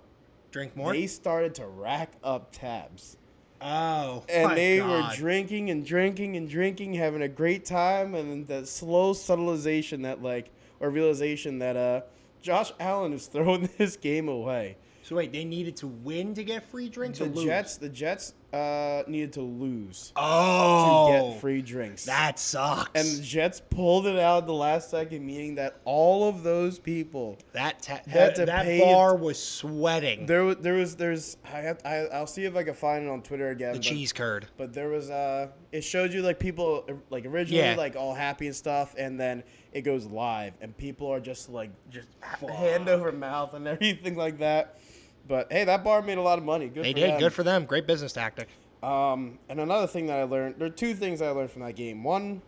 Drink 0.51 0.75
more. 0.77 0.93
they 0.93 1.07
started 1.07 1.55
to 1.55 1.65
rack 1.67 2.13
up 2.23 2.51
tabs, 2.51 3.17
oh. 3.61 4.23
and 4.29 4.57
they 4.57 4.79
God. 4.79 4.89
were 4.89 5.15
drinking 5.15 5.69
and 5.69 5.85
drinking 5.85 6.35
and 6.35 6.49
drinking, 6.49 6.93
having 6.93 7.21
a 7.21 7.27
great 7.27 7.65
time, 7.65 8.15
and 8.15 8.31
then 8.31 8.45
that 8.45 8.67
slow 8.67 9.13
subtilization 9.13 10.03
that 10.03 10.21
like 10.21 10.49
or 10.79 10.89
realization 10.89 11.59
that 11.59 11.75
uh 11.75 12.01
Josh 12.41 12.71
Allen 12.79 13.13
is 13.13 13.27
throwing 13.27 13.69
this 13.77 13.95
game 13.95 14.29
away. 14.29 14.77
So 15.07 15.15
wait, 15.15 15.31
they 15.31 15.45
needed 15.45 15.77
to 15.77 15.87
win 15.87 16.33
to 16.33 16.43
get 16.43 16.69
free 16.69 16.89
drinks 16.89 17.19
The 17.19 17.25
or 17.25 17.27
lose? 17.29 17.45
Jets, 17.45 17.77
the 17.77 17.87
Jets 17.87 18.33
uh 18.51 19.03
needed 19.07 19.31
to 19.33 19.41
lose 19.41 20.11
Oh. 20.17 21.07
to 21.07 21.31
get 21.31 21.41
free 21.41 21.61
drinks. 21.61 22.03
That 22.05 22.37
sucks. 22.39 22.89
And 22.93 23.17
the 23.17 23.21
Jets 23.23 23.61
pulled 23.69 24.05
it 24.05 24.17
out 24.19 24.47
the 24.47 24.53
last 24.53 24.89
second, 24.89 25.25
meaning 25.25 25.55
that 25.55 25.79
all 25.85 26.27
of 26.27 26.43
those 26.43 26.77
people 26.77 27.37
that 27.53 27.81
ta- 27.81 28.01
had 28.07 28.35
that, 28.35 28.45
that 28.47 28.79
bar 28.81 29.15
it- 29.15 29.21
was 29.21 29.41
sweating. 29.41 30.25
there 30.25 30.43
was 30.43 30.57
there 30.57 30.73
was 30.73 30.97
there's 30.97 31.37
I 31.45 31.59
have 31.61 31.79
I, 31.85 31.95
I'll 32.07 32.27
see 32.27 32.43
if 32.43 32.57
I 32.57 32.63
can 32.63 32.73
find 32.73 33.05
it 33.05 33.09
on 33.09 33.21
Twitter 33.21 33.49
again. 33.49 33.73
the 33.73 33.79
but, 33.79 33.83
cheese 33.85 34.11
curd. 34.11 34.47
But 34.57 34.73
there 34.73 34.89
was 34.89 35.09
uh 35.09 35.47
it 35.71 35.85
showed 35.85 36.11
you 36.13 36.21
like 36.21 36.37
people 36.39 36.85
like 37.09 37.25
originally 37.25 37.63
Yeah. 37.63 37.75
like 37.75 37.95
all 37.95 38.13
happy 38.13 38.47
and 38.47 38.55
stuff, 38.55 38.93
and 38.97 39.17
then 39.17 39.43
it 39.71 39.81
goes 39.81 40.05
live, 40.05 40.53
and 40.59 40.75
people 40.75 41.07
are 41.07 41.19
just 41.21 41.49
like 41.49 41.69
just 41.89 42.07
hand 42.41 42.89
over 42.89 43.11
mouth 43.13 43.53
and 43.53 43.67
everything 43.69 44.15
like 44.17 44.39
that. 44.39 44.79
But 45.27 45.51
hey, 45.51 45.65
that 45.65 45.83
bar 45.83 46.01
made 46.01 46.17
a 46.17 46.21
lot 46.21 46.37
of 46.37 46.45
money. 46.45 46.67
Good 46.67 46.85
They 46.85 46.93
for 46.93 46.99
did 46.99 47.09
them. 47.11 47.19
good 47.19 47.33
for 47.33 47.43
them. 47.43 47.65
Great 47.65 47.85
business 47.87 48.13
tactic. 48.13 48.47
Um, 48.83 49.39
and 49.49 49.59
another 49.59 49.87
thing 49.87 50.07
that 50.07 50.19
I 50.19 50.23
learned, 50.23 50.55
there 50.59 50.67
are 50.67 50.71
two 50.71 50.93
things 50.93 51.21
I 51.21 51.29
learned 51.31 51.51
from 51.51 51.63
that 51.63 51.75
game. 51.75 52.03
One, 52.03 52.41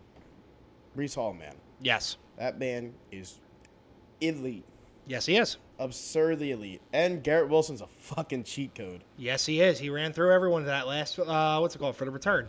Breece 0.96 1.14
Hall, 1.16 1.32
man, 1.34 1.54
Yes. 1.82 2.16
that 2.38 2.58
man 2.58 2.94
is 3.10 3.40
elite. 4.20 4.64
Yes, 5.06 5.26
he 5.26 5.36
is. 5.36 5.56
absurdly 5.78 6.50
elite. 6.52 6.82
And 6.92 7.22
Garrett 7.24 7.48
Wilson's 7.48 7.80
a 7.80 7.86
fucking 7.86 8.44
cheat 8.44 8.74
code. 8.74 9.02
Yes, 9.16 9.46
he 9.46 9.60
is. 9.62 9.78
He 9.78 9.88
ran 9.90 10.12
through 10.12 10.32
everyone 10.32 10.66
that 10.66 10.86
last. 10.86 11.18
Uh, 11.18 11.58
what's 11.58 11.74
it 11.74 11.78
called 11.78 11.96
for 11.96 12.04
the 12.04 12.10
return? 12.10 12.48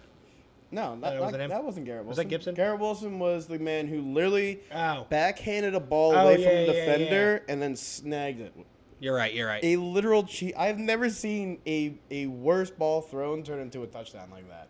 No, 0.70 0.92
that 1.02 1.16
not- 1.16 1.20
wasn't 1.22 1.42
him? 1.44 1.50
that 1.50 1.64
wasn't 1.64 1.86
Garrett 1.86 2.06
Wilson. 2.06 2.10
Was 2.10 2.18
that 2.18 2.26
Gibson? 2.30 2.56
Garrett 2.56 2.80
Wilson 2.80 3.20
was 3.20 3.48
the 3.48 3.58
man 3.58 3.88
who 3.88 4.02
literally 4.02 4.60
Oh, 4.74 5.06
backhanded 5.10 5.76
a 5.76 5.80
ball 5.80 6.12
Oh, 6.14 6.20
away 6.28 6.40
yeah, 6.42 6.48
from 6.48 6.56
the 6.68 6.78
yeah, 6.78 6.86
defender 6.86 7.44
and 7.50 7.62
then 7.62 7.76
snagged 7.76 8.42
it. 8.42 8.54
You're 9.02 9.16
right. 9.16 9.34
You're 9.34 9.48
right. 9.48 9.64
A 9.64 9.78
literal 9.78 10.24
cheat. 10.24 10.54
I've 10.56 10.78
never 10.78 11.10
seen 11.10 11.60
a, 11.66 11.96
a 12.12 12.28
worse 12.28 12.70
ball 12.70 13.02
thrown 13.02 13.42
turn 13.44 13.60
into 13.60 13.82
a 13.82 13.88
touchdown 13.88 14.30
like 14.32 14.48
that. 14.48 14.70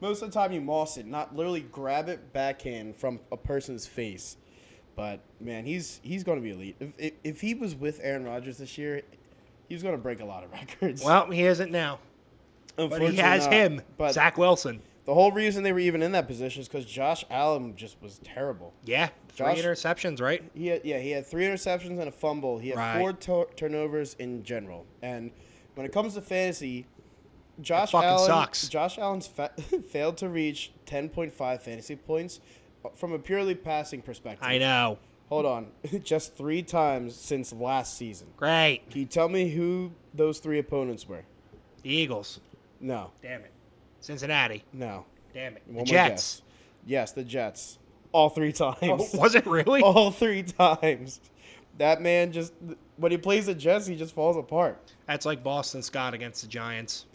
Most 0.00 0.22
of 0.22 0.30
the 0.30 0.34
time, 0.34 0.52
you 0.52 0.60
moss 0.60 0.96
it, 0.96 1.06
not 1.06 1.34
literally 1.34 1.60
grab 1.60 2.08
it 2.08 2.32
backhand 2.32 2.94
from 2.96 3.18
a 3.32 3.36
person's 3.36 3.86
face. 3.86 4.36
But 4.94 5.20
man, 5.40 5.64
he's 5.64 6.00
he's 6.02 6.22
going 6.22 6.38
to 6.38 6.42
be 6.42 6.50
elite. 6.50 6.76
If, 6.78 6.92
if, 6.96 7.12
if 7.24 7.40
he 7.40 7.54
was 7.54 7.74
with 7.74 7.98
Aaron 8.02 8.24
Rodgers 8.24 8.58
this 8.58 8.78
year, 8.78 9.02
he 9.68 9.74
was 9.74 9.82
going 9.82 9.96
to 9.96 10.00
break 10.00 10.20
a 10.20 10.24
lot 10.24 10.44
of 10.44 10.52
records. 10.52 11.02
Well, 11.04 11.28
he 11.30 11.42
isn't 11.42 11.72
now, 11.72 11.98
but 12.76 13.02
he 13.02 13.16
has 13.16 13.44
not. 13.44 13.52
him, 13.52 13.82
But 13.98 14.12
Zach 14.12 14.38
Wilson. 14.38 14.80
The 15.04 15.14
whole 15.14 15.32
reason 15.32 15.62
they 15.62 15.72
were 15.72 15.78
even 15.80 16.02
in 16.02 16.12
that 16.12 16.26
position 16.28 16.60
is 16.62 16.68
because 16.68 16.84
Josh 16.86 17.24
Allen 17.30 17.74
just 17.76 17.96
was 18.00 18.18
terrible. 18.22 18.72
Yeah, 18.84 19.08
three 19.28 19.46
Josh- 19.46 19.58
interceptions, 19.62 20.20
right? 20.20 20.42
He 20.54 20.68
had, 20.68 20.84
yeah, 20.84 20.98
he 20.98 21.10
had 21.10 21.26
three 21.26 21.44
interceptions 21.44 21.98
and 21.98 22.02
a 22.08 22.12
fumble. 22.12 22.58
He 22.58 22.68
had 22.70 22.78
Right. 22.78 22.98
four 22.98 23.12
to- 23.12 23.48
turnovers 23.56 24.14
in 24.18 24.44
general. 24.44 24.86
And 25.02 25.30
when 25.74 25.86
it 25.86 25.92
comes 25.92 26.14
to 26.14 26.20
fantasy, 26.22 26.86
Josh 27.60 27.92
Allen 27.94 28.26
sucks. 28.26 28.68
Josh 28.68 28.98
Allen's 28.98 29.26
fa- 29.26 29.52
failed 29.88 30.16
to 30.18 30.28
reach 30.28 30.72
10.5 30.86 31.60
fantasy 31.60 31.96
points 31.96 32.40
uh, 32.84 32.88
from 32.90 33.12
a 33.12 33.18
purely 33.18 33.54
passing 33.54 34.02
perspective. 34.02 34.46
I 34.46 34.58
know. 34.58 34.98
Hold 35.28 35.46
on, 35.46 35.68
just 36.02 36.36
three 36.36 36.62
times 36.62 37.14
since 37.16 37.52
last 37.52 37.96
season. 37.96 38.28
Great. 38.36 38.82
Can 38.90 39.00
you 39.00 39.06
tell 39.06 39.28
me 39.28 39.48
who 39.50 39.92
those 40.12 40.38
three 40.40 40.58
opponents 40.58 41.08
were? 41.08 41.22
The 41.82 41.90
Eagles. 41.94 42.40
No, 42.80 43.12
Damn 43.22 43.40
it. 43.42 43.51
Cincinnati. 44.02 44.62
no. 44.72 45.06
Damn 45.32 45.56
it. 45.56 45.62
The 45.66 45.72
One 45.72 45.76
more 45.76 45.84
Jets. 45.86 46.10
guess. 46.36 46.42
Yes, 46.84 47.12
the 47.12 47.24
Jets. 47.24 47.78
All 48.12 48.28
three 48.28 48.52
times. 48.52 48.76
Oh, 48.82 49.08
was 49.18 49.34
it 49.34 49.46
really? 49.46 49.80
all 49.82 50.10
three 50.10 50.42
times. 50.42 51.20
That 51.78 52.02
man 52.02 52.32
just 52.32 52.52
when 52.98 53.10
he 53.12 53.16
plays 53.16 53.46
the 53.46 53.54
Jets, 53.54 53.86
he 53.86 53.96
just 53.96 54.14
falls 54.14 54.36
apart. 54.36 54.78
That's 55.06 55.24
like 55.24 55.42
Boston 55.42 55.80
Scott 55.82 56.12
against 56.12 56.42
the 56.42 56.48
Giants. 56.48 57.06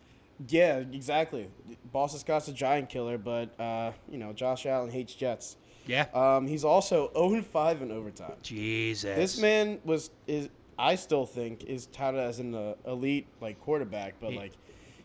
Yeah, 0.48 0.78
exactly. 0.78 1.48
Boston 1.92 2.20
Scott's 2.22 2.48
a 2.48 2.54
giant 2.54 2.90
killer, 2.90 3.20
but 3.20 3.50
uh, 3.60 3.92
you 4.10 4.18
know 4.18 4.34
Josh 4.34 4.66
Allen 4.66 4.90
hates 4.90 5.14
Jets. 5.14 5.58
Yeah. 5.86 6.06
Um, 6.16 6.48
he's 6.48 6.64
also 6.66 7.12
0 7.16 7.44
5 7.44 7.82
in 7.84 7.92
overtime. 7.92 8.34
Jesus. 8.42 9.16
This 9.16 9.38
man 9.40 9.78
was 9.86 10.10
is 10.26 10.50
I 10.80 10.96
still 10.96 11.28
think 11.28 11.64
is 11.66 11.86
touted 11.88 12.20
as 12.20 12.40
an 12.40 12.56
uh, 12.56 12.74
elite 12.88 13.28
like 13.42 13.62
quarterback, 13.62 14.16
but 14.20 14.32
He- 14.32 14.38
like 14.40 14.54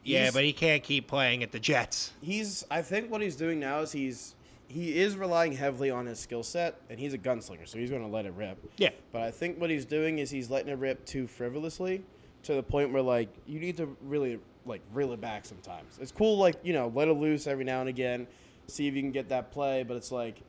Yeah, 0.04 0.30
but 0.32 0.44
he 0.44 0.52
can't 0.52 0.82
keep 0.82 1.06
playing 1.06 1.42
at 1.42 1.52
the 1.52 1.60
Jets. 1.60 2.12
he's 2.20 2.64
I 2.70 2.82
think 2.82 3.10
what 3.10 3.20
he's 3.20 3.36
doing 3.36 3.60
now 3.60 3.80
is 3.80 3.92
he's 3.92 4.34
he 4.68 4.98
is 4.98 5.16
relying 5.16 5.52
heavily 5.52 5.90
on 5.90 6.06
his 6.06 6.18
skill 6.18 6.42
set, 6.42 6.80
and 6.88 6.98
he's 6.98 7.12
a 7.12 7.18
gunslinger, 7.18 7.68
so 7.68 7.78
he's 7.78 7.90
going 7.90 8.02
to 8.02 8.08
let 8.08 8.24
it 8.24 8.32
rip. 8.34 8.58
Yeah. 8.78 8.90
But 9.12 9.20
I 9.20 9.30
think 9.30 9.60
what 9.60 9.68
he's 9.68 9.84
doing 9.84 10.18
is 10.18 10.30
he's 10.30 10.48
letting 10.48 10.72
it 10.72 10.78
rip 10.78 11.04
too 11.04 11.26
frivolously, 11.26 12.02
to 12.44 12.54
the 12.54 12.62
point 12.62 12.92
where 12.92 13.02
like 13.02 13.28
you 13.46 13.60
need 13.60 13.76
to 13.76 13.96
really 14.02 14.40
like 14.64 14.80
reel 14.92 15.12
it 15.12 15.20
back 15.20 15.44
sometimes. 15.44 15.98
It's 16.00 16.12
cool, 16.12 16.38
like 16.38 16.56
you 16.62 16.72
know, 16.72 16.90
let 16.94 17.08
it 17.08 17.14
loose 17.14 17.46
every 17.46 17.64
now 17.64 17.80
and 17.80 17.88
again, 17.88 18.26
see 18.66 18.88
if 18.88 18.94
you 18.94 19.02
can 19.02 19.12
get 19.12 19.28
that 19.28 19.52
play. 19.52 19.82
But 19.82 19.96
it's 19.96 20.10
like 20.12 20.40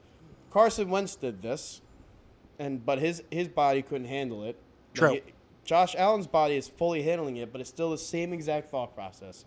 Carson 0.51 0.89
Wentz 0.89 1.15
did 1.15 1.41
this, 1.41 1.81
and 2.59 2.85
but 2.85 2.99
his 2.99 3.23
his 3.29 3.47
body 3.47 3.81
couldn't 3.81 4.07
handle 4.07 4.43
it. 4.43 4.57
True. 4.93 5.11
Like, 5.11 5.33
Josh 5.65 5.95
Allen's 5.95 6.27
body 6.27 6.55
is 6.55 6.67
fully 6.67 7.03
handling 7.03 7.37
it, 7.37 7.51
but 7.51 7.61
it's 7.61 7.69
still 7.69 7.91
the 7.91 7.97
same 7.97 8.33
exact 8.33 8.69
thought 8.69 8.93
process. 8.93 9.45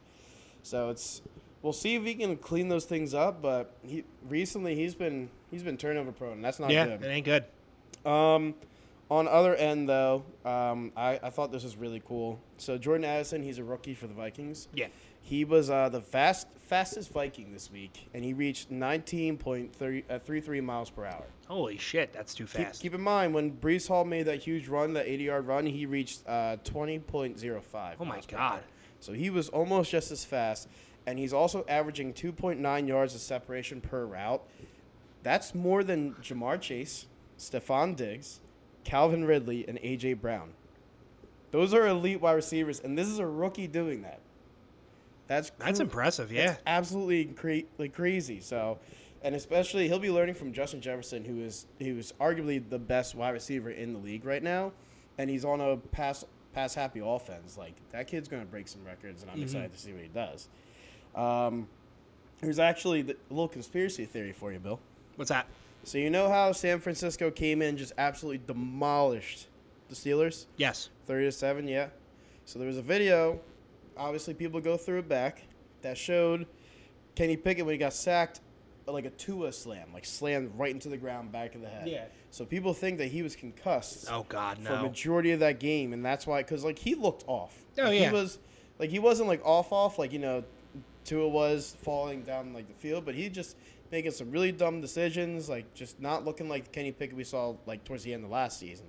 So 0.63 0.91
it's 0.91 1.23
we'll 1.63 1.73
see 1.73 1.95
if 1.95 2.05
he 2.05 2.15
can 2.15 2.37
clean 2.37 2.69
those 2.69 2.85
things 2.85 3.15
up. 3.15 3.43
But 3.43 3.77
he 3.83 4.05
recently 4.29 4.75
he's 4.75 4.95
been 4.95 5.31
he's 5.51 5.63
been 5.63 5.77
turnover 5.77 6.13
prone. 6.13 6.41
That's 6.41 6.59
not 6.59 6.71
yeah, 6.71 6.87
good. 6.87 7.03
it 7.03 7.09
ain't 7.09 7.25
good. 7.25 7.45
Um, 8.11 8.55
on 9.11 9.29
other 9.29 9.55
end 9.55 9.89
though, 9.89 10.25
um, 10.45 10.93
I, 10.97 11.21
I 11.23 11.31
thought 11.31 11.53
this 11.53 11.65
was 11.65 11.77
really 11.77 12.03
cool. 12.07 12.41
So 12.59 12.79
Jordan 12.79 13.05
Addison, 13.05 13.43
he's 13.43 13.59
a 13.59 13.65
rookie 13.65 13.95
for 13.95 14.07
the 14.07 14.15
Vikings. 14.15 14.69
Yeah. 14.75 14.89
He 15.27 15.45
was 15.45 15.71
uh, 15.71 15.89
the 15.89 16.01
fast 16.01 16.47
fastest 16.69 17.11
Viking 17.11 17.53
this 17.53 17.69
week, 17.69 18.09
and 18.15 18.25
he 18.25 18.33
reached 18.33 18.71
19.33 18.71 20.63
miles 20.63 20.89
per 20.89 21.05
hour. 21.05 21.25
Holy 21.49 21.77
shit, 21.79 22.13
that's 22.13 22.33
too 22.33 22.47
fast. 22.47 22.81
keep 22.81 22.95
in 22.95 23.01
mind 23.01 23.35
when 23.35 23.51
Breece 23.51 23.89
Hall 23.89 24.05
made 24.05 24.27
that 24.27 24.39
huge 24.41 24.69
run, 24.69 24.93
that 24.93 25.09
80 25.09 25.25
yard 25.25 25.47
run, 25.49 25.67
he 25.67 25.85
reached 25.85 26.23
uh, 26.29 26.59
20.05. 26.63 27.95
oh 27.99 28.05
my 28.05 28.21
god. 28.29 28.61
So 29.01 29.13
he 29.13 29.29
was 29.29 29.49
almost 29.49 29.91
just 29.91 30.13
as 30.13 30.25
fast, 30.25 30.69
and 31.07 31.19
he's 31.19 31.33
also 31.33 31.65
averaging 31.69 32.13
2.9 32.13 32.87
yards 32.87 33.17
of 33.17 33.21
separation 33.21 33.81
per 33.81 34.05
route. 34.07 34.43
That's 35.25 35.57
more 35.57 35.83
than 35.83 36.15
Ja'Marr 36.23 36.61
Chase, 36.61 37.07
Stefon 37.37 37.97
Diggs, 37.97 38.39
Calvin 38.85 39.25
Ridley, 39.25 39.67
and 39.67 39.77
AJ 39.79 40.21
Brown. 40.21 40.51
Those 41.51 41.75
are 41.75 41.85
elite 41.89 42.21
wide 42.21 42.35
receivers, 42.35 42.79
and 42.79 42.97
this 42.97 43.09
is 43.09 43.19
a 43.19 43.27
rookie 43.27 43.67
doing 43.67 44.03
that. 44.03 44.21
That's 45.29 45.51
That's 45.59 45.81
impressive, 45.81 46.31
yeah. 46.33 46.47
that's 46.47 46.63
absolutely 46.67 47.25
cra- 47.27 47.63
like 47.79 47.93
crazy. 47.95 48.41
So, 48.41 48.79
and 49.23 49.35
especially 49.35 49.89
he'll 49.89 49.99
be 49.99 50.11
learning 50.11 50.37
from 50.37 50.53
Justin 50.53 50.81
Jefferson, 50.81 51.25
who 51.25 51.41
is 51.41 51.67
who 51.81 51.99
is 51.99 52.13
arguably 52.21 52.63
the 52.69 52.79
best 52.79 53.15
wide 53.15 53.31
receiver 53.31 53.71
in 53.71 53.93
the 53.93 53.99
league 53.99 54.25
right 54.25 54.43
now, 54.43 54.73
and 55.19 55.29
he's 55.29 55.45
on 55.45 55.61
a 55.61 55.77
pass 55.77 56.25
pass 56.55 56.75
happy 56.75 57.01
offense. 57.05 57.57
Like 57.59 57.75
that 57.91 58.07
kid's 58.07 58.29
gonna 58.29 58.45
break 58.45 58.69
some 58.69 58.85
records, 58.85 59.23
and 59.23 59.31
I'm 59.31 59.39
Mhm. 59.39 59.43
excited 59.45 59.73
to 59.73 59.79
see 59.79 59.93
what 59.93 60.03
he 60.03 60.09
does. 60.09 60.49
Um, 61.15 61.69
There's 62.41 62.59
actually 62.59 63.01
the, 63.03 63.15
a 63.15 63.33
little 63.33 63.49
conspiracy 63.49 64.05
theory 64.05 64.33
for 64.33 64.53
you, 64.53 64.59
Bill. 64.59 64.79
What's 65.17 65.31
that? 65.31 65.47
So 65.85 65.97
you 65.99 66.11
know 66.11 66.29
how 66.29 66.53
San 66.53 66.81
Francisco 66.81 67.31
came 67.31 67.63
in 67.63 67.77
just 67.79 67.93
absolutely 67.97 68.43
demolished 68.47 69.47
the 69.89 69.95
Steelers, 69.95 70.47
Yes. 70.57 70.91
thirty 71.07 71.25
to 71.25 71.33
seven. 71.33 71.67
Yeah. 71.67 71.89
So 72.45 72.59
there 72.59 72.69
was 72.69 72.77
a 72.77 72.83
video. 72.83 73.41
Obviously, 73.97 74.35
people 74.35 74.61
go 74.61 74.77
through 74.77 75.01
it 75.01 75.09
back 75.09 75.43
that 75.83 75.97
showed 75.99 76.47
Kenny 77.15 77.37
Pickett 77.37 77.65
when 77.65 77.73
he 77.75 77.79
got 77.79 77.93
sacked, 77.93 78.41
like 78.87 79.05
a 79.05 79.11
Tua 79.11 79.53
slam, 79.53 79.89
like 79.93 80.05
slammed 80.05 80.53
right 80.57 80.71
into 80.71 80.89
the 80.89 80.97
ground, 80.97 81.33
back 81.33 81.55
of 81.55 81.61
the 81.61 81.69
head. 81.69 81.89
Yeah. 81.89 82.05
So 82.31 82.45
people 82.45 82.75
think 82.75 82.99
that 82.99 83.07
he 83.07 83.23
was 83.23 83.35
concussed 83.35 84.07
Oh 84.11 84.27
God, 84.29 84.59
no. 84.61 84.71
for 84.71 84.77
a 84.77 84.83
majority 84.83 85.33
of 85.33 85.41
that 85.41 85.59
game, 85.59 85.93
and 85.93 86.05
that's 86.05 86.27
why, 86.27 86.43
because 86.43 86.65
like 86.65 86.79
he 86.79 86.95
looked 86.95 87.25
off. 87.27 87.57
Oh, 87.79 87.85
Like, 87.85 87.99
yeah. 87.99 88.09
He 88.09 88.13
was 88.15 88.39
like 88.79 88.91
he 88.91 88.99
wasn't 88.99 89.29
like 89.29 89.41
off 89.45 89.73
off 89.73 89.99
like 89.99 90.13
you 90.13 90.19
know, 90.19 90.45
Tua 91.05 91.29
was 91.29 91.77
falling 91.83 92.23
down 92.23 92.53
like 92.53 92.69
the 92.69 92.75
field, 92.75 93.05
but 93.05 93.15
he 93.15 93.29
just 93.29 93.57
making 93.91 94.11
some 94.11 94.31
really 94.31 94.53
dumb 94.53 94.81
decisions, 94.81 95.49
like 95.49 95.73
just 95.73 96.01
not 96.01 96.25
looking 96.25 96.49
like 96.49 96.73
Kenny 96.73 96.93
Pickett 96.93 97.17
we 97.17 97.25
saw 97.25 97.55
like 97.67 97.85
towards 97.85 98.03
the 98.03 98.13
end 98.13 98.25
of 98.25 98.31
last 98.31 98.59
season. 98.59 98.87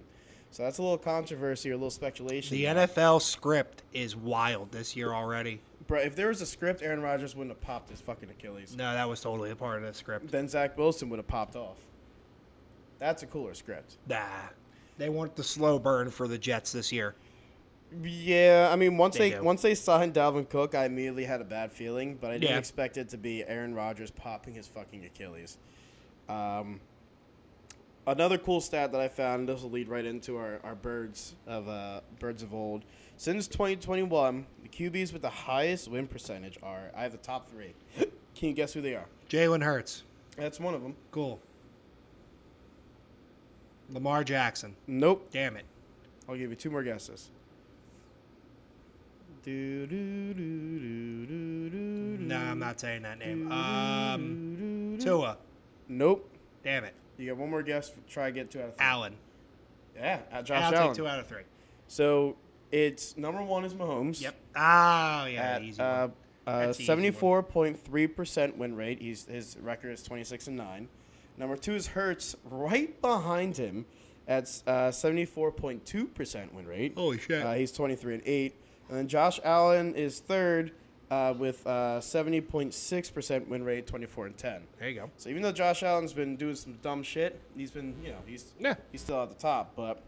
So 0.51 0.63
that's 0.63 0.77
a 0.77 0.81
little 0.81 0.97
controversy 0.97 1.69
or 1.69 1.73
a 1.73 1.77
little 1.77 1.89
speculation. 1.91 2.57
The 2.57 2.65
there. 2.65 2.87
NFL 2.87 3.21
script 3.21 3.83
is 3.93 4.15
wild 4.15 4.71
this 4.71 4.95
year 4.95 5.13
already. 5.13 5.59
Bro, 5.85 5.99
if 5.99 6.15
there 6.15 6.29
was 6.29 6.41
a 6.41 6.45
script, 6.45 6.81
Aaron 6.81 7.01
Rodgers 7.01 7.35
wouldn't 7.35 7.55
have 7.55 7.61
popped 7.61 7.89
his 7.89 8.01
fucking 8.01 8.29
Achilles. 8.29 8.75
No, 8.77 8.93
that 8.93 9.07
was 9.07 9.21
totally 9.21 9.51
a 9.51 9.55
part 9.55 9.77
of 9.81 9.87
the 9.87 9.93
script. 9.93 10.31
Then 10.31 10.47
Zach 10.47 10.77
Wilson 10.77 11.09
would 11.09 11.17
have 11.19 11.27
popped 11.27 11.55
off. 11.55 11.77
That's 12.99 13.23
a 13.23 13.27
cooler 13.27 13.53
script. 13.53 13.97
Nah. 14.07 14.25
They 14.97 15.09
want 15.09 15.35
the 15.35 15.43
slow 15.43 15.77
burn 15.77 16.09
for 16.09 16.27
the 16.27 16.37
Jets 16.37 16.71
this 16.71 16.91
year. 16.91 17.13
Yeah, 18.03 18.69
I 18.71 18.75
mean 18.75 18.97
once 18.97 19.15
They 19.17 19.29
they 19.31 19.39
once 19.39 19.61
they 19.61 19.73
signed 19.75 20.13
Dalvin 20.13 20.49
Cook, 20.49 20.75
I 20.75 20.85
immediately 20.85 21.23
had 21.23 21.39
a 21.39 21.45
bad 21.45 21.71
feeling, 21.71 22.15
but 22.19 22.31
I 22.31 22.33
didn't 22.33 22.49
Yeah. 22.51 22.57
expect 22.57 22.97
it 22.97 23.07
to 23.09 23.17
be 23.17 23.45
Aaron 23.45 23.73
Rodgers 23.73 24.11
popping 24.11 24.55
his 24.55 24.67
fucking 24.67 25.05
Achilles. 25.05 25.57
Um, 26.27 26.81
another 28.07 28.37
cool 28.37 28.61
stat 28.61 28.91
that 28.93 29.01
I 29.01 29.07
found. 29.07 29.49
This 29.49 29.61
will 29.61 29.69
lead 29.69 29.89
right 29.89 30.05
into 30.05 30.37
our, 30.37 30.59
our 30.63 30.75
birds 30.75 31.35
of 31.45 31.67
uh, 31.67 32.01
birds 32.19 32.41
of 32.41 32.53
old. 32.53 32.83
Since 33.17 33.47
2021, 33.47 34.45
the 34.63 34.69
QBs 34.69 35.13
with 35.13 35.21
the 35.21 35.29
highest 35.29 35.87
win 35.89 36.07
percentage 36.07 36.57
are 36.63 36.91
I 36.95 37.03
have 37.03 37.11
the 37.11 37.17
top 37.17 37.49
three. 37.51 37.73
Can 38.35 38.49
you 38.49 38.53
guess 38.53 38.73
who 38.73 38.81
they 38.81 38.95
are? 38.95 39.05
Jalen 39.29 39.63
Hurts. 39.63 40.03
That's 40.37 40.59
one 40.59 40.73
of 40.73 40.81
them. 40.81 40.95
Cool. 41.11 41.39
Lamar 43.89 44.23
Jackson. 44.23 44.75
Nope. 44.85 45.29
Damn 45.31 45.57
it. 45.57 45.65
I'll 46.27 46.35
give 46.35 46.49
you 46.49 46.55
two 46.55 46.69
more 46.69 46.83
guesses. 46.83 47.29
Do, 49.43 49.87
do, 49.87 50.33
do, 50.33 50.43
Nah, 52.19 52.51
I'm 52.51 52.59
not 52.59 52.79
saying 52.79 53.03
that 53.03 53.17
name. 53.17 53.49
Um, 53.49 54.97
Tua. 54.99 55.37
Nope. 55.87 56.29
Damn 56.63 56.83
it. 56.83 56.93
You 57.17 57.27
got 57.29 57.37
one 57.37 57.49
more 57.49 57.63
guess. 57.63 57.91
Try 58.09 58.27
to 58.27 58.31
get 58.31 58.51
two 58.51 58.59
out 58.59 58.69
of 58.69 58.75
three. 58.77 58.85
Allen. 58.85 59.15
Yeah, 59.95 60.19
Josh 60.43 60.61
I'll 60.61 60.73
Allen. 60.75 60.87
take 60.89 60.97
two 60.97 61.07
out 61.07 61.19
of 61.19 61.27
three. 61.27 61.41
So 61.87 62.35
it's 62.71 63.17
number 63.17 63.41
one 63.41 63.65
is 63.65 63.73
Mahomes. 63.73 64.21
Yep. 64.21 64.35
Oh, 64.55 65.25
yeah, 65.25 65.41
At 65.55 65.63
easy 65.63 65.81
uh, 65.81 66.07
one. 66.45 66.55
uh, 66.55 66.73
seventy-four 66.73 67.43
point 67.43 67.79
three 67.79 68.07
percent 68.07 68.57
win 68.57 68.75
rate. 68.75 69.01
He's 69.01 69.25
his 69.25 69.57
record 69.61 69.89
is 69.91 70.03
twenty-six 70.03 70.47
and 70.47 70.57
nine. 70.57 70.87
Number 71.37 71.55
two 71.55 71.73
is 71.73 71.87
Hurts, 71.87 72.35
right 72.45 72.99
behind 73.01 73.57
him, 73.57 73.85
at 74.27 74.49
uh, 74.67 74.91
seventy-four 74.91 75.51
point 75.53 75.85
two 75.85 76.05
percent 76.05 76.53
win 76.53 76.67
rate. 76.67 76.93
Holy 76.95 77.17
shit. 77.19 77.43
Uh, 77.43 77.53
he's 77.53 77.71
twenty-three 77.71 78.15
and 78.15 78.23
eight. 78.25 78.53
And 78.89 78.97
then 78.97 79.07
Josh 79.07 79.39
Allen 79.43 79.95
is 79.95 80.19
third, 80.19 80.71
uh, 81.09 81.33
with 81.37 81.65
uh, 81.65 82.01
seventy 82.01 82.41
point 82.41 82.73
six 82.73 83.09
percent 83.09 83.47
win 83.49 83.63
rate, 83.63 83.87
twenty-four 83.87 84.25
and 84.25 84.37
ten. 84.37 84.61
there 84.79 84.89
you 84.89 84.95
go. 84.95 85.09
So 85.17 85.29
even 85.29 85.41
though 85.41 85.51
Josh 85.51 85.83
Allen's 85.83 86.13
been 86.13 86.35
doing 86.35 86.55
some 86.55 86.73
dumb 86.81 87.03
shit, 87.03 87.39
he's 87.55 87.71
been, 87.71 87.95
you 88.03 88.09
know, 88.09 88.17
he's 88.25 88.53
Yeah. 88.59 88.75
he's 88.91 89.01
still 89.01 89.21
at 89.23 89.29
the 89.29 89.35
top. 89.35 89.73
But 89.75 90.01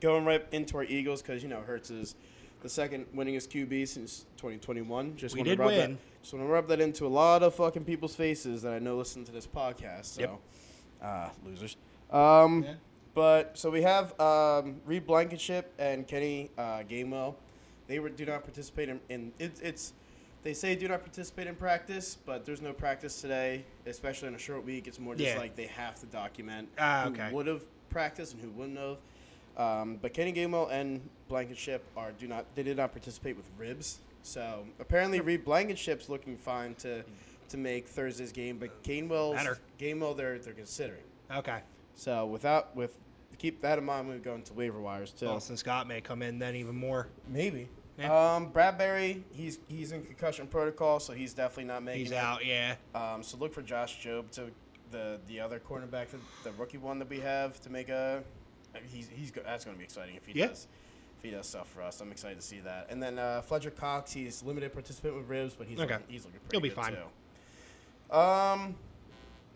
going 0.00 0.24
right 0.24 0.44
into 0.52 0.76
our 0.76 0.84
Eagles 0.84 1.22
because 1.22 1.42
you 1.42 1.48
know 1.48 1.60
Hurts 1.60 1.90
is 1.90 2.14
the 2.62 2.68
second 2.68 3.06
winningest 3.14 3.48
QB 3.48 3.86
since 3.88 4.24
2021. 4.36 5.16
Just 5.16 5.34
We 5.34 5.42
did 5.42 5.58
rub 5.58 5.68
win. 5.68 5.92
That, 5.94 5.98
just 6.22 6.32
want 6.32 6.46
to 6.46 6.50
rub 6.52 6.68
that 6.68 6.80
into 6.80 7.06
a 7.06 7.08
lot 7.08 7.42
of 7.42 7.54
fucking 7.54 7.84
people's 7.84 8.14
faces 8.14 8.62
that 8.62 8.72
I 8.72 8.78
know 8.78 8.96
listen 8.96 9.24
to 9.24 9.32
this 9.32 9.46
podcast. 9.46 10.06
So, 10.06 10.20
Yep. 10.22 10.38
uh, 11.02 11.28
losers. 11.44 11.76
Um, 12.10 12.62
Yeah. 12.64 12.74
But 13.14 13.56
so 13.56 13.70
we 13.70 13.82
have 13.82 14.18
um, 14.20 14.80
Reed 14.86 15.06
Blankenship 15.06 15.72
and 15.78 16.04
Kenny 16.06 16.50
uh, 16.58 16.82
Gainwell. 16.88 17.34
They 17.86 18.00
were 18.00 18.08
do 18.08 18.24
not 18.26 18.42
participate 18.42 18.88
in. 18.88 18.98
in 19.08 19.32
it, 19.38 19.52
it's 19.62 19.92
they 20.44 20.54
say 20.54 20.76
do 20.76 20.86
not 20.86 21.00
participate 21.02 21.46
in 21.48 21.56
practice, 21.56 22.16
but 22.24 22.44
there's 22.44 22.60
no 22.62 22.72
practice 22.72 23.20
today, 23.20 23.64
especially 23.86 24.28
in 24.28 24.34
a 24.34 24.38
short 24.38 24.64
week. 24.64 24.86
It's 24.86 25.00
more 25.00 25.14
just 25.16 25.34
Yeah. 25.34 25.38
like 25.40 25.56
they 25.56 25.66
have 25.66 25.98
to 26.00 26.06
document 26.06 26.68
Ah, 26.78 27.08
okay. 27.08 27.30
who 27.30 27.34
would 27.36 27.46
have 27.46 27.62
practiced 27.90 28.34
and 28.34 28.42
who 28.42 28.50
wouldn't 28.50 28.78
have. 28.78 28.98
Um, 29.56 29.96
but 29.96 30.12
Kenny 30.12 30.32
Gainwell 30.32 30.70
and 30.70 31.08
Blankenship 31.28 31.82
are 31.96 32.12
do 32.12 32.28
not 32.28 32.44
they 32.54 32.62
did 32.62 32.76
not 32.76 32.92
participate 32.92 33.36
with 33.36 33.46
ribs. 33.56 33.98
So 34.22 34.66
apparently 34.80 35.20
Reed 35.20 35.44
Blankenship's 35.44 36.08
looking 36.08 36.36
fine 36.36 36.74
to 36.76 37.02
to 37.48 37.56
make 37.56 37.86
Thursday's 37.86 38.32
game, 38.32 38.58
but 38.58 38.82
Gainwell's 38.82 39.36
Better. 39.36 39.58
Gainwell 39.78 40.16
they're 40.16 40.38
they're 40.38 40.52
considering. 40.54 41.02
Okay. 41.30 41.60
So 41.94 42.26
without 42.26 42.74
with 42.76 42.96
keep 43.38 43.60
that 43.62 43.78
in 43.78 43.84
mind 43.84 44.08
when 44.08 44.16
we 44.18 44.22
go 44.22 44.34
into 44.34 44.52
waiver 44.52 44.80
wires 44.80 45.12
too. 45.12 45.26
Boston 45.26 45.56
Scott 45.56 45.86
may 45.88 46.00
come 46.00 46.20
in 46.22 46.38
then 46.38 46.54
even 46.56 46.74
more. 46.74 47.08
Maybe. 47.28 47.68
Yeah. 47.98 48.34
Um, 48.34 48.46
Bradbury, 48.48 49.24
he's 49.32 49.58
he's 49.68 49.92
in 49.92 50.02
concussion 50.04 50.46
protocol, 50.48 50.98
so 51.00 51.12
he's 51.12 51.32
definitely 51.32 51.64
not 51.64 51.82
making 51.82 52.00
He's 52.06 52.10
it. 52.10 52.16
out, 52.16 52.44
yeah. 52.44 52.74
Um, 52.94 53.22
so 53.22 53.36
look 53.36 53.52
for 53.52 53.62
Josh 53.62 54.04
Jobe 54.04 54.30
to 54.32 54.50
the 54.90 55.20
the 55.28 55.38
other 55.40 55.60
cornerback, 55.60 56.08
the, 56.08 56.18
the 56.42 56.52
rookie 56.58 56.78
one 56.78 56.98
that 56.98 57.08
we 57.08 57.20
have 57.20 57.60
to 57.60 57.70
make 57.70 57.88
a. 57.88 58.22
He's 58.92 59.08
he's 59.14 59.30
that's 59.30 59.64
going 59.64 59.76
to 59.76 59.78
be 59.78 59.84
exciting 59.84 60.16
if 60.16 60.26
he 60.26 60.38
Yeah. 60.38 60.48
does. 60.48 60.66
If 61.18 61.24
he 61.24 61.30
does 61.30 61.46
stuff 61.46 61.68
for 61.70 61.82
us, 61.82 62.00
I'm 62.00 62.10
excited 62.10 62.40
to 62.40 62.44
see 62.46 62.58
that. 62.60 62.88
And 62.90 63.00
then 63.02 63.18
uh, 63.18 63.40
Fletcher 63.42 63.70
Cox, 63.70 64.12
he's 64.12 64.42
limited 64.42 64.72
participant 64.72 65.14
with 65.16 65.28
ribs, 65.28 65.54
but 65.54 65.66
he's 65.68 65.78
Okay. 65.78 65.94
looking, 65.94 66.06
he's 66.08 66.24
looking 66.24 66.40
pretty 66.40 66.60
good. 66.68 66.74
He'll 66.74 66.82
be 66.84 66.92
fine. 66.92 66.96
too. 68.10 68.14
Um, 68.16 68.74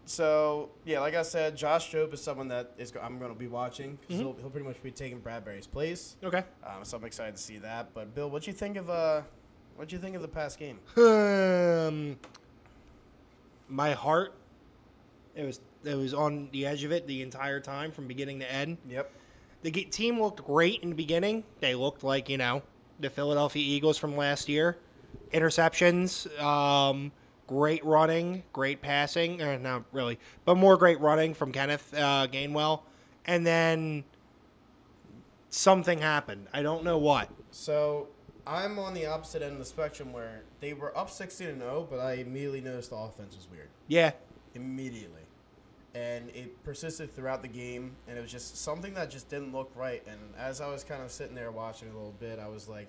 so 0.09 0.71
yeah, 0.85 1.01
like 1.01 1.15
I 1.15 1.23
said, 1.23 1.57
Josh 1.57 1.93
Jobe 1.93 2.13
is 2.15 2.23
someone 2.23 2.49
that 2.49 2.73
is 2.79 2.91
go- 2.91 3.01
I'm 3.01 3.19
going 3.19 3.33
to 3.33 3.39
be 3.39 3.47
watching 3.49 3.99
because 4.01 4.17
Mhm. 4.17 4.19
he'll, 4.21 4.37
he'll 4.41 4.51
pretty 4.51 4.67
much 4.67 4.83
be 4.83 4.91
taking 4.91 5.19
Bradbury's 5.21 5.67
place. 5.67 6.17
Okay. 6.25 6.45
Um, 6.65 6.83
so 6.85 6.97
I'm 6.97 7.05
excited 7.05 7.37
to 7.37 7.43
see 7.43 7.59
that. 7.59 7.93
But 7.95 8.15
Bill, 8.15 8.31
what 8.31 8.47
you 8.47 8.53
think 8.53 8.77
of 8.77 8.89
uh, 8.91 9.23
what 9.77 9.93
you 9.93 9.99
think 9.99 10.17
of 10.17 10.23
the 10.23 10.29
past 10.29 10.59
game? 10.59 10.79
Um, 10.97 12.17
my 13.69 13.93
heart, 13.93 14.35
it 15.35 15.45
was 15.45 15.61
it 15.85 15.95
was 15.95 16.15
on 16.15 16.49
the 16.53 16.67
edge 16.67 16.85
of 16.85 16.93
it 16.93 17.07
the 17.07 17.23
entire 17.23 17.61
time 17.61 17.93
from 17.93 18.07
beginning 18.09 18.41
to 18.41 18.53
end. 18.53 18.79
Yep. 18.89 19.11
The 19.63 19.71
team 19.71 20.21
looked 20.21 20.45
great 20.45 20.83
in 20.83 20.91
the 20.91 20.95
beginning. 20.97 21.45
They 21.61 21.75
looked 21.75 22.03
like 22.05 22.29
you 22.29 22.39
know 22.39 22.63
the 23.01 23.11
Philadelphia 23.11 23.63
Eagles 23.63 23.99
from 23.99 24.17
last 24.17 24.49
year. 24.49 24.79
Interceptions, 25.33 26.27
um, 26.41 27.13
great 27.49 27.85
running, 27.85 28.45
great 28.53 28.81
passing. 28.81 29.43
Uh, 29.43 29.59
not 29.59 29.83
really, 29.91 30.21
but 30.45 30.57
more 30.57 30.77
great 30.77 31.01
running 31.01 31.35
from 31.35 31.51
Kenneth 31.51 31.93
uh, 31.95 32.29
Gainwell. 32.31 32.83
And 33.27 33.45
then 33.45 34.05
something 35.51 35.99
happened. 35.99 36.47
I 36.53 36.63
don't 36.63 36.85
know 36.85 36.99
what. 36.99 37.29
So 37.51 38.09
I'm 38.47 38.79
on 38.79 38.95
the 38.95 39.07
opposite 39.07 39.43
end 39.43 39.53
of 39.53 39.59
the 39.59 39.65
spectrum 39.65 40.13
where 40.13 40.43
they 40.61 40.73
were 40.73 40.97
up 40.97 41.11
16 41.11 41.49
and 41.49 41.61
0, 41.61 41.89
but 41.91 41.99
I 41.99 42.15
immediately 42.15 42.61
noticed 42.61 42.91
the 42.91 42.97
offense 42.97 43.35
was 43.35 43.49
weird. 43.51 43.69
Yeah, 43.89 44.13
Immediately. 44.55 45.23
And 45.95 46.31
it 46.31 46.63
persisted 46.65 47.15
throughout 47.15 47.43
the 47.43 47.49
game, 47.49 47.97
and 48.07 48.17
it 48.17 48.21
was 48.21 48.31
just 48.31 48.57
something 48.57 48.95
that 48.95 49.11
just 49.11 49.29
didn't 49.29 49.53
look 49.53 49.71
right. 49.75 50.03
And 50.07 50.19
as 50.39 50.61
I 50.61 50.69
was 50.69 50.85
kind 50.85 51.03
of 51.03 51.11
sitting 51.11 51.35
there 51.35 51.51
watching 51.51 51.89
a 51.89 51.93
little 51.93 52.15
bit, 52.21 52.39
I 52.39 52.49
was 52.49 52.69
like, 52.69 52.89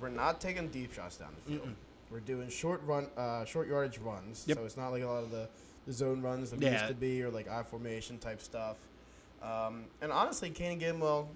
we're 0.00 0.08
not 0.08 0.40
taking 0.40 0.68
deep 0.68 0.92
shots 0.92 1.16
down 1.16 1.34
the 1.44 1.50
field. 1.50 1.68
Mm-mm. 1.68 1.74
We're 2.12 2.20
doing 2.20 2.48
short 2.50 2.82
run, 2.84 3.08
uh, 3.16 3.44
short 3.44 3.68
yardage 3.68 3.98
runs. 3.98 4.44
Yep. 4.46 4.58
So 4.58 4.64
it's 4.64 4.76
not 4.76 4.90
like 4.90 5.02
a 5.02 5.06
lot 5.06 5.24
of 5.24 5.30
the, 5.30 5.48
the 5.86 5.92
zone 5.92 6.20
runs 6.20 6.50
that 6.50 6.60
Yeah. 6.60 6.72
used 6.72 6.88
to 6.88 6.94
be, 6.94 7.22
or 7.22 7.30
like 7.30 7.48
I 7.48 7.62
formation 7.62 8.18
type 8.18 8.40
stuff. 8.42 8.76
Um, 9.42 9.86
and 10.02 10.12
honestly, 10.12 10.50
Kane 10.50 10.78
Gainwell 10.78 11.26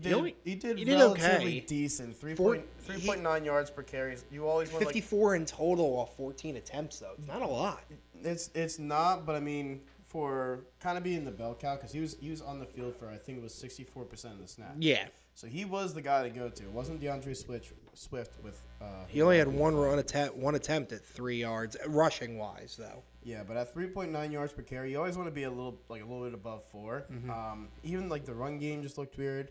did 0.00 0.10
You 0.10 0.16
know, 0.16 0.30
he 0.44 0.54
did 0.54 0.78
he 0.78 0.84
did 0.84 0.94
relatively 0.94 1.58
okay. 1.58 1.60
decent. 1.60 2.16
Three 2.16 2.34
Four- 2.34 2.54
point 2.54 2.66
three 2.80 2.98
point 3.04 3.22
nine 3.22 3.44
yards 3.44 3.70
per 3.70 3.82
carry. 3.82 4.16
You 4.30 4.46
always 4.46 4.70
want 4.70 4.84
like 4.86 4.94
54 4.94 5.34
in 5.36 5.44
total 5.46 5.86
off 5.98 6.16
14 6.16 6.56
attempts, 6.56 6.98
though. 7.00 7.12
It's 7.18 7.26
not 7.26 7.42
a 7.42 7.46
lot. 7.46 7.82
it's 8.22 8.50
it's 8.54 8.78
not, 8.78 9.26
but 9.26 9.34
I 9.36 9.40
mean 9.40 9.80
for 10.06 10.60
kind 10.80 10.96
of 10.96 11.02
being 11.04 11.24
the 11.24 11.30
bell 11.32 11.54
cow 11.58 11.74
because 11.76 11.92
he 11.92 12.00
was 12.00 12.16
he 12.20 12.30
was 12.30 12.40
on 12.40 12.58
the 12.60 12.66
field 12.66 12.94
for 12.94 13.08
I 13.08 13.16
think 13.16 13.38
it 13.38 13.42
was 13.42 13.54
sixty 13.54 13.84
four 13.84 14.04
percent 14.04 14.34
of 14.34 14.40
the 14.40 14.48
snaps. 14.48 14.76
Yeah. 14.78 15.06
So 15.36 15.46
he 15.46 15.66
was 15.66 15.92
the 15.92 16.00
guy 16.00 16.22
to 16.22 16.30
go 16.30 16.48
to. 16.48 16.62
It 16.62 16.70
wasn't 16.70 16.98
D'Andre 16.98 17.34
Swift 17.34 17.70
Swift 17.92 18.42
with. 18.42 18.58
Uh, 18.80 18.84
He 19.06 19.20
only 19.20 19.36
had 19.36 19.48
one 19.48 19.76
run 19.76 19.98
attempt, 19.98 20.34
one 20.34 20.54
attempt 20.54 20.92
at 20.92 21.04
three 21.04 21.36
yards, 21.36 21.76
rushing 21.86 22.38
wise, 22.38 22.74
though. 22.78 23.02
Yeah, 23.22 23.42
but 23.46 23.56
at 23.58 23.74
3.9 23.74 24.32
yards 24.32 24.52
per 24.54 24.62
carry, 24.62 24.92
you 24.92 24.96
always 24.98 25.14
want 25.16 25.26
to 25.28 25.32
be 25.34 25.42
a 25.42 25.50
little 25.50 25.78
like 25.90 26.00
a 26.00 26.06
little 26.06 26.24
bit 26.24 26.32
above 26.32 26.64
4 26.64 27.04
Mm-hmm. 27.12 27.30
Um, 27.30 27.68
even 27.84 28.08
like 28.08 28.24
the 28.24 28.32
run 28.34 28.58
game 28.58 28.82
just 28.82 28.96
looked 28.96 29.18
weird, 29.18 29.50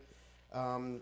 um, 0.54 1.02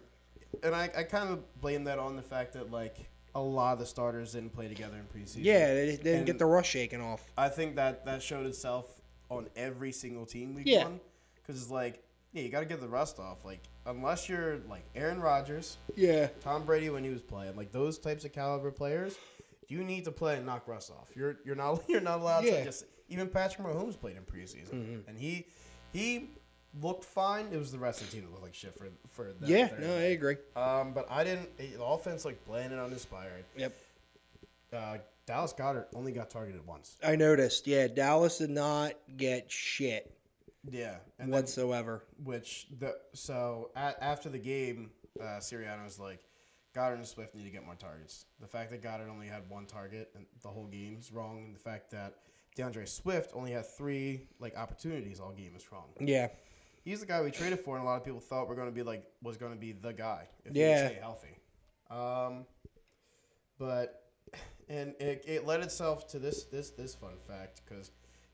and 0.63 0.75
I, 0.75 0.89
I 0.97 1.03
kind 1.03 1.29
of 1.29 1.61
blame 1.61 1.85
that 1.85 1.97
on 1.97 2.17
the 2.17 2.21
fact 2.21 2.51
that 2.53 2.69
like 2.71 2.97
a 3.35 3.39
lot 3.41 3.73
of 3.73 3.79
the 3.79 3.85
starters 3.85 4.33
didn't 4.33 4.53
play 4.53 4.67
together 4.67 4.97
in 4.97 5.05
preseason. 5.05 5.37
Yeah, 5.45 5.73
they 5.73 5.85
didn't 5.95 6.17
And- 6.17 6.25
get 6.25 6.39
the 6.39 6.45
rush 6.45 6.69
shaken 6.69 6.99
off. 6.99 7.23
I 7.37 7.47
think 7.47 7.75
that 7.77 8.03
that 8.05 8.21
showed 8.21 8.45
itself 8.47 8.87
on 9.29 9.47
every 9.55 9.91
single 9.93 10.25
team 10.25 10.53
week 10.55 10.65
Yeah. 10.67 10.83
one. 10.83 10.99
Because 11.35 11.61
it's 11.61 11.71
like, 11.71 12.03
yeah, 12.33 12.41
you 12.43 12.49
got 12.49 12.59
to 12.61 12.65
get 12.65 12.79
the 12.81 12.87
rust 12.87 13.19
off. 13.19 13.43
Like, 13.45 13.61
unless 13.85 14.27
you're 14.29 14.57
like 14.69 14.83
Aaron 14.95 15.19
Rodgers, 15.21 15.77
Yeah. 15.95 16.27
Tom 16.41 16.65
Brady 16.65 16.89
when 16.89 17.03
he 17.03 17.09
was 17.09 17.21
playing, 17.21 17.55
like 17.55 17.71
those 17.71 17.97
types 17.99 18.25
of 18.25 18.31
caliber 18.33 18.71
players, 18.71 19.15
you 19.67 19.83
need 19.83 20.05
to 20.05 20.11
play 20.11 20.35
and 20.37 20.45
knock 20.45 20.67
Russ 20.67 20.89
off. 20.89 21.09
You're 21.15 21.37
you're 21.45 21.55
not 21.55 21.83
you're 21.87 22.01
not 22.01 22.19
allowed 22.19 22.45
Yeah. 22.45 22.51
Mm-hmm. 22.51 22.59
to 22.59 22.65
just 22.65 22.85
even 23.09 23.27
Patrick 23.29 23.67
Mahomes 23.67 23.99
played 23.99 24.15
in 24.17 24.23
preseason, 24.23 25.07
and 25.07 25.17
he 25.17 25.45
he 25.91 26.29
looked 26.81 27.05
fine. 27.05 27.47
It 27.51 27.57
was 27.57 27.71
the 27.71 27.77
rest 27.77 28.01
of 28.01 28.09
the 28.09 28.13
team 28.15 28.25
that 28.25 28.31
looked 28.31 28.43
like 28.43 28.53
shit 28.55 28.75
for 28.77 28.87
for 29.09 29.33
that 29.39 29.47
Yeah, 29.49 29.67
Thursday. 29.67 29.87
no, 29.87 29.93
I 29.95 30.01
agree. 30.11 30.37
Um, 30.55 30.93
but 30.93 31.05
I 31.09 31.23
didn't. 31.23 31.55
The 31.57 31.83
offense 31.83 32.25
like 32.25 32.43
bland 32.45 32.71
and 32.71 32.81
uninspired. 32.81 33.43
Yep. 33.57 33.75
Uh, 34.71 34.97
Dallas 35.25 35.53
Goedert 35.53 35.85
only 35.95 36.11
got 36.11 36.29
targeted 36.29 36.65
once. 36.65 36.97
I 37.03 37.15
noticed. 37.15 37.67
Yeah, 37.67 37.87
Dallas 37.87 38.39
did 38.39 38.49
not 38.49 38.93
get 39.15 39.51
shit 39.51 40.12
Yeah, 40.69 40.95
and 41.19 41.31
then, 41.31 41.41
whatsoever. 41.41 42.03
which 42.23 42.67
the 42.79 42.95
so 43.13 43.71
a, 43.75 43.93
after 44.03 44.29
the 44.29 44.39
game, 44.39 44.91
uh, 45.19 45.39
Sirianni 45.39 45.83
was 45.83 45.99
like, 45.99 46.19
Goedert 46.75 46.95
and 46.95 47.05
Swift 47.05 47.35
need 47.35 47.43
to 47.43 47.49
get 47.51 47.65
more 47.65 47.75
targets. 47.75 48.25
The 48.39 48.47
fact 48.47 48.71
that 48.71 48.81
Goedert 48.81 49.09
only 49.09 49.27
had 49.27 49.49
one 49.49 49.65
target 49.65 50.09
and 50.15 50.25
the 50.41 50.47
whole 50.49 50.67
game 50.67 50.97
is 50.99 51.11
wrong, 51.11 51.43
and 51.45 51.53
the 51.55 51.59
fact 51.59 51.91
that 51.91 52.15
D'Andre 52.55 52.85
Swift 52.85 53.31
only 53.33 53.51
had 53.51 53.65
three 53.65 54.21
like 54.39 54.57
opportunities 54.57 55.19
all 55.19 55.31
game 55.33 55.53
is 55.57 55.69
wrong. 55.71 55.89
Yeah. 55.99 56.29
He's 56.85 56.99
the 56.99 57.05
guy 57.05 57.21
we 57.21 57.31
traded 57.31 57.59
for, 57.61 57.75
and 57.77 57.83
a 57.85 57.87
lot 57.87 57.95
of 57.97 58.03
people 58.05 58.19
thought 58.19 58.47
we're 58.49 58.55
going 58.55 58.67
to 58.67 58.73
be 58.73 58.83
like 58.83 59.05
was 59.21 59.37
going 59.37 59.53
to 59.53 59.57
be 59.59 59.71
the 59.73 59.93
guy 59.93 60.27
if 60.45 60.55
Yeah. 60.55 60.83
he 60.83 60.89
stay 60.93 60.99
healthy. 61.01 61.37
Um, 61.89 62.45
but 63.59 64.03
and 64.69 64.93
it, 64.99 65.23
it 65.27 65.45
led 65.45 65.61
itself 65.61 66.07
to 66.09 66.19
this 66.19 66.43
this 66.45 66.71
this 66.71 66.95
fun 66.95 67.13
fact 67.27 67.61
because 67.67 67.91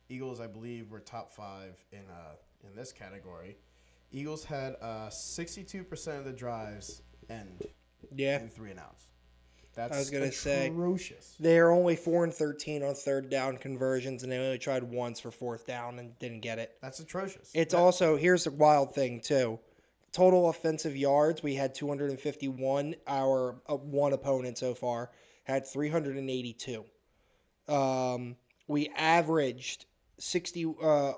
Eagles, 0.10 0.40
I 0.40 0.48
believe, 0.48 0.90
were 0.92 1.00
top 1.00 1.32
five 1.32 1.76
in 1.92 2.00
uh 2.10 2.36
in 2.68 2.76
this 2.76 2.92
category. 2.92 3.58
Eagles 4.12 4.44
had 4.44 4.76
uh 4.82 5.10
sixty 5.10 5.64
two 5.64 5.84
percent 5.84 6.18
of 6.20 6.26
the 6.26 6.34
drives 6.34 7.02
end 7.30 7.64
Yeah. 8.16 8.40
in 8.42 8.50
three 8.50 8.72
and 8.72 8.80
outs. 8.80 9.06
That's 9.76 9.96
was 9.98 10.10
gonna 10.10 10.32
say- 10.32 10.68
atrocious. 10.68 11.36
They're 11.40 11.72
only 11.72 11.96
four 11.96 12.24
and 12.24 12.34
thirteen 12.34 12.84
on 12.84 12.96
third 12.96 13.30
down 13.30 13.58
conversions, 13.58 14.24
and 14.24 14.32
they 14.32 14.38
only 14.38 14.58
tried 14.58 14.84
once 14.84 15.20
for 15.20 15.32
fourth 15.32 15.66
down 15.68 16.00
and 16.00 16.18
didn't 16.20 16.42
get 16.42 16.58
it. 16.60 16.76
That's 16.82 17.00
atrocious. 17.00 17.52
It's 17.54 17.74
That- 17.74 17.80
also 17.80 18.18
here's 18.18 18.44
the 18.46 18.52
wild 18.52 18.94
thing 18.96 19.22
too. 19.22 19.60
Total 20.12 20.50
offensive 20.50 20.98
yards, 20.98 21.44
we 21.44 21.54
had 21.54 21.76
251. 21.76 22.96
Our 23.08 23.62
uh, 23.70 23.76
one 23.78 24.12
opponent 24.14 24.58
so 24.58 24.74
far 24.74 25.12
had 25.44 25.68
382. 25.68 26.84
Um, 27.68 28.36
we 28.68 28.90
averaged 28.96 29.86
60. 30.20 30.76
Uh, 30.82 31.14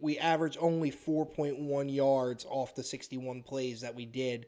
we 0.00 0.18
averaged 0.18 0.58
only 0.60 0.90
4.1 0.90 1.94
yards 1.94 2.44
off 2.48 2.74
the 2.74 2.82
61 2.82 3.42
plays 3.42 3.80
that 3.80 3.94
we 3.94 4.04
did. 4.04 4.46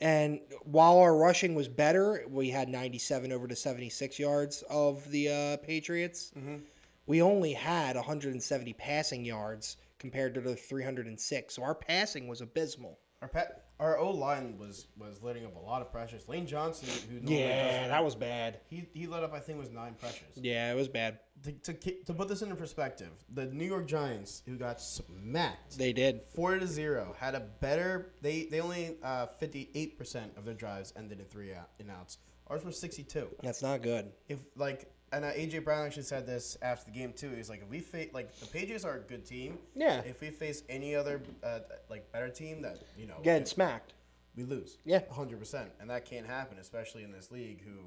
And 0.00 0.40
while 0.64 0.98
our 0.98 1.16
rushing 1.16 1.54
was 1.54 1.68
better, 1.68 2.24
we 2.28 2.50
had 2.50 2.68
97 2.68 3.30
over 3.32 3.46
to 3.46 3.54
76 3.54 4.18
yards 4.18 4.62
of 4.68 5.08
the 5.10 5.28
uh, 5.30 5.56
Patriots. 5.58 6.32
Mhm. 6.36 6.62
We 7.06 7.22
only 7.22 7.52
had 7.52 7.96
170 7.96 8.72
passing 8.72 9.24
yards 9.24 9.76
compared 9.98 10.34
to 10.34 10.40
the 10.40 10.56
306. 10.56 11.54
So 11.54 11.62
our 11.62 11.74
passing 11.74 12.26
was 12.26 12.40
abysmal. 12.40 12.98
Our 13.22 13.28
pet, 13.28 13.63
our 13.80 13.98
O 13.98 14.10
line 14.10 14.56
was 14.58 14.86
was 14.96 15.22
letting 15.22 15.44
up 15.44 15.56
a 15.56 15.58
lot 15.58 15.82
of 15.82 15.90
pressures. 15.90 16.28
Lane 16.28 16.46
Johnson, 16.46 16.88
who 17.08 17.16
normally 17.16 17.38
Yeah, 17.40 17.88
that 17.88 18.04
was 18.04 18.14
bad. 18.14 18.60
he 18.68 18.88
he 18.94 19.06
let 19.06 19.22
up 19.24 19.32
I 19.34 19.40
think 19.40 19.58
was 19.58 19.70
nine 19.70 19.94
pressures. 19.94 20.36
Yeah, 20.36 20.70
it 20.72 20.76
was 20.76 20.88
bad. 20.88 21.18
To, 21.42 21.52
to 21.52 21.90
to 22.06 22.14
put 22.14 22.28
this 22.28 22.42
into 22.42 22.54
perspective, 22.54 23.10
the 23.32 23.46
New 23.46 23.66
York 23.66 23.86
Giants, 23.86 24.42
who 24.46 24.56
got 24.56 24.80
smacked 24.80 25.76
They 25.76 25.92
did. 25.92 26.22
four 26.34 26.56
to 26.58 26.66
zero, 26.66 27.14
had 27.18 27.34
a 27.34 27.40
better. 27.40 28.12
They 28.22 28.44
they 28.44 28.60
only 28.60 28.96
uh, 29.02 29.26
fifty 29.38 29.70
eight 29.74 29.98
percent 29.98 30.32
of 30.36 30.44
their 30.44 30.54
drives 30.54 30.92
ended 30.96 31.18
in 31.20 31.26
three 31.26 31.52
out, 31.52 31.70
in 31.78 31.90
outs. 31.90 32.18
Ours 32.46 32.64
were 32.64 32.72
sixty 32.72 33.02
two. 33.02 33.28
That's 33.42 33.62
not 33.62 33.82
good. 33.82 34.12
If 34.28 34.38
like 34.56 34.90
and 35.14 35.24
uh, 35.24 35.32
AJ 35.32 35.64
Brown 35.64 35.86
actually 35.86 36.02
said 36.04 36.26
this 36.26 36.56
after 36.62 36.90
the 36.90 36.98
game 36.98 37.12
too. 37.12 37.30
He's 37.30 37.48
like, 37.48 37.62
if 37.62 37.68
we 37.70 37.80
face 37.80 38.10
like 38.12 38.34
the 38.38 38.46
Patriots 38.46 38.84
are 38.84 38.96
a 38.96 39.00
good 39.00 39.24
team. 39.24 39.58
Yeah. 39.74 40.00
If 40.04 40.20
we 40.20 40.30
face 40.30 40.62
any 40.68 40.94
other 40.94 41.22
uh, 41.42 41.60
like 41.88 42.10
better 42.12 42.28
team 42.28 42.62
that 42.62 42.78
you 42.96 43.06
know 43.06 43.16
Getting 43.22 43.46
smacked. 43.46 43.94
we 44.36 44.44
lose. 44.44 44.78
Yeah. 44.84 45.00
100%. 45.12 45.66
And 45.80 45.88
that 45.90 46.04
can't 46.04 46.26
happen, 46.26 46.58
especially 46.58 47.02
in 47.04 47.12
this 47.12 47.30
league 47.30 47.62
who 47.64 47.78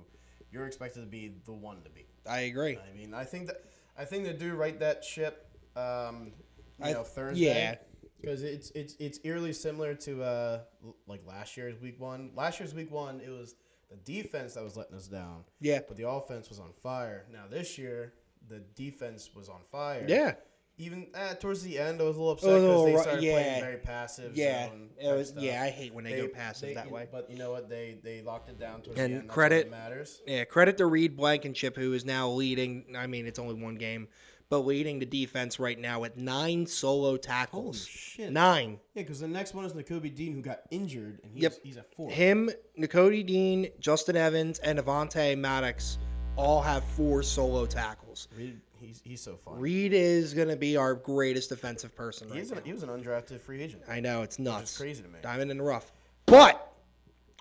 you're 0.52 0.66
expected 0.66 1.02
to 1.02 1.06
be 1.08 1.34
the 1.46 1.54
one 1.54 1.82
to 1.84 1.90
beat. 1.90 2.08
I 2.28 2.42
agree. 2.42 2.78
I 2.78 2.96
mean, 2.98 3.14
I 3.14 3.24
think 3.26 3.48
that 3.48 3.62
I 3.98 4.06
think 4.06 4.24
they 4.26 4.34
do 4.34 4.54
right 4.56 4.80
that 4.80 5.04
ship 5.04 5.50
um 5.76 6.32
you 6.80 6.86
I- 6.86 6.94
know 6.94 7.04
Thursday. 7.04 7.46
yeah. 7.46 7.76
Cuz 8.24 8.42
it's 8.44 8.72
it's 8.72 8.96
it's 9.00 9.20
eerily 9.24 9.54
similar 9.54 9.94
to 9.96 10.24
uh 10.24 10.60
like 11.08 11.22
last 11.28 11.56
year's 11.58 11.80
week 11.80 12.00
1. 12.00 12.32
Last 12.36 12.60
year's 12.60 12.74
week 12.74 12.92
1 12.92 13.22
it 13.22 13.30
was 13.30 13.56
the 13.90 13.98
defense 13.98 14.54
that 14.56 14.64
was 14.64 14.76
letting 14.76 14.96
us 14.96 15.08
down. 15.08 15.44
Yeah. 15.60 15.80
But 15.88 15.98
the 15.98 16.08
offense 16.10 16.50
was 16.50 16.60
on 16.60 16.72
fire. 16.84 17.26
Now 17.32 17.44
this 17.50 17.78
year 17.78 18.14
the 18.50 18.60
defense 18.76 19.30
was 19.36 19.50
on 19.50 19.62
fire. 19.72 20.06
Yeah. 20.08 20.36
Even 20.80 21.08
uh, 21.16 21.34
towards 21.34 21.64
the 21.64 21.80
end, 21.80 22.00
I 22.00 22.04
was 22.04 22.18
a 22.18 22.20
little 22.20 22.34
upset 22.34 22.62
because 22.62 22.86
they 22.86 22.98
started 22.98 23.24
yeah. 23.24 23.32
playing 23.32 23.62
very 23.62 23.78
passive. 23.78 24.38
Yeah. 24.38 24.70
It 25.02 25.18
was, 25.18 25.30
stuff. 25.30 25.42
yeah, 25.42 25.64
I 25.64 25.72
hate 25.72 25.92
when 25.92 26.04
they, 26.04 26.18
go 26.18 26.28
passive 26.28 26.70
they- 26.70 26.76
that 26.76 26.92
way. 26.92 27.08
But 27.12 27.32
you 27.32 27.38
know 27.38 27.50
what? 27.50 27.68
They 27.68 27.98
they 28.04 28.22
locked 28.22 28.50
it 28.50 28.60
down 28.60 28.84
towards 28.84 29.00
And 29.00 29.12
the 29.12 29.20
end. 29.22 29.28
Credit- 29.28 29.72
matters. 29.72 30.22
Yeah, 30.28 30.44
credit 30.44 30.78
to 30.78 30.86
Reed 30.86 31.18
Blankenship, 31.18 31.76
who 31.76 31.94
is 31.94 32.06
now 32.06 32.30
leading. 32.30 32.96
I 32.96 33.08
mean, 33.08 33.26
it's 33.26 33.40
only 33.40 33.56
one 33.56 33.74
game, 33.74 34.08
but 34.50 34.60
leading 34.60 35.00
the 35.00 35.06
defense 35.06 35.60
right 35.60 35.78
now 35.80 36.00
with 36.00 36.18
nine 36.18 36.66
solo 36.66 37.08
Holy 37.10 37.20
tackles. 37.20 37.86
shit! 37.86 38.32
Nine. 38.32 38.80
Yeah, 38.94 39.04
because 39.04 39.20
the 39.20 39.28
next 39.28 39.54
one 39.54 39.66
is 39.66 39.74
Nakobe 39.74 40.14
Dean, 40.16 40.34
who 40.34 40.42
got 40.42 40.62
injured, 40.72 41.20
and 41.24 41.32
he's 41.34 41.44
Yep. 41.44 41.54
he's 41.64 41.78
at 41.78 41.94
four. 41.94 42.10
Him, 42.10 42.50
Nakobe 42.80 43.26
Dean, 43.26 43.70
Justin 43.80 44.16
Evans, 44.16 44.60
and 44.60 44.80
Avonte 44.80 45.38
Maddox 45.38 45.98
all 46.36 46.62
have 46.62 46.84
four 46.84 47.24
solo 47.24 47.66
tackles. 47.66 48.28
Reed, 48.38 48.60
he's 48.80 49.02
he's 49.04 49.22
so 49.22 49.36
fun. 49.36 49.60
Reed 49.60 49.92
is 49.94 50.34
going 50.34 50.50
to 50.50 50.56
be 50.56 50.78
our 50.78 50.94
greatest 50.94 51.50
defensive 51.50 51.96
person 51.96 52.30
right 52.30 52.38
he's 52.40 52.52
now. 52.52 52.58
an, 52.60 52.64
he 52.64 52.74
was 52.74 52.84
an 52.84 52.90
undrafted 52.90 53.42
free 53.42 53.62
agent. 53.62 53.84
I 53.88 54.00
know 54.00 54.22
it's 54.22 54.38
nuts. 54.40 54.72
is 54.74 54.78
crazy 54.78 55.04
to 55.04 55.10
me. 55.10 55.20
Diamond 55.22 55.52
in 55.52 55.58
the 55.58 55.64
rough. 55.64 55.92
But 56.28 56.67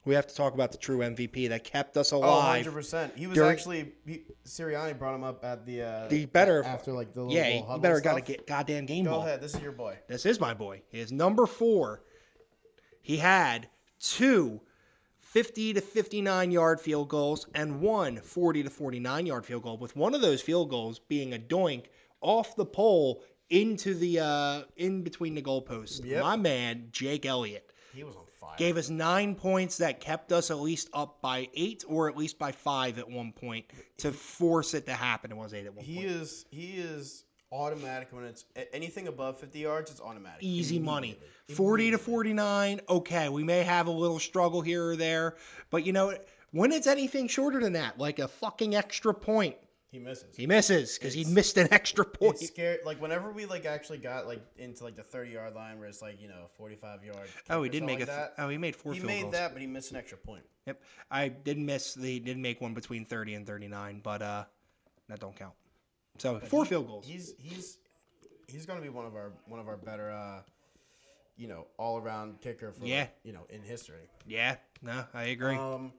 we 0.07 0.15
have 0.15 0.27
to 0.27 0.35
talk 0.35 0.55
about 0.55 0.73
the 0.73 0.79
true 0.79 0.99
MVP 0.99 1.49
that 1.51 1.65
kept 1.65 1.97
us 1.99 2.13
Oh, 2.13 2.19
alive. 2.19 2.65
100 2.65 2.73
percent. 2.73 3.13
He 3.17 3.27
was 3.27 3.35
During- 3.37 3.51
actually 3.53 3.93
he, 4.07 4.23
Sirianni 4.47 4.99
brought 4.99 5.15
him 5.15 5.25
up 5.25 5.45
at 5.45 5.67
the 5.67 5.83
uh, 5.83 6.09
The 6.09 6.25
better- 6.27 6.63
after 6.65 6.93
like 6.93 7.13
the 7.13 7.23
little, 7.25 7.35
yeah, 7.37 7.61
little 7.61 7.75
you 7.77 7.81
better 7.83 8.01
got 8.01 8.15
to 8.15 8.21
get 8.23 8.47
goddamn 8.47 8.87
game 8.87 9.05
Go 9.05 9.11
ball. 9.11 9.23
ahead. 9.23 9.41
This 9.43 9.55
is 9.55 9.61
your 9.61 9.73
boy. 9.73 9.99
This 10.09 10.25
is 10.25 10.41
my 10.41 10.55
boy. 10.55 10.83
He 10.91 11.01
is 11.01 11.13
number 11.13 11.45
four. 11.47 12.03
He 13.03 13.19
had 13.19 13.69
two 14.01 14.61
50 15.19 15.75
to 15.75 15.81
59 15.81 16.51
yard 16.51 16.81
field 16.81 17.09
goals 17.09 17.47
and 17.55 17.81
one 17.81 18.17
40 18.19 18.63
to 18.63 18.71
49 18.71 19.27
yard 19.27 19.45
field 19.45 19.63
goal, 19.63 19.77
with 19.77 19.95
one 19.97 20.15
of 20.15 20.21
those 20.23 20.41
field 20.41 20.71
goals 20.71 20.99
being 20.99 21.35
a 21.35 21.39
doink 21.39 21.85
off 22.21 22.57
the 22.57 22.65
pole 22.65 23.23
into 23.51 23.95
the 23.95 24.19
uh, 24.21 24.63
in 24.77 25.03
between 25.03 25.35
the 25.35 25.43
goalposts. 25.43 26.05
Yep. 26.05 26.23
My 26.23 26.37
man 26.37 26.89
Jake 26.91 27.27
Elliott 27.27 27.71
He 27.95 28.03
was 28.03 28.17
on 28.17 28.26
fire. 28.47 28.57
gave 28.59 28.77
us 28.77 28.89
nine 28.91 29.35
points 29.35 29.79
that 29.79 30.01
kept 30.01 30.33
us 30.33 30.51
at 30.51 30.59
least 30.59 30.89
up 30.93 31.21
by 31.21 31.49
eight 31.55 31.85
or 31.89 32.09
at 32.09 32.17
least 32.17 32.39
by 32.39 32.53
five 32.53 32.99
at 32.99 33.09
one 33.09 33.33
point 33.33 33.67
to 33.99 34.13
force 34.13 34.75
it 34.75 34.87
to 34.87 34.93
happen. 34.93 35.31
It 35.31 35.37
was 35.37 35.53
eight 35.55 35.67
at 35.67 35.75
one 35.75 35.85
He 35.85 35.97
point. 35.97 36.07
is 36.09 36.47
he 36.51 36.79
is 36.79 37.25
automatic 37.53 38.09
when 38.11 38.25
it's 38.25 38.45
anything 38.73 39.07
above 39.09 39.39
50 39.39 39.59
yards. 39.61 39.91
It's 39.91 40.01
automatic. 40.01 40.39
easy 40.43 40.79
money. 40.79 41.19
40 41.55 41.93
to 41.93 41.99
49, 41.99 42.81
okay, 42.89 43.29
we 43.29 43.45
may 43.45 43.63
have 43.63 43.87
a 43.87 43.91
little 43.91 44.19
struggle 44.19 44.61
here 44.61 44.91
or 44.91 44.97
there, 44.97 45.37
but 45.71 45.87
you 45.87 45.93
know, 45.93 46.13
when 46.51 46.73
it's 46.73 46.87
anything 46.89 47.29
shorter 47.29 47.61
than 47.61 47.75
that, 47.75 47.99
like 47.99 48.19
a 48.19 48.27
fucking 48.29 48.75
extra 48.75 49.15
point, 49.15 49.55
He 49.97 50.03
misses. 50.05 50.37
he 50.37 50.47
misses 50.47 50.99
because 50.99 51.15
he 51.15 51.25
missed 51.25 51.57
an 51.57 51.69
extra 51.71 52.05
point. 52.05 52.35
It's 52.35 52.49
scary. 52.49 52.79
Like 52.85 53.01
whenever 53.01 53.31
we 53.33 53.47
like 53.47 53.65
actually 53.65 53.97
got 53.99 54.27
like 54.27 54.43
into 54.59 54.85
like 54.85 54.95
the 54.95 55.03
30 55.03 55.31
yard 55.31 55.55
line 55.55 55.79
where 55.79 55.89
it's 55.89 56.03
like 56.03 56.21
you 56.21 56.29
know 56.29 56.49
45 56.59 57.03
yard. 57.03 57.29
Oh, 57.49 57.63
he 57.63 57.71
did 57.71 57.83
make 57.83 58.01
a. 58.01 58.05
th- 58.05 58.09
that. 58.09 58.35
oh, 58.39 58.49
he 58.51 58.59
made 58.59 58.77
four 58.77 58.93
He 58.93 59.01
made 59.01 59.23
goals. 59.23 59.33
that, 59.33 59.53
but 59.55 59.61
he 59.63 59.67
missed 59.67 59.91
an 59.93 59.97
extra 59.97 60.19
point. 60.19 60.43
Yep, 60.67 60.83
I 61.11 61.29
didn't 61.29 61.65
miss. 61.65 61.95
They 61.95 62.19
did 62.19 62.37
make 62.37 62.61
one 62.61 62.75
between 62.75 63.07
30 63.07 63.35
and 63.35 63.47
39, 63.47 64.01
but 64.05 64.21
uh, 64.21 64.45
that 65.09 65.19
don't 65.21 65.35
count. 65.35 65.55
So 66.19 66.41
four 66.41 66.65
he- 66.65 66.69
field 66.71 66.89
goals. 66.89 67.07
He's 67.07 67.33
he's 67.39 67.79
he's 68.49 68.67
gonna 68.67 68.83
be 68.83 68.91
one 68.91 69.07
of 69.07 69.15
our 69.15 69.33
one 69.47 69.61
of 69.61 69.69
our 69.69 69.79
better 69.79 70.11
uh, 70.11 70.43
you 71.39 71.49
know 71.49 71.67
all 71.79 71.97
around 71.99 72.41
kicker 72.43 72.71
for 72.73 72.85
Yeah. 72.85 73.07
you 73.23 73.33
know 73.33 73.47
in 73.49 73.63
history. 73.63 74.11
Yeah, 74.27 74.57
no, 74.83 75.05
I 75.15 75.25
agree. 75.25 75.57
Um, 75.57 75.93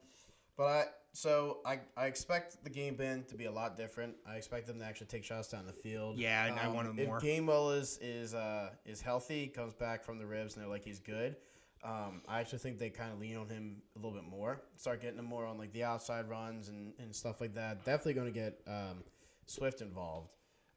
but 0.55 0.63
I 0.65 0.85
so 1.18 1.59
I 1.65 1.80
I 1.95 2.05
expect 2.05 2.63
the 2.63 2.70
game 2.70 2.95
plan 2.95 3.24
to 3.30 3.36
be 3.36 3.45
a 3.45 3.51
lot 3.51 3.76
different. 3.76 4.15
I 4.26 4.36
expect 4.36 4.68
them 4.68 4.78
to 4.80 4.86
actually 4.86 5.07
take 5.07 5.24
shots 5.24 5.47
down 5.47 5.65
the 5.65 5.74
field. 5.74 6.18
Yeah, 6.18 6.43
I- 6.43 6.63
I 6.63 6.68
Um, 6.68 6.74
want 6.76 6.88
'em 6.88 6.99
if 6.99 7.07
more. 7.07 7.20
Gainwell 7.20 7.76
is 7.78 7.97
is 7.99 8.34
uh 8.36 8.70
is 8.86 9.01
healthy, 9.01 9.47
comes 9.47 9.74
back 9.74 10.03
from 10.03 10.20
the 10.20 10.26
ribs, 10.28 10.55
and 10.55 10.61
they're 10.63 10.70
like 10.70 10.84
he's 10.84 10.99
good. 10.99 11.36
Um, 11.84 12.22
I 12.28 12.39
actually 12.39 12.59
think 12.59 12.78
they 12.80 12.89
kind 12.89 13.11
of 13.13 13.20
lean 13.20 13.36
on 13.38 13.47
him 13.49 13.82
a 13.95 13.99
little 13.99 14.11
bit 14.20 14.24
more. 14.30 14.61
Start 14.76 15.01
getting 15.01 15.18
him 15.20 15.26
more 15.26 15.45
on 15.45 15.57
like 15.57 15.72
the 15.74 15.84
outside 15.84 16.28
runs 16.30 16.70
and, 16.70 16.93
and 16.99 17.15
stuff 17.15 17.39
like 17.41 17.53
that. 17.55 17.84
Definitely 17.86 18.13
going 18.15 18.34
to 18.34 18.39
get 18.39 18.61
um, 18.68 19.03
Swift 19.45 19.82
involved. 19.82 20.34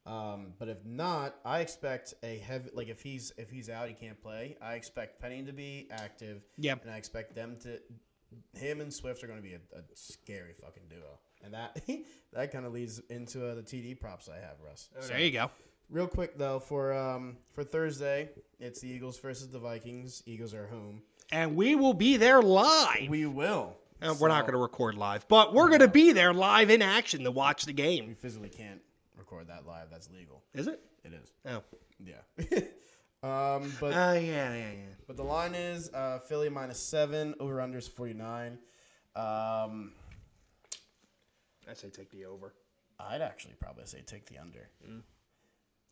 Um, 0.07 0.55
but 0.59 0.69
if 0.69 0.85
not, 0.85 1.37
I 1.45 1.61
expect 1.61 2.15
a 2.23 2.39
heavy 2.39 2.71
like 2.73 2.89
if 2.89 3.03
he's 3.03 3.33
if 3.37 3.51
he's 3.51 3.69
out, 3.69 3.89
he 3.89 3.95
can't 3.95 4.21
play. 4.23 4.57
I 4.61 4.75
expect 4.75 5.21
Penny 5.21 5.43
to 5.45 5.53
be 5.53 5.89
active. 5.91 6.43
Yeah. 6.57 6.77
and 6.83 6.91
I 6.91 6.97
expect 6.97 7.35
them 7.35 7.59
to 7.61 7.81
him 8.55 8.81
and 8.81 8.93
Swift 8.93 9.23
are 9.25 9.27
going 9.27 9.39
to 9.39 9.43
be 9.43 9.55
a, 9.55 9.79
a 9.79 9.83
scary 9.95 10.53
fucking 10.53 10.85
duo. 10.89 11.19
And 11.45 11.55
that 11.55 11.81
that 12.33 12.53
kind 12.53 12.67
of 12.67 12.73
leads 12.73 12.99
into 13.11 13.47
uh, 13.49 13.55
the 13.55 13.63
TD 13.63 13.99
props 14.01 14.29
I 14.29 14.37
have, 14.37 14.57
Russ. 14.65 14.89
So- 15.01 15.09
there 15.09 15.21
you 15.21 15.31
go. 15.33 15.51
Real 15.89 16.07
quick 16.07 16.39
though, 16.39 16.61
for 16.61 16.93
um 16.93 17.37
for 17.53 17.65
Thursday, 17.65 18.31
it's 18.61 18.81
the 18.81 18.89
Eagles 18.89 19.19
versus 19.19 19.49
the 19.49 19.59
Vikings. 19.59 20.23
Eagles 20.25 20.55
are 20.55 20.69
home. 20.69 21.03
And 21.33 21.57
we 21.57 21.75
will 21.75 21.95
be 21.95 22.17
there 22.17 22.41
live. 22.43 23.09
We 23.09 23.27
will. 23.27 23.77
Uh, 24.03 24.15
we're 24.19 24.29
not 24.29 24.43
going 24.43 24.53
to 24.55 24.59
record 24.59 24.95
live, 24.95 25.27
but 25.29 25.53
we're 25.53 25.69
going 25.69 25.81
to 25.81 25.89
be 25.89 26.13
there 26.13 26.33
live 26.33 26.71
in 26.71 26.81
action 26.81 27.23
to 27.25 27.31
watch 27.31 27.67
the 27.67 27.73
game. 27.73 28.07
We 28.07 28.15
physically 28.15 28.49
can't 28.49 28.81
record 29.17 29.49
that 29.49 29.67
live. 29.67 29.89
That's 29.91 30.09
legal. 30.11 30.43
Is 30.55 30.69
it? 30.69 30.81
It 31.05 31.13
is. 31.13 31.33
Oh. 31.47 31.63
Yeah. 32.03 32.61
um, 33.23 33.73
but 33.81 33.93
Oh, 33.95 34.13
yeah, 34.15 34.55
yeah, 34.55 34.55
yeah. 34.55 34.95
but 35.07 35.17
the 35.17 35.23
line 35.25 35.55
is 35.55 35.91
uh, 35.93 36.19
Philly 36.21 36.49
minus 36.49 36.79
seven. 36.79 37.35
Over 37.41 37.57
unders 37.57 37.89
forty 37.89 38.15
nine. 38.15 38.59
Um, 39.17 39.93
I 41.69 41.75
say 41.75 41.91
take 41.91 42.11
the 42.11 42.25
over. 42.27 42.55
I'd 42.99 43.21
actually 43.23 43.55
probably 43.61 43.87
say 43.87 44.03
take 44.07 44.27
the 44.27 44.39
under. 44.39 44.69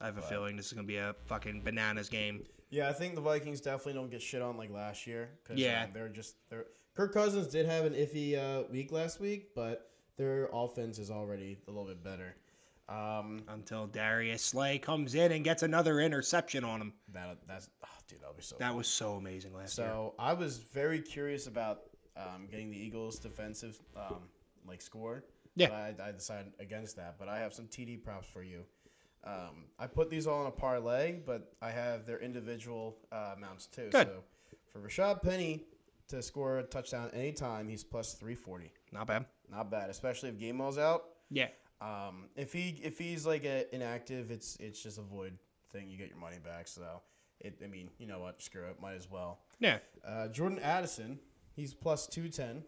I 0.00 0.06
have 0.06 0.18
a 0.18 0.22
feeling 0.22 0.56
this 0.56 0.66
is 0.66 0.72
going 0.72 0.86
to 0.86 0.88
be 0.92 0.98
a 0.98 1.14
fucking 1.26 1.62
bananas 1.62 2.08
game. 2.08 2.44
Yeah, 2.70 2.88
I 2.88 2.92
think 2.92 3.14
the 3.14 3.20
Vikings 3.20 3.60
definitely 3.60 3.94
don't 3.94 4.10
get 4.10 4.22
shit 4.22 4.42
on 4.42 4.56
like 4.56 4.70
last 4.70 5.06
year. 5.06 5.30
Cause, 5.46 5.56
Yeah. 5.56 5.84
um, 5.84 5.90
they're 5.92 6.08
just 6.08 6.36
they're. 6.50 6.66
Kirk 6.94 7.14
Cousins 7.14 7.46
did 7.46 7.66
have 7.66 7.84
an 7.84 7.94
iffy 7.94 8.36
uh, 8.36 8.64
week 8.70 8.90
last 8.92 9.20
week, 9.20 9.54
but 9.54 9.90
their 10.16 10.48
offense 10.52 10.98
is 10.98 11.10
already 11.10 11.58
a 11.66 11.70
little 11.70 11.86
bit 11.86 12.02
better. 12.02 12.34
Um, 12.88 13.42
Until 13.48 13.86
Darius 13.86 14.42
Slay 14.42 14.78
comes 14.78 15.14
in 15.14 15.32
and 15.32 15.44
gets 15.44 15.62
another 15.62 16.00
interception 16.00 16.64
on 16.64 16.80
him. 16.80 16.92
that 17.12 17.36
that's 17.46 17.68
oh, 17.84 17.88
dude, 18.08 18.20
that'll 18.20 18.34
be 18.34 18.42
so. 18.42 18.56
That 18.58 18.74
was 18.74 18.88
so 18.88 19.14
amazing 19.16 19.54
last 19.54 19.76
year. 19.76 19.88
so 19.88 20.14
I 20.18 20.32
was 20.32 20.58
very 20.58 21.00
curious 21.00 21.46
about 21.46 21.82
um, 22.16 22.46
getting 22.50 22.70
the 22.70 22.78
Eagles' 22.78 23.18
defensive 23.18 23.78
um, 23.94 24.22
like 24.66 24.80
score. 24.80 25.24
Yeah. 25.54 25.70
I, 25.72 26.08
I 26.08 26.12
decided 26.12 26.52
against 26.60 26.96
that. 26.96 27.16
But 27.18 27.28
I 27.28 27.38
have 27.40 27.52
some 27.52 27.66
TD 27.66 28.02
props 28.02 28.26
for 28.32 28.42
you. 28.42 28.64
Um, 29.24 29.66
I 29.78 29.86
put 29.86 30.08
these 30.08 30.26
all 30.26 30.40
in 30.42 30.46
a 30.46 30.52
parlay, 30.52 31.16
but 31.26 31.52
I 31.60 31.70
have 31.70 32.06
their 32.06 32.20
individual 32.20 32.96
uh, 33.12 33.34
amounts 33.36 33.66
too. 33.66 33.88
Good. 33.90 34.06
So 34.06 34.22
for 34.72 34.78
Rashad 34.78 35.22
Penny 35.22 35.64
to 36.08 36.22
score 36.22 36.58
a 36.58 36.62
touchdown 36.62 37.10
anytime, 37.12 37.68
he's 37.68 37.84
plus 37.84 38.14
three 38.14 38.36
forty. 38.36 38.72
Not 38.92 39.08
bad. 39.08 39.26
Not 39.50 39.70
bad, 39.70 39.90
especially 39.90 40.30
if 40.30 40.38
Gamemo's 40.38 40.78
out. 40.78 41.04
Yeah. 41.30 41.48
Um, 41.80 42.28
if 42.36 42.52
he 42.52 42.80
if 42.82 42.98
he's 42.98 43.26
like 43.26 43.44
a, 43.44 43.72
inactive, 43.74 44.30
it's 44.30 44.56
it's 44.60 44.82
just 44.82 44.98
a 44.98 45.02
void 45.02 45.38
thing. 45.72 45.88
You 45.88 45.96
get 45.96 46.08
your 46.08 46.18
money 46.18 46.38
back. 46.44 46.68
So 46.68 47.02
it, 47.40 47.60
I 47.62 47.68
mean, 47.68 47.90
you 47.98 48.06
know 48.06 48.20
what? 48.20 48.42
Screw 48.42 48.64
it. 48.64 48.80
Might 48.80 48.94
as 48.94 49.10
well. 49.10 49.40
Yeah. 49.60 49.78
Uh, 50.06 50.28
Jordan 50.28 50.58
Addison, 50.58 51.18
he's 51.54 51.74
plus 51.74 52.06
two 52.06 52.28
ten. 52.28 52.64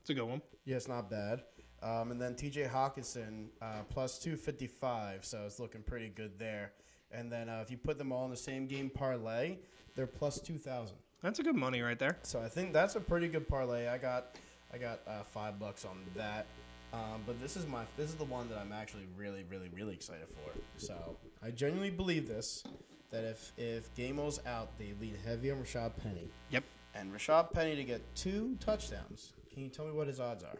It's 0.00 0.10
a 0.10 0.14
good 0.14 0.24
one. 0.24 0.42
Yes, 0.64 0.88
not 0.88 1.10
bad. 1.10 1.42
Um, 1.82 2.12
and 2.12 2.20
then 2.20 2.36
T.J. 2.36 2.64
Hockenson 2.64 3.48
uh, 3.60 3.82
plus 3.88 4.18
two 4.18 4.36
fifty 4.36 4.68
five. 4.68 5.24
So 5.24 5.42
it's 5.46 5.58
looking 5.58 5.82
pretty 5.82 6.08
good 6.08 6.38
there. 6.38 6.72
And 7.10 7.30
then 7.30 7.48
uh, 7.48 7.60
if 7.62 7.70
you 7.70 7.76
put 7.76 7.98
them 7.98 8.12
all 8.12 8.24
in 8.24 8.30
the 8.30 8.36
same 8.36 8.66
game 8.66 8.88
parlay, 8.88 9.58
they're 9.94 10.06
plus 10.06 10.40
two 10.40 10.58
thousand. 10.58 10.96
That's 11.22 11.38
a 11.38 11.42
good 11.42 11.56
money 11.56 11.80
right 11.80 11.98
there. 11.98 12.18
So 12.22 12.40
I 12.40 12.48
think 12.48 12.72
that's 12.72 12.96
a 12.96 13.00
pretty 13.00 13.28
good 13.28 13.48
parlay. 13.48 13.88
I 13.88 13.98
got 13.98 14.36
I 14.72 14.78
got 14.78 15.00
uh, 15.06 15.22
five 15.22 15.58
bucks 15.58 15.84
on 15.84 15.98
that. 16.16 16.46
Um, 16.92 17.22
but 17.26 17.40
this 17.40 17.56
is 17.56 17.66
my 17.66 17.84
this 17.96 18.10
is 18.10 18.16
the 18.16 18.24
one 18.24 18.48
that 18.50 18.58
I'm 18.58 18.72
actually 18.72 19.06
really 19.16 19.44
really 19.50 19.70
really 19.74 19.94
excited 19.94 20.26
for. 20.28 20.58
So 20.76 21.16
I 21.42 21.50
genuinely 21.50 21.90
believe 21.90 22.28
this 22.28 22.64
that 23.10 23.24
if 23.24 23.52
if 23.56 23.94
Gamo's 23.94 24.40
out, 24.46 24.76
they 24.78 24.92
lean 25.00 25.16
heavy 25.24 25.50
on 25.50 25.58
Rashad 25.58 25.92
Penny 26.02 26.28
Yep. 26.50 26.64
and 26.94 27.12
Rashad 27.12 27.52
Penny 27.52 27.76
to 27.76 27.84
get 27.84 28.02
two 28.14 28.56
touchdowns. 28.60 29.32
Can 29.52 29.62
you 29.62 29.68
tell 29.68 29.86
me 29.86 29.92
what 29.92 30.06
his 30.06 30.20
odds 30.20 30.44
are? 30.44 30.56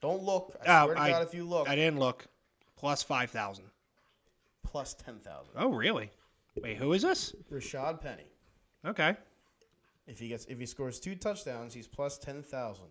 Don't 0.00 0.22
look. 0.22 0.56
I 0.66 0.82
Oh, 0.82 0.84
swear 0.86 0.94
to 0.96 1.00
I- 1.00 1.10
God, 1.10 1.22
if 1.26 1.34
you 1.34 1.44
look, 1.44 1.68
I 1.68 1.74
didn't 1.76 1.98
look. 1.98 2.26
Plus 2.76 3.02
5,000. 3.02 3.64
plus 4.64 4.94
ten 4.94 5.18
thousand. 5.20 5.52
Oh, 5.56 5.70
really? 5.70 6.10
Wait, 6.60 6.76
who 6.76 6.92
is 6.92 7.02
this? 7.02 7.34
Rashad 7.50 8.00
Penny. 8.00 8.26
Okay. 8.84 9.16
If 10.06 10.18
he 10.18 10.28
gets 10.28 10.44
if 10.46 10.58
he 10.58 10.66
scores 10.66 11.00
two 11.00 11.14
touchdowns, 11.14 11.72
he's 11.74 11.86
plus 11.88 12.18
ten 12.18 12.42
thousand 12.42 12.86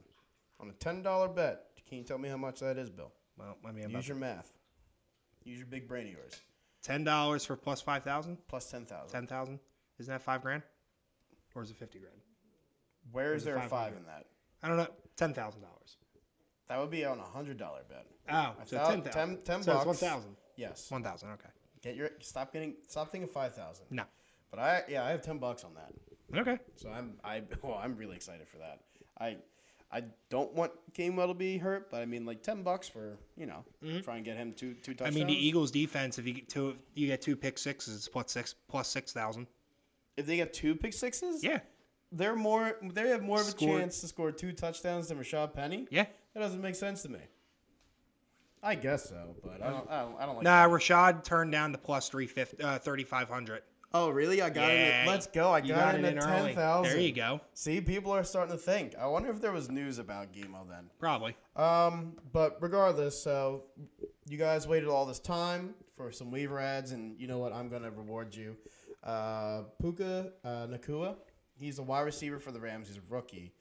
on 0.60 0.70
a 0.70 0.74
ten 0.74 1.02
dollar 1.04 1.28
bet. 1.28 1.66
Can 1.88 1.98
you 2.00 2.04
tell 2.04 2.18
me 2.18 2.30
how 2.30 2.38
much 2.38 2.60
that 2.60 2.78
is, 2.78 2.90
Bill? 2.90 3.12
Well, 3.38 3.58
I 3.66 3.72
mean, 3.72 3.90
Use 3.90 4.08
your 4.08 4.18
math. 4.18 4.52
Use 5.44 5.58
your 5.58 5.68
big 5.68 5.88
brain 5.88 6.08
of 6.08 6.14
yours. 6.14 6.40
$10 6.86 7.46
for 7.46 7.56
plus 7.56 7.82
5,000? 7.82 8.38
Plus 8.48 8.70
ten 8.70 8.86
thousand. 8.86 9.12
10,000? 9.12 9.60
Isn't 10.00 10.12
that 10.14 10.22
5 10.22 10.42
grand? 10.42 10.64
Or 11.56 11.62
is 11.64 11.70
it 11.72 11.78
50 11.78 12.00
grand? 12.00 12.16
Where 13.12 13.34
is 13.34 13.44
there 13.44 13.56
a 13.58 13.62
five 13.62 13.94
500? 13.94 13.98
in 13.98 14.06
that? 14.06 14.26
I 14.64 14.68
don't 14.68 14.78
know. 14.78 14.88
$10,000. 15.18 15.56
That 16.70 16.80
would 16.80 16.90
be 16.90 17.06
on 17.06 17.20
a 17.20 17.24
hundred 17.24 17.58
dollar 17.58 17.82
bet. 17.90 18.06
Oh, 18.30 18.56
A 18.62 18.66
so 18.66 18.78
thou- 18.78 18.90
10,000. 18.90 19.12
10 19.14 19.38
10 19.44 19.64
so 19.64 19.74
bucks. 19.74 19.86
it's 19.92 20.02
1,000. 20.02 20.36
Yes. 20.56 20.90
1,000, 20.90 21.30
okay. 21.32 21.50
Get 21.82 21.96
your 21.98 22.10
stop 22.22 22.54
getting 22.54 22.76
stop 22.88 23.12
thinking 23.12 23.30
five 23.30 23.54
thousand. 23.54 23.88
No. 23.92 24.04
But 24.50 24.60
I 24.60 24.84
yeah 24.88 25.04
I 25.04 25.10
have 25.10 25.22
ten 25.22 25.38
bucks 25.38 25.66
on 25.66 25.72
that. 25.74 25.92
Okay. 26.40 26.58
So 26.78 26.90
I'm 26.90 27.16
I 27.26 27.42
well 27.62 27.78
I'm 27.84 27.98
really 27.98 28.16
excited 28.16 28.48
for 28.48 28.60
that. 28.60 28.80
I 29.20 29.36
I 29.94 30.04
don't 30.30 30.52
want 30.54 30.72
Gainwell 30.94 31.28
to 31.28 31.34
be 31.36 31.58
hurt, 31.60 31.92
but 31.92 32.02
I 32.02 32.06
mean 32.06 32.26
like 32.26 32.42
ten 32.42 32.64
bucks 32.64 32.88
for 32.90 33.18
you 33.38 33.46
know 33.46 33.64
try 34.02 34.16
and 34.16 34.26
get 34.26 34.36
him 34.38 34.52
two 34.54 34.74
two 34.74 34.94
Mm-hmm. 34.96 35.06
I 35.06 35.12
mean, 35.12 35.28
the 35.28 35.48
Eagles 35.48 35.70
defense, 35.70 36.18
if 36.18 36.26
you 36.26 36.34
get 36.34 36.50
two, 36.50 36.76
you 36.96 37.06
get 37.08 37.22
two 37.22 37.36
pick 37.36 37.58
sixes, 37.60 37.96
it's 37.96 38.08
plus 38.08 38.32
six, 38.32 38.56
plus 38.68 38.88
6,000. 38.90 39.46
if 40.18 40.26
they 40.26 40.36
get 40.38 40.52
two 40.54 40.74
pick 40.76 40.94
sixes, 40.94 41.44
Yeah. 41.44 41.60
they're 42.12 42.36
more 42.36 42.78
they 42.82 43.10
have 43.10 43.22
more 43.22 43.40
of 43.42 43.48
a 43.48 43.52
chance 43.54 44.02
to 44.02 44.08
score 44.08 44.32
two 44.32 44.52
touchdowns 44.52 45.10
than 45.10 45.20
Rashad 45.20 45.54
Penny. 45.54 45.88
Yeah. 45.92 46.06
That 46.34 46.40
doesn't 46.40 46.62
make 46.62 46.76
sense 46.76 47.04
to 47.04 47.10
me. 47.10 47.20
I 48.64 48.76
guess 48.76 49.10
so, 49.10 49.36
but 49.44 49.62
I 49.62 49.70
don't 49.70 49.90
I 49.92 50.02
don't, 50.02 50.16
I 50.22 50.26
don't 50.26 50.36
like. 50.36 50.44
Nah, 50.44 50.68
that. 50.68 50.74
Rashad 50.74 51.24
turned 51.24 51.52
down 51.52 51.72
the 51.72 51.78
plus 51.78 52.10
350, 52.10 52.64
uh, 52.64 52.80
3,500. 52.80 53.62
Oh 53.94 54.10
really? 54.10 54.42
I 54.42 54.50
got 54.50 54.72
it. 54.72 54.74
Yeah, 54.74 55.02
At, 55.04 55.08
let's 55.08 55.28
go. 55.28 55.52
I 55.52 55.60
You 55.60 55.76
got, 55.76 55.96
it 55.96 56.00
in 56.04 56.18
at 56.18 56.24
early. 56.24 56.48
ten 56.48 56.56
thousand. 56.56 56.92
There 56.94 57.02
you 57.02 57.12
go. 57.14 57.42
See, 57.54 57.80
people 57.80 58.12
are 58.12 58.24
starting 58.24 58.52
to 58.56 58.62
think. 58.62 58.96
I 59.00 59.06
wonder 59.06 59.30
if 59.30 59.40
there 59.40 59.52
was 59.52 59.70
news 59.70 60.00
about 60.00 60.34
Gemo 60.34 60.68
then. 60.68 60.90
Probably. 61.00 61.36
Um, 61.56 62.14
but 62.32 62.58
regardless, 62.60 63.22
so 63.22 63.66
you 64.28 64.38
guys 64.38 64.68
waited 64.68 64.90
all 64.90 65.06
this 65.06 65.20
time 65.20 65.76
for 65.96 66.12
some 66.12 66.32
Weaver 66.32 66.60
ads, 66.60 66.92
and 66.92 67.20
you 67.20 67.28
know 67.28 67.38
what? 67.38 67.54
I'm 67.54 67.70
gonna 67.70 67.92
reward 67.92 68.36
you. 68.36 68.58
Uh, 69.04 69.64
Puka 69.82 70.32
uh, 70.44 70.68
Nacua, 70.68 71.16
he's 71.56 71.78
a 71.78 71.84
wide 71.84 72.02
receiver 72.02 72.40
for 72.40 72.52
the 72.52 72.60
Rams. 72.60 72.88
He's 72.88 72.98
a 72.98 73.02
rookie. 73.10 73.54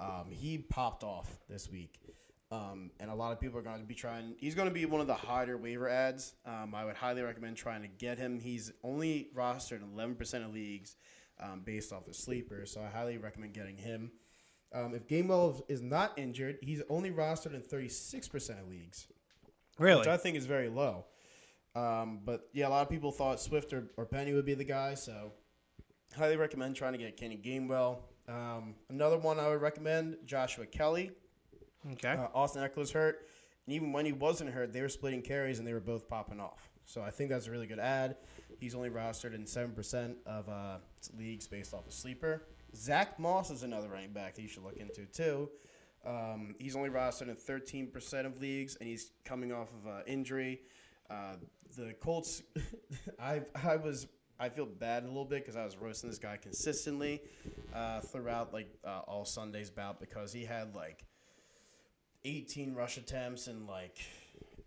Um, 0.00 0.30
he 0.30 0.58
popped 0.58 1.04
off 1.04 1.38
this 1.48 1.70
week. 1.70 2.00
Um, 2.54 2.90
and 3.00 3.10
a 3.10 3.14
lot 3.14 3.32
of 3.32 3.40
people 3.40 3.58
are 3.58 3.62
going 3.62 3.80
to 3.80 3.86
be 3.86 3.94
trying. 3.94 4.34
He's 4.38 4.54
going 4.54 4.68
to 4.68 4.74
be 4.74 4.86
one 4.86 5.00
of 5.00 5.06
the 5.08 5.14
harder 5.14 5.56
waiver 5.56 5.88
ads. 5.88 6.34
Um, 6.46 6.74
I 6.74 6.84
would 6.84 6.94
highly 6.94 7.22
recommend 7.22 7.56
trying 7.56 7.82
to 7.82 7.88
get 7.88 8.18
him. 8.18 8.38
He's 8.38 8.70
only 8.84 9.30
rostered 9.34 9.82
in 9.82 9.88
11% 9.88 10.44
of 10.44 10.52
leagues 10.52 10.96
um, 11.40 11.62
based 11.64 11.92
off 11.92 12.06
of 12.06 12.14
sleepers, 12.14 12.72
so 12.72 12.80
I 12.80 12.96
highly 12.96 13.18
recommend 13.18 13.54
getting 13.54 13.76
him. 13.76 14.12
Um, 14.72 14.94
if 14.94 15.06
Gainwell 15.08 15.62
is 15.68 15.82
not 15.82 16.16
injured, 16.16 16.58
he's 16.62 16.82
only 16.88 17.10
rostered 17.10 17.54
in 17.54 17.62
36% 17.62 18.60
of 18.60 18.68
leagues, 18.68 19.08
Really? 19.78 19.98
which 20.00 20.08
I 20.08 20.16
think 20.16 20.36
is 20.36 20.46
very 20.46 20.68
low. 20.68 21.06
Um, 21.74 22.20
but 22.24 22.48
yeah, 22.52 22.68
a 22.68 22.70
lot 22.70 22.82
of 22.82 22.88
people 22.90 23.10
thought 23.10 23.40
Swift 23.40 23.72
or, 23.72 23.90
or 23.96 24.06
Penny 24.06 24.32
would 24.32 24.46
be 24.46 24.54
the 24.54 24.64
guy, 24.64 24.94
so 24.94 25.32
highly 26.16 26.36
recommend 26.36 26.76
trying 26.76 26.92
to 26.92 26.98
get 26.98 27.16
Kenny 27.16 27.36
Gainwell. 27.36 27.98
Um, 28.28 28.76
another 28.90 29.18
one 29.18 29.40
I 29.40 29.48
would 29.48 29.60
recommend 29.60 30.18
Joshua 30.24 30.66
Kelly. 30.66 31.10
Okay. 31.92 32.12
Uh, 32.12 32.28
Austin 32.34 32.62
Ekeler's 32.62 32.92
hurt, 32.92 33.28
and 33.66 33.74
even 33.74 33.92
when 33.92 34.06
he 34.06 34.12
wasn't 34.12 34.50
hurt, 34.50 34.72
they 34.72 34.80
were 34.80 34.88
splitting 34.88 35.22
carries 35.22 35.58
and 35.58 35.68
they 35.68 35.72
were 35.72 35.80
both 35.80 36.08
popping 36.08 36.40
off. 36.40 36.70
So 36.86 37.02
I 37.02 37.10
think 37.10 37.30
that's 37.30 37.46
a 37.46 37.50
really 37.50 37.66
good 37.66 37.78
ad. 37.78 38.16
He's 38.60 38.74
only 38.74 38.90
rostered 38.90 39.34
in 39.34 39.46
seven 39.46 39.72
percent 39.74 40.16
of 40.26 40.48
uh, 40.48 40.78
leagues 41.18 41.46
based 41.46 41.74
off 41.74 41.86
of 41.86 41.92
sleeper. 41.92 42.46
Zach 42.74 43.18
Moss 43.18 43.50
is 43.50 43.62
another 43.62 43.88
running 43.88 44.12
back 44.12 44.34
that 44.34 44.42
you 44.42 44.48
should 44.48 44.64
look 44.64 44.76
into 44.76 45.06
too. 45.06 45.50
Um, 46.06 46.54
he's 46.58 46.76
only 46.76 46.90
rostered 46.90 47.28
in 47.28 47.36
thirteen 47.36 47.90
percent 47.90 48.26
of 48.26 48.40
leagues, 48.40 48.76
and 48.76 48.88
he's 48.88 49.12
coming 49.24 49.52
off 49.52 49.68
of 49.82 49.90
uh, 49.90 50.00
injury. 50.06 50.60
Uh, 51.10 51.36
the 51.76 51.94
Colts, 51.94 52.42
I 53.20 53.42
I 53.54 53.76
was 53.76 54.06
I 54.38 54.48
feel 54.48 54.66
bad 54.66 55.04
a 55.04 55.06
little 55.06 55.24
bit 55.24 55.42
because 55.42 55.56
I 55.56 55.64
was 55.64 55.76
roasting 55.76 56.10
this 56.10 56.18
guy 56.18 56.36
consistently 56.36 57.22
uh, 57.74 58.00
throughout 58.00 58.52
like 58.52 58.68
uh, 58.84 59.00
all 59.06 59.24
Sunday's 59.24 59.70
bout 59.70 60.00
because 60.00 60.32
he 60.32 60.44
had 60.44 60.74
like 60.74 61.04
18 62.24 62.74
rush 62.74 62.96
attempts 62.96 63.46
and 63.46 63.66
like 63.66 63.98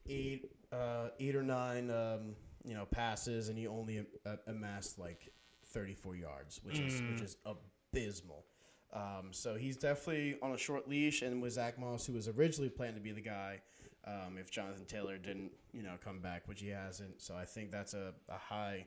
eight 0.08 0.52
uh, 0.72 1.10
eight 1.20 1.36
or 1.36 1.44
nine 1.44 1.90
um, 1.92 2.36
you 2.66 2.74
know 2.74 2.86
passes 2.86 3.50
and 3.50 3.58
he 3.58 3.68
only 3.68 4.06
uh, 4.26 4.36
amassed 4.48 5.00
like 5.00 5.32
34 5.66 6.16
yards 6.16 6.60
which 6.64 6.80
is 6.80 7.02
which 7.12 7.22
is 7.22 7.38
abysmal 7.46 8.46
Um, 8.94 9.28
so 9.32 9.56
he's 9.56 9.76
definitely 9.78 10.38
on 10.42 10.54
a 10.54 10.58
short 10.58 10.88
leash, 10.88 11.22
and 11.22 11.42
with 11.42 11.54
Zach 11.54 11.78
Moss, 11.78 12.06
who 12.06 12.14
was 12.14 12.28
originally 12.30 12.70
planned 12.70 12.96
to 12.96 13.02
be 13.02 13.12
the 13.12 13.22
guy, 13.22 13.60
um, 14.06 14.38
if 14.40 14.50
Jonathan 14.50 14.86
Taylor 14.86 15.18
didn't, 15.18 15.52
you 15.74 15.84
know, 15.84 15.96
come 16.04 16.20
back, 16.22 16.48
which 16.48 16.62
he 16.62 16.70
hasn't. 16.70 17.22
So 17.22 17.36
I 17.36 17.44
think 17.44 17.70
that's 17.70 17.94
a, 17.94 18.14
a 18.30 18.38
high, 18.38 18.86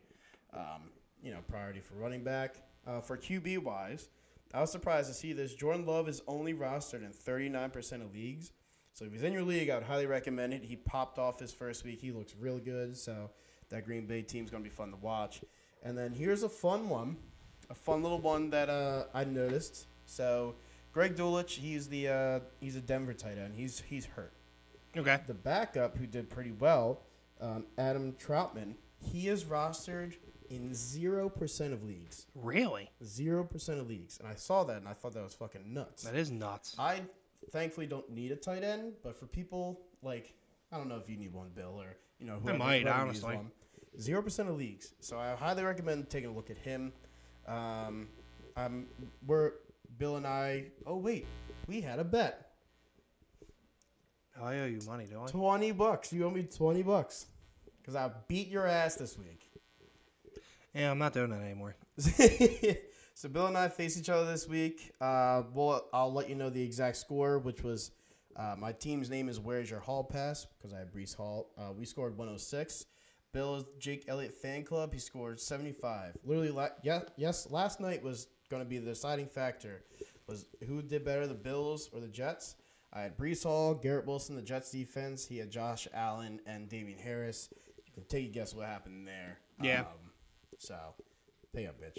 um, 0.55 0.91
you 1.23 1.31
know, 1.33 1.41
priority 1.47 1.81
for 1.81 1.95
running 1.97 2.25
back. 2.25 2.57
Uh, 2.87 3.01
for 3.03 3.19
QB 3.19 3.59
wise, 3.59 4.09
I 4.55 4.61
was 4.63 4.73
surprised 4.73 5.09
to 5.09 5.15
see 5.15 5.35
this. 5.35 5.55
Jordan 5.55 5.85
Love 5.85 6.09
is 6.09 6.23
only 6.27 6.55
rostered 6.55 7.05
in 7.05 7.13
39% 7.13 8.01
of 8.01 8.15
leagues. 8.15 8.53
So 8.93 9.05
if 9.05 9.13
he's 9.13 9.23
in 9.23 9.33
your 9.33 9.43
league, 9.43 9.71
I 9.71 9.77
would 9.77 9.85
highly 9.85 10.07
recommend 10.07 10.53
it. 10.53 10.63
He 10.63 10.77
popped 10.77 11.19
off 11.19 11.39
his 11.39 11.53
first 11.53 11.85
week. 11.85 12.01
He 12.01 12.13
looks 12.13 12.35
really 12.39 12.61
good. 12.61 12.97
So 12.97 13.31
that 13.71 13.85
Green 13.87 14.07
Bay 14.07 14.23
team's 14.23 14.51
going 14.51 14.63
to 14.63 14.69
be 14.69 14.75
fun 14.75 14.91
to 14.91 14.97
watch. 14.97 15.43
And 15.83 15.97
then 15.97 16.13
here's 16.13 16.43
a 16.43 16.49
fun 16.49 16.89
one, 16.89 17.17
a 17.71 17.75
fun 17.75 18.03
little 18.03 18.21
one 18.21 18.51
that 18.51 18.69
uh, 18.69 19.05
I 19.15 19.25
noticed. 19.25 19.87
So 20.07 20.55
Greg 20.93 21.17
Dulcich, 21.17 21.51
he's 21.51 21.89
the 21.89 22.09
uh, 22.09 22.41
he's 22.61 22.77
a 22.77 22.81
Denver 22.81 23.15
tight 23.15 23.39
end. 23.39 23.55
He's 23.57 23.83
he's 23.89 24.05
hurt. 24.05 24.33
Okay. 24.97 25.19
The 25.27 25.35
backup, 25.35 25.97
who 25.97 26.07
did 26.07 26.29
pretty 26.29 26.53
well, 26.53 27.01
um, 27.41 27.65
Adam 27.79 28.13
Trautman, 28.15 28.75
he 28.99 29.29
is 29.29 29.45
rostered 29.45 30.17
in 30.51 30.75
zero 30.75 31.29
percent 31.29 31.73
of 31.73 31.85
leagues. 31.85 32.27
Really? 32.35 32.91
Zero 33.05 33.45
percent 33.45 33.81
of 33.81 33.89
leagues, 33.89 34.19
and 34.19 34.29
I 34.29 34.35
saw 34.35 34.65
that 34.65 34.79
and 34.79 34.89
I 34.89 34.93
thought 34.93 35.15
that 35.15 35.23
was 35.23 35.35
fucking 35.35 35.73
nuts. 35.73 36.03
That 36.03 36.17
is 36.17 36.31
nuts. 36.31 36.75
I 36.79 37.03
thankfully 37.51 37.87
don't 37.87 38.09
need 38.11 38.33
a 38.33 38.37
tight 38.37 38.63
end, 38.65 38.95
but 39.03 39.19
for 39.19 39.27
people 39.27 39.81
like 40.03 40.35
I 40.73 40.77
don't 40.77 40.89
know 40.89 40.97
if 40.97 41.09
you 41.09 41.17
need 41.17 41.33
one, 41.33 41.51
Bill, 41.55 41.81
or 41.81 41.97
you 42.19 42.27
know 42.27 42.39
who 42.43 42.55
might, 42.57 42.87
honestly. 42.87 43.39
Zero 44.01 44.23
percent 44.23 44.49
of 44.49 44.57
leagues, 44.57 44.95
so 45.01 45.19
I 45.19 45.35
highly 45.35 45.65
recommend 45.65 46.09
taking 46.09 46.31
a 46.31 46.33
look 46.33 46.49
at 46.49 46.59
him. 46.59 46.93
Um, 47.47 48.09
um, 48.57 48.87
we're 49.27 49.53
Bill 49.99 50.17
and 50.17 50.27
I. 50.27 50.67
Oh 50.87 50.97
wait, 50.97 51.27
we 51.67 51.81
had 51.81 51.99
a 51.99 52.05
bet. 52.05 52.53
I 54.41 54.61
owe 54.61 54.67
you 54.67 54.79
money, 54.87 55.07
don't 55.11 55.29
I? 55.29 55.31
Twenty 55.31 55.73
bucks. 55.73 56.13
You 56.13 56.25
owe 56.25 56.31
me 56.31 56.45
twenty 56.45 56.83
bucks 56.83 57.27
because 57.81 57.97
I 57.97 58.11
beat 58.29 58.49
your 58.49 58.67
ass 58.67 58.95
this 58.95 59.19
week. 59.19 59.51
Yeah, 60.75 60.93
I'm 60.93 60.99
not 60.99 61.13
doing 61.13 61.31
that 61.31 61.43
anymore. 61.43 61.75
so 63.15 63.29
Bill 63.29 63.47
and 63.47 63.57
I 63.57 63.69
face 63.69 63.99
each 63.99 64.09
other 64.09 64.31
this 64.31 64.49
week. 64.49 64.93
Uh, 65.01 65.43
we'll, 65.53 65.85
I'll 65.93 66.13
let 66.13 66.29
you 66.29 66.35
know 66.35 66.51
the 66.51 66.63
exact 66.63 66.97
score, 66.97 67.39
which 67.39 67.63
was 67.63 67.91
uh, 68.37 68.55
my 68.59 68.73
team's 68.73 69.11
name 69.11 69.29
is 69.29 69.39
Where's 69.39 69.71
Your 69.71 69.81
Hall 69.81 70.05
Pass 70.05 70.47
because 70.57 70.73
I 70.73 70.79
have 70.79 70.93
Breece 70.93 71.17
Hall. 71.17 71.51
Uh, 71.59 71.73
we 71.77 71.85
scored 71.85 72.17
106. 72.17 72.87
Bill 73.33 73.57
is 73.57 73.65
Jake 73.79 74.05
Elliott 74.09 74.35
fan 74.35 74.65
club. 74.65 74.93
He 74.93 74.99
scored 74.99 75.41
75. 75.41 76.17
Literally, 76.25 76.51
la- 76.51 76.69
yeah, 76.83 77.01
yes, 77.17 77.49
last 77.51 77.81
night 77.81 78.03
was 78.03 78.29
going 78.51 78.63
to 78.63 78.69
be 78.69 78.79
the 78.79 78.87
deciding 78.91 79.27
factor. 79.27 79.85
Was 80.27 80.47
who 80.67 80.83
did 80.83 81.05
better, 81.05 81.27
the 81.27 81.35
Bills 81.35 81.91
or 81.93 82.01
the 82.01 82.09
Jets? 82.09 82.57
I 82.93 83.03
had 83.03 83.17
Breece 83.17 83.45
Hall, 83.45 83.75
Garrett 83.75 84.07
Wilson, 84.07 84.35
the 84.35 84.43
Jets 84.43 84.71
defense. 84.73 85.27
He 85.27 85.39
had 85.39 85.51
Josh 85.51 85.87
Allen 85.95 86.41
and 86.47 86.69
Damien 86.69 86.99
Harris. 86.99 87.49
You 87.87 87.93
can 87.93 88.05
take 88.05 88.27
a 88.27 88.33
guess 88.33 88.55
what 88.55 88.67
happened 88.67 89.07
there. 89.07 89.39
Yeah. 89.63 89.81
Um, 89.81 90.11
so, 90.59 90.77
pay 91.55 91.67
up, 91.67 91.81
bitch. 91.81 91.99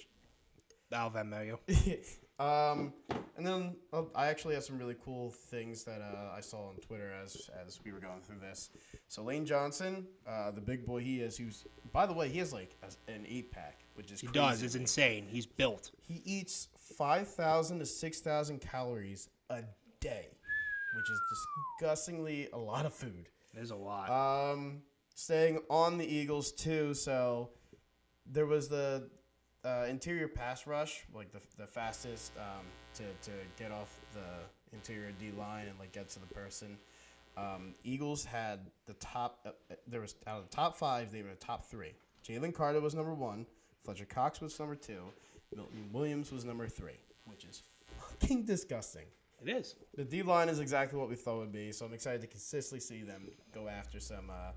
I'll 0.93 1.11
Venmo 1.11 1.45
you. 1.45 1.97
um, 2.43 2.93
and 3.37 3.45
then 3.45 3.75
uh, 3.93 4.03
I 4.15 4.27
actually 4.27 4.55
have 4.55 4.63
some 4.63 4.77
really 4.77 4.95
cool 5.03 5.31
things 5.31 5.83
that 5.85 6.01
uh, 6.01 6.35
I 6.35 6.41
saw 6.41 6.69
on 6.69 6.75
Twitter 6.75 7.11
as 7.23 7.49
as 7.65 7.79
we 7.83 7.91
were 7.91 7.99
going 7.99 8.21
through 8.21 8.39
this. 8.39 8.69
So 9.07 9.23
Lane 9.23 9.45
Johnson, 9.45 10.05
uh, 10.27 10.51
the 10.51 10.61
big 10.61 10.85
boy 10.85 11.01
he 11.01 11.21
is, 11.21 11.37
who's 11.37 11.65
by 11.91 12.05
the 12.05 12.13
way 12.13 12.29
he 12.29 12.39
has 12.39 12.53
like 12.53 12.75
a, 12.83 13.11
an 13.11 13.25
eight 13.27 13.51
pack, 13.51 13.79
which 13.95 14.11
is 14.11 14.21
He 14.21 14.27
crazy 14.27 14.39
does. 14.39 14.63
It's 14.63 14.75
insane. 14.75 15.27
He's 15.29 15.45
built. 15.45 15.91
He 16.01 16.21
eats 16.25 16.67
five 16.97 17.27
thousand 17.27 17.79
to 17.79 17.85
six 17.85 18.19
thousand 18.19 18.59
calories 18.61 19.29
a 19.49 19.63
day, 19.99 20.27
which 20.95 21.09
is 21.09 21.19
disgustingly 21.79 22.49
a 22.53 22.57
lot 22.57 22.85
of 22.85 22.93
food. 22.93 23.29
There's 23.53 23.71
a 23.71 23.75
lot. 23.75 24.09
Um, 24.09 24.81
staying 25.15 25.59
on 25.69 25.97
the 25.97 26.05
Eagles 26.05 26.51
too. 26.51 26.93
So 26.93 27.49
there 28.25 28.45
was 28.45 28.67
the 28.69 29.09
uh, 29.63 29.85
interior 29.89 30.27
pass 30.27 30.65
rush, 30.65 31.03
like 31.13 31.31
the, 31.31 31.39
the 31.57 31.67
fastest 31.67 32.31
um, 32.37 32.65
to, 32.95 33.03
to 33.23 33.31
get 33.57 33.71
off 33.71 33.99
the 34.13 34.75
interior 34.75 35.11
D 35.19 35.31
line 35.37 35.67
and 35.67 35.77
like 35.79 35.91
get 35.91 36.09
to 36.09 36.19
the 36.19 36.33
person. 36.33 36.77
Um, 37.37 37.75
Eagles 37.83 38.25
had 38.25 38.59
the 38.87 38.93
top. 38.95 39.39
Uh, 39.45 39.49
uh, 39.71 39.75
there 39.87 40.01
was 40.01 40.15
out 40.27 40.39
of 40.39 40.49
the 40.49 40.55
top 40.55 40.75
five, 40.75 41.11
they 41.11 41.21
were 41.21 41.29
the 41.29 41.35
top 41.35 41.65
three. 41.65 41.93
Jalen 42.27 42.53
Carter 42.53 42.81
was 42.81 42.93
number 42.93 43.13
one. 43.13 43.45
Fletcher 43.83 44.05
Cox 44.05 44.41
was 44.41 44.59
number 44.59 44.75
two. 44.75 45.01
Milton 45.55 45.89
Williams 45.91 46.31
was 46.31 46.45
number 46.45 46.67
three, 46.67 46.99
which 47.25 47.45
is 47.45 47.63
fucking 47.99 48.43
disgusting. 48.43 49.05
it 49.43 49.49
is. 49.49 49.75
The 49.95 50.03
D 50.03 50.21
line 50.21 50.49
is 50.49 50.59
exactly 50.59 50.99
what 50.99 51.09
we 51.09 51.15
thought 51.15 51.37
it 51.37 51.39
would 51.39 51.51
be, 51.51 51.71
so 51.71 51.85
I'm 51.85 51.93
excited 51.93 52.21
to 52.21 52.27
consistently 52.27 52.79
see 52.79 53.01
them 53.03 53.29
go 53.53 53.67
after 53.67 53.99
some 53.99 54.29
uh, 54.29 54.51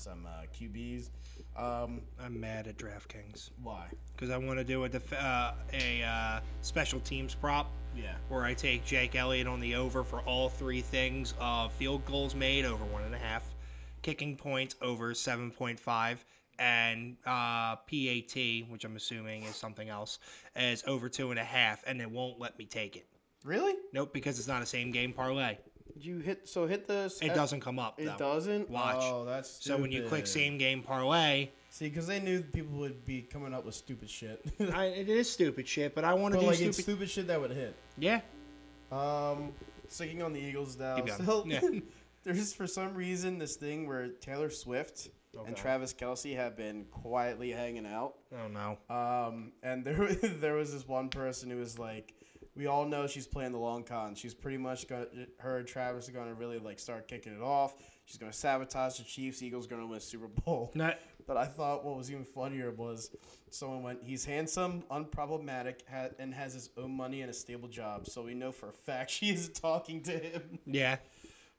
some 0.00 0.26
uh, 0.26 0.44
QBs. 0.58 1.10
Um, 1.56 2.00
I'm 2.18 2.40
mad 2.40 2.66
at 2.66 2.78
DraftKings 2.78 3.50
why? 3.62 3.86
because 4.14 4.30
I 4.30 4.38
want 4.38 4.58
to 4.58 4.64
do 4.64 4.84
a 4.84 4.88
def- 4.88 5.12
uh, 5.12 5.52
a 5.72 6.02
uh, 6.02 6.40
special 6.62 7.00
teams 7.00 7.34
prop 7.34 7.70
Yeah. 7.94 8.14
where 8.28 8.44
I 8.44 8.54
take 8.54 8.84
Jake 8.84 9.14
Elliott 9.14 9.46
on 9.46 9.60
the 9.60 9.74
over 9.74 10.02
for 10.02 10.20
all 10.20 10.48
three 10.48 10.80
things 10.80 11.34
of 11.38 11.72
field 11.72 12.04
goals 12.06 12.34
made 12.34 12.64
over 12.64 12.84
one 12.86 13.02
and 13.02 13.14
a 13.14 13.18
half, 13.18 13.54
kicking 14.02 14.36
points 14.36 14.74
over 14.80 15.12
seven 15.14 15.50
point 15.50 15.78
five, 15.78 16.24
and 16.58 17.16
uh, 17.26 17.76
PAT, 17.76 18.68
which 18.68 18.84
I'm 18.84 18.96
assuming 18.96 19.42
is 19.42 19.56
something 19.56 19.88
else, 19.90 20.18
is 20.56 20.82
over 20.86 21.08
two 21.10 21.30
and 21.30 21.38
a 21.38 21.44
half, 21.44 21.82
and 21.86 22.00
it 22.00 22.10
won't 22.10 22.40
let 22.40 22.58
me 22.58 22.64
take 22.64 22.96
it. 22.96 23.06
Really? 23.44 23.74
Nope, 23.92 24.12
because 24.12 24.38
it's 24.38 24.48
not 24.48 24.62
a 24.62 24.66
same 24.66 24.90
game 24.90 25.12
parlay. 25.12 25.56
Did 25.94 26.04
you 26.04 26.18
hit? 26.18 26.48
So 26.48 26.66
hit 26.66 26.86
the. 26.86 27.12
It 27.22 27.34
doesn't 27.34 27.60
come 27.60 27.78
up. 27.78 27.98
It 28.00 28.06
though. 28.06 28.16
doesn't. 28.34 28.70
Watch. 28.70 28.96
Oh, 29.00 29.24
that's. 29.24 29.62
So 29.64 29.76
when 29.76 29.90
you 29.92 30.04
click 30.04 30.26
same 30.26 30.58
game 30.58 30.82
parlay, 30.82 31.50
See, 31.70 31.88
because 31.88 32.06
they 32.06 32.18
knew 32.20 32.42
people 32.42 32.78
would 32.78 33.04
be 33.04 33.22
coming 33.22 33.54
up 33.54 33.64
with 33.64 33.74
stupid 33.74 34.10
shit. 34.10 34.44
I, 34.74 34.86
it 34.86 35.08
is 35.08 35.30
stupid 35.30 35.68
shit, 35.68 35.94
but 35.94 36.04
I 36.04 36.14
want 36.14 36.34
to 36.34 36.40
do 36.40 36.46
like 36.46 36.56
stupid. 36.56 36.68
it's 36.70 36.82
stupid 36.82 37.10
shit 37.10 37.26
that 37.28 37.40
would 37.40 37.52
hit. 37.52 37.74
yeah, 37.96 38.20
Um, 38.90 39.52
sticking 39.88 40.22
on 40.22 40.32
the 40.32 40.40
Eagles 40.40 40.78
now. 40.78 40.96
Keep. 40.96 41.10
So, 41.10 41.44
Yeah. 41.46 41.60
there's 42.24 42.52
for 42.52 42.66
some 42.66 42.94
reason 42.94 43.38
this 43.38 43.56
thing 43.56 43.86
where 43.86 44.08
Taylor 44.08 44.50
Swift 44.50 45.08
and 45.46 45.56
Travis 45.56 45.94
Kelce 45.94 46.34
have 46.36 46.56
been 46.56 46.84
quietly 46.90 47.50
hanging 47.52 47.86
out. 47.86 48.14
oh 48.34 48.48
no, 48.48 48.76
Um, 48.94 49.52
and 49.62 49.84
there, 49.84 50.06
there 50.40 50.54
was 50.54 50.72
this 50.72 50.86
one 50.88 51.08
person 51.08 51.50
who 51.50 51.56
was 51.56 51.78
like, 51.78 52.14
"We 52.60 52.66
all 52.66 52.84
know 52.84 53.06
she's 53.06 53.26
playing 53.26 53.52
the 53.52 53.58
long 53.58 53.84
con. 53.84 54.14
She's 54.14 54.34
pretty 54.34 54.58
much 54.58 54.86
gonna, 54.86 55.06
her 55.38 55.56
and 55.56 55.66
Travis 55.66 56.10
are 56.10 56.12
gonna 56.12 56.34
really 56.34 56.58
like 56.58 56.78
start 56.78 57.08
kicking 57.08 57.32
it 57.32 57.40
off. 57.40 57.74
She's 58.04 58.18
gonna 58.18 58.34
sabotage 58.34 58.98
the 58.98 59.04
Chiefs. 59.04 59.42
Eagles 59.42 59.66
gonna 59.66 59.86
win 59.86 59.98
Super 59.98 60.28
Bowl." 60.28 60.70
not 60.74 60.98
But 61.26 61.38
I 61.38 61.46
thought 61.46 61.86
what 61.86 61.96
was 61.96 62.10
even 62.10 62.24
funnier 62.24 62.70
was 62.70 63.16
someone 63.48 63.82
went, 63.82 64.00
"He's 64.04 64.26
handsome, 64.26 64.82
unproblematic, 64.90 65.76
ha- 65.90 66.10
and 66.18 66.34
has 66.34 66.52
his 66.52 66.68
own 66.76 66.94
money 66.94 67.22
and 67.22 67.30
a 67.30 67.32
stable 67.32 67.68
job. 67.68 68.06
So 68.06 68.24
we 68.24 68.34
know 68.34 68.52
for 68.52 68.68
a 68.68 68.74
fact 68.74 69.10
she 69.18 69.30
is 69.30 69.48
talking 69.48 70.02
to 70.02 70.12
him." 70.12 70.58
yeah. 70.66 70.98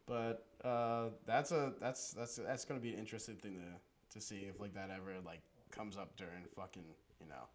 But 0.06 0.46
uh, 0.64 1.06
that's 1.26 1.52
a 1.52 1.74
that's 1.82 2.12
that's 2.12 2.36
that's 2.36 2.66
gonna 2.66 2.80
be 2.80 2.94
an 2.94 3.00
interesting 3.00 3.38
thing 3.38 3.56
to 3.56 4.20
to 4.20 4.24
see 4.24 4.46
if 4.48 4.60
like 4.60 4.76
that 4.76 4.92
ever 4.92 5.14
like 5.26 5.42
comes 5.72 5.98
up 5.98 6.16
during 6.16 6.44
fucking 6.56 6.84
you 7.20 7.28
know 7.28 7.48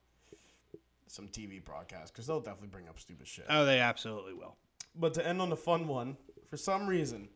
some 1.06 1.28
TV 1.28 1.64
broadcast 1.64 2.12
because 2.12 2.26
they'll 2.26 2.40
definitely 2.40 2.68
bring 2.68 2.88
up 2.88 2.98
stupid 2.98 3.26
shit. 3.26 3.46
Oh, 3.48 3.64
they 3.64 3.80
absolutely 3.80 4.34
will. 4.34 4.56
But 4.94 5.14
to 5.14 5.26
end 5.26 5.40
on 5.40 5.50
the 5.50 5.56
fun 5.56 5.86
one, 5.88 6.16
for 6.48 6.56
some 6.56 6.86
reason, 6.86 7.28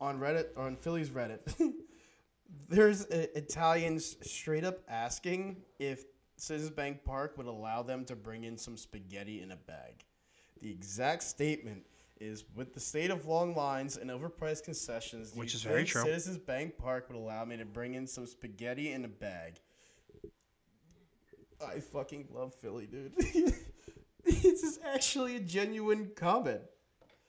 on 0.00 0.18
Reddit 0.20 0.48
or 0.56 0.64
on 0.64 0.76
Philly's 0.76 1.10
Reddit, 1.10 1.40
there's 2.68 3.06
uh 3.06 3.26
Italians 3.34 4.16
straight 4.22 4.64
up 4.64 4.78
asking 4.88 5.56
if 5.78 6.04
Citizens 6.36 6.70
Bank 6.70 7.04
Park 7.04 7.36
would 7.36 7.46
allow 7.46 7.82
them 7.82 8.04
to 8.06 8.16
bring 8.16 8.44
in 8.44 8.56
some 8.56 8.76
spaghetti 8.76 9.42
in 9.42 9.50
a 9.50 9.56
bag. 9.56 10.04
The 10.60 10.70
exact 10.70 11.22
statement 11.24 11.84
is 12.20 12.44
with 12.54 12.74
the 12.74 12.80
state 12.80 13.10
of 13.10 13.26
long 13.26 13.54
lines 13.54 13.96
and 13.96 14.10
overpriced 14.10 14.64
concessions, 14.64 15.34
Which 15.34 15.54
is 15.54 15.62
very 15.62 15.84
true. 15.84 16.02
Citizens 16.02 16.38
Bank 16.38 16.76
Park 16.76 17.08
would 17.08 17.16
allow 17.16 17.44
me 17.44 17.56
to 17.56 17.64
bring 17.64 17.94
in 17.94 18.06
some 18.06 18.26
spaghetti 18.26 18.92
in 18.92 19.04
a 19.04 19.08
bag. 19.08 19.60
I 21.66 21.80
fucking 21.80 22.28
love 22.32 22.54
Philly, 22.54 22.86
dude. 22.86 23.12
this 24.24 24.62
is 24.62 24.78
actually 24.84 25.36
a 25.36 25.40
genuine 25.40 26.10
comment. 26.14 26.60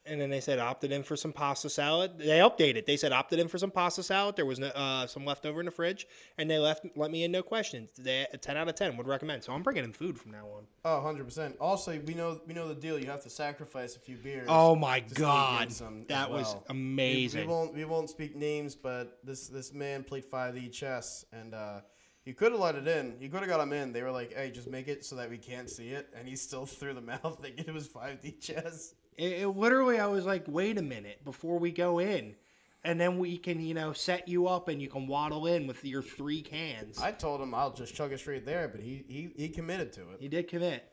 And 0.06 0.20
then 0.20 0.30
they 0.30 0.40
said 0.40 0.58
opted 0.60 0.92
in 0.92 1.04
for 1.04 1.16
some 1.16 1.32
pasta 1.32 1.70
salad. 1.70 2.18
They 2.18 2.40
updated. 2.40 2.86
They 2.86 2.98
said 2.98 3.12
opted 3.12 3.38
in 3.38 3.48
for 3.48 3.60
some 3.60 3.70
pasta 3.70 4.02
salad. 4.02 4.36
There 4.36 4.46
was 4.46 4.58
no, 4.58 4.68
uh, 4.68 5.06
some 5.06 5.24
left 5.24 5.46
over 5.46 5.60
in 5.60 5.66
the 5.66 5.72
fridge, 5.72 6.08
and 6.38 6.50
they 6.50 6.58
left 6.58 6.86
let 6.96 7.12
me 7.12 7.26
in 7.26 7.32
no 7.32 7.44
questions. 7.44 7.92
They 7.98 8.26
a 8.34 8.38
ten 8.38 8.58
out 8.58 8.68
of 8.68 8.76
ten 8.76 8.98
would 8.98 9.08
recommend. 9.08 9.44
So 9.44 9.54
I'm 9.54 9.62
bringing 9.62 9.84
in 9.84 9.94
food 9.94 10.18
from 10.18 10.32
now 10.32 10.48
on. 10.48 10.64
Oh, 10.86 11.04
100%. 11.06 11.56
Also, 11.60 12.00
we 12.08 12.16
know 12.16 12.40
we 12.48 12.56
know 12.56 12.68
the 12.68 12.76
deal. 12.76 12.98
You 12.98 13.08
have 13.08 13.22
to 13.24 13.30
sacrifice 13.30 13.98
a 13.98 14.00
few 14.00 14.16
beers. 14.16 14.48
Oh 14.50 14.76
my 14.76 15.02
to 15.02 15.10
sneak 15.10 15.20
in 15.20 15.24
god, 15.26 15.70
that 16.08 16.32
was 16.32 16.48
well. 16.48 16.64
We, 16.70 16.76
amazing. 16.76 17.42
we 17.42 17.48
won't 17.54 17.74
we 17.76 17.86
won't 17.86 18.10
speak 18.10 18.36
names, 18.36 18.76
but 18.76 19.20
this 19.24 19.48
this 19.48 19.74
man 19.74 20.04
played 20.04 20.26
5D 20.26 20.72
chess 20.72 21.26
and 21.32 21.54
uh, 21.54 21.82
You 22.30 22.36
could 22.36 22.52
have 22.52 22.62
let 22.62 22.76
it 22.76 22.88
in. 22.88 23.16
You 23.20 23.28
could 23.28 23.40
have 23.40 23.50
got 23.50 23.60
him 23.60 23.74
in. 23.74 23.92
They 23.92 24.04
were 24.04 24.12
like, 24.12 24.36
"Hey, 24.36 24.52
just 24.52 24.70
make 24.70 24.88
it 24.88 25.04
so 25.04 25.16
that 25.16 25.32
we 25.32 25.40
can't 25.40 25.68
see 25.68 25.88
it," 25.88 26.14
and 26.16 26.28
he 26.28 26.36
still 26.36 26.64
threw 26.68 26.94
the 26.94 27.02
mouth 27.02 27.40
thinking 27.42 27.66
it 27.68 27.74
was 27.74 27.88
5D 27.88 28.40
chess. 28.40 28.94
It, 29.18 29.42
it 29.42 29.48
literally, 29.48 30.00
I 30.00 30.06
was 30.06 30.28
like, 30.28 30.44
wait 30.48 30.78
a 30.78 30.84
minute 30.84 31.26
before 31.26 31.58
we 31.58 31.72
go 31.72 31.98
in, 31.98 32.36
and 32.84 33.02
then 33.02 33.18
we 33.18 33.36
can, 33.36 33.60
you 33.60 33.74
know, 33.74 33.94
set 33.94 34.28
you 34.28 34.46
up 34.46 34.68
and 34.68 34.80
you 34.80 34.88
can 34.88 35.08
waddle 35.08 35.48
in 35.48 35.66
with 35.66 35.84
your 35.84 36.04
three 36.04 36.44
cans. 36.44 37.00
I 37.02 37.14
told 37.14 37.42
him 37.42 37.56
I'll 37.56 37.74
just 37.74 37.96
chug 37.96 38.14
it 38.14 38.20
straight 38.20 38.46
there, 38.46 38.68
but 38.68 38.80
he 38.80 39.04
he, 39.08 39.32
he 39.36 39.50
committed 39.50 39.92
to 39.94 40.02
it. 40.12 40.18
he 40.20 40.28
did 40.28 40.48
commit. 40.48 40.88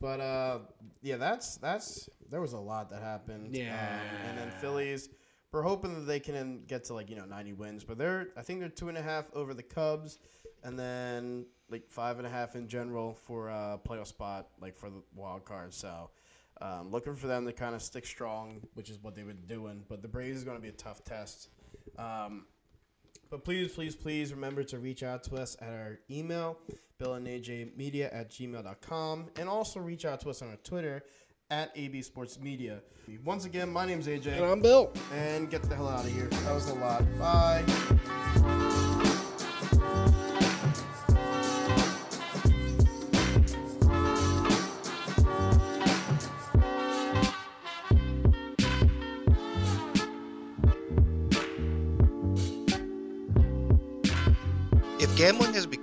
But 0.00 0.20
uh, 0.20 0.58
yeah, 1.02 1.18
that's 1.18 1.58
that's 1.58 2.08
there 2.30 2.40
was 2.40 2.54
a 2.54 2.58
lot 2.58 2.88
that 2.88 3.02
happened. 3.02 3.54
Yeah. 3.54 3.74
Um, 3.74 4.30
and 4.30 4.38
then 4.38 4.50
Phillies, 4.62 5.10
we're 5.52 5.60
hoping 5.60 5.94
that 5.94 6.06
they 6.06 6.20
can 6.20 6.62
get 6.66 6.84
to 6.84 6.94
like 6.94 7.10
you 7.10 7.16
know 7.16 7.26
90 7.26 7.52
wins, 7.52 7.84
but 7.84 7.98
they're 7.98 8.28
I 8.34 8.40
think 8.40 8.60
they're 8.60 8.70
two 8.70 8.88
and 8.88 8.96
a 8.96 9.02
half 9.02 9.30
over 9.34 9.52
the 9.52 9.62
Cubs, 9.62 10.18
and 10.64 10.78
then 10.78 11.46
like 11.70 11.88
five 11.90 12.18
and 12.18 12.26
a 12.26 12.30
half 12.30 12.56
in 12.56 12.68
general 12.68 13.14
for 13.26 13.48
a 13.48 13.78
playoff 13.86 14.06
spot 14.08 14.48
like 14.60 14.76
for 14.76 14.90
the 14.90 15.02
wild 15.14 15.44
card. 15.44 15.74
So. 15.74 16.10
Um, 16.62 16.90
looking 16.90 17.16
for 17.16 17.26
them 17.26 17.46
to 17.46 17.54
kind 17.54 17.74
of 17.74 17.80
stick 17.80 18.04
strong, 18.04 18.60
which 18.74 18.90
is 18.90 18.98
what 19.00 19.14
they've 19.14 19.26
been 19.26 19.46
doing. 19.46 19.82
But 19.88 20.02
the 20.02 20.08
Braves 20.08 20.36
is 20.36 20.44
going 20.44 20.58
to 20.58 20.62
be 20.62 20.68
a 20.68 20.72
tough 20.72 21.02
test. 21.02 21.48
Um, 21.98 22.44
but 23.30 23.44
please, 23.46 23.72
please, 23.72 23.96
please 23.96 24.30
remember 24.34 24.62
to 24.64 24.78
reach 24.78 25.02
out 25.02 25.24
to 25.24 25.36
us 25.36 25.56
at 25.62 25.70
our 25.70 26.00
email, 26.10 26.58
Bill 26.98 27.14
and 27.14 27.26
AJ 27.26 27.74
Media 27.78 28.10
at 28.12 28.30
gmail.com, 28.30 29.30
and 29.38 29.48
also 29.48 29.80
reach 29.80 30.04
out 30.04 30.20
to 30.20 30.28
us 30.28 30.42
on 30.42 30.48
our 30.50 30.56
Twitter 30.56 31.02
at 31.50 31.70
AB 31.76 32.02
Sports 32.02 32.38
Media. 32.38 32.82
Once 33.24 33.46
again, 33.46 33.70
my 33.72 33.86
name's 33.86 34.06
AJ, 34.06 34.26
And 34.36 34.44
I'm 34.44 34.60
Bill. 34.60 34.92
and 35.14 35.48
get 35.48 35.62
the 35.62 35.74
hell 35.74 35.88
out 35.88 36.04
of 36.04 36.12
here. 36.12 36.26
That 36.26 36.52
was 36.54 36.68
a 36.68 36.74
lot. 36.74 37.02
Bye. 37.18 38.76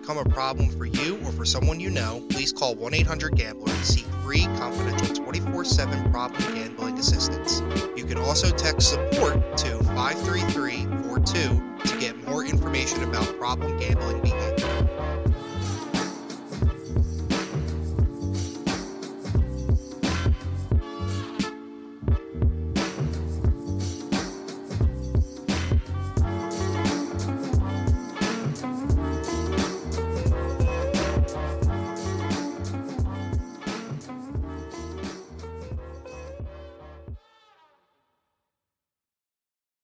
Become 0.08 0.26
a 0.26 0.30
problem 0.30 0.70
for 0.70 0.86
you 0.86 1.20
or 1.26 1.34
for 1.34 1.43
someone 1.43 1.82
you 1.82 1.89
know, 1.89 2.24
please 2.30 2.53
call 2.53 2.74
1 2.76 2.93
800 2.93 3.36
Gambler 3.36 3.68
to 3.68 3.86
seek 3.86 4.05
free, 4.24 4.45
confidential 4.58 5.14
24 5.14 5.66
7 5.66 6.12
problem 6.12 6.55
gambling 6.55 6.97
assistance. 6.97 7.62
You 7.97 8.05
can 8.05 8.18
also 8.18 8.49
text 8.49 8.91
support 8.91 9.58
to 9.58 9.84
53342 9.84 11.89
to 11.89 11.99
get 11.99 12.16
more 12.26 12.45
information 12.45 13.03
about 13.03 13.26
problem 13.38 13.78
gambling 13.80 14.22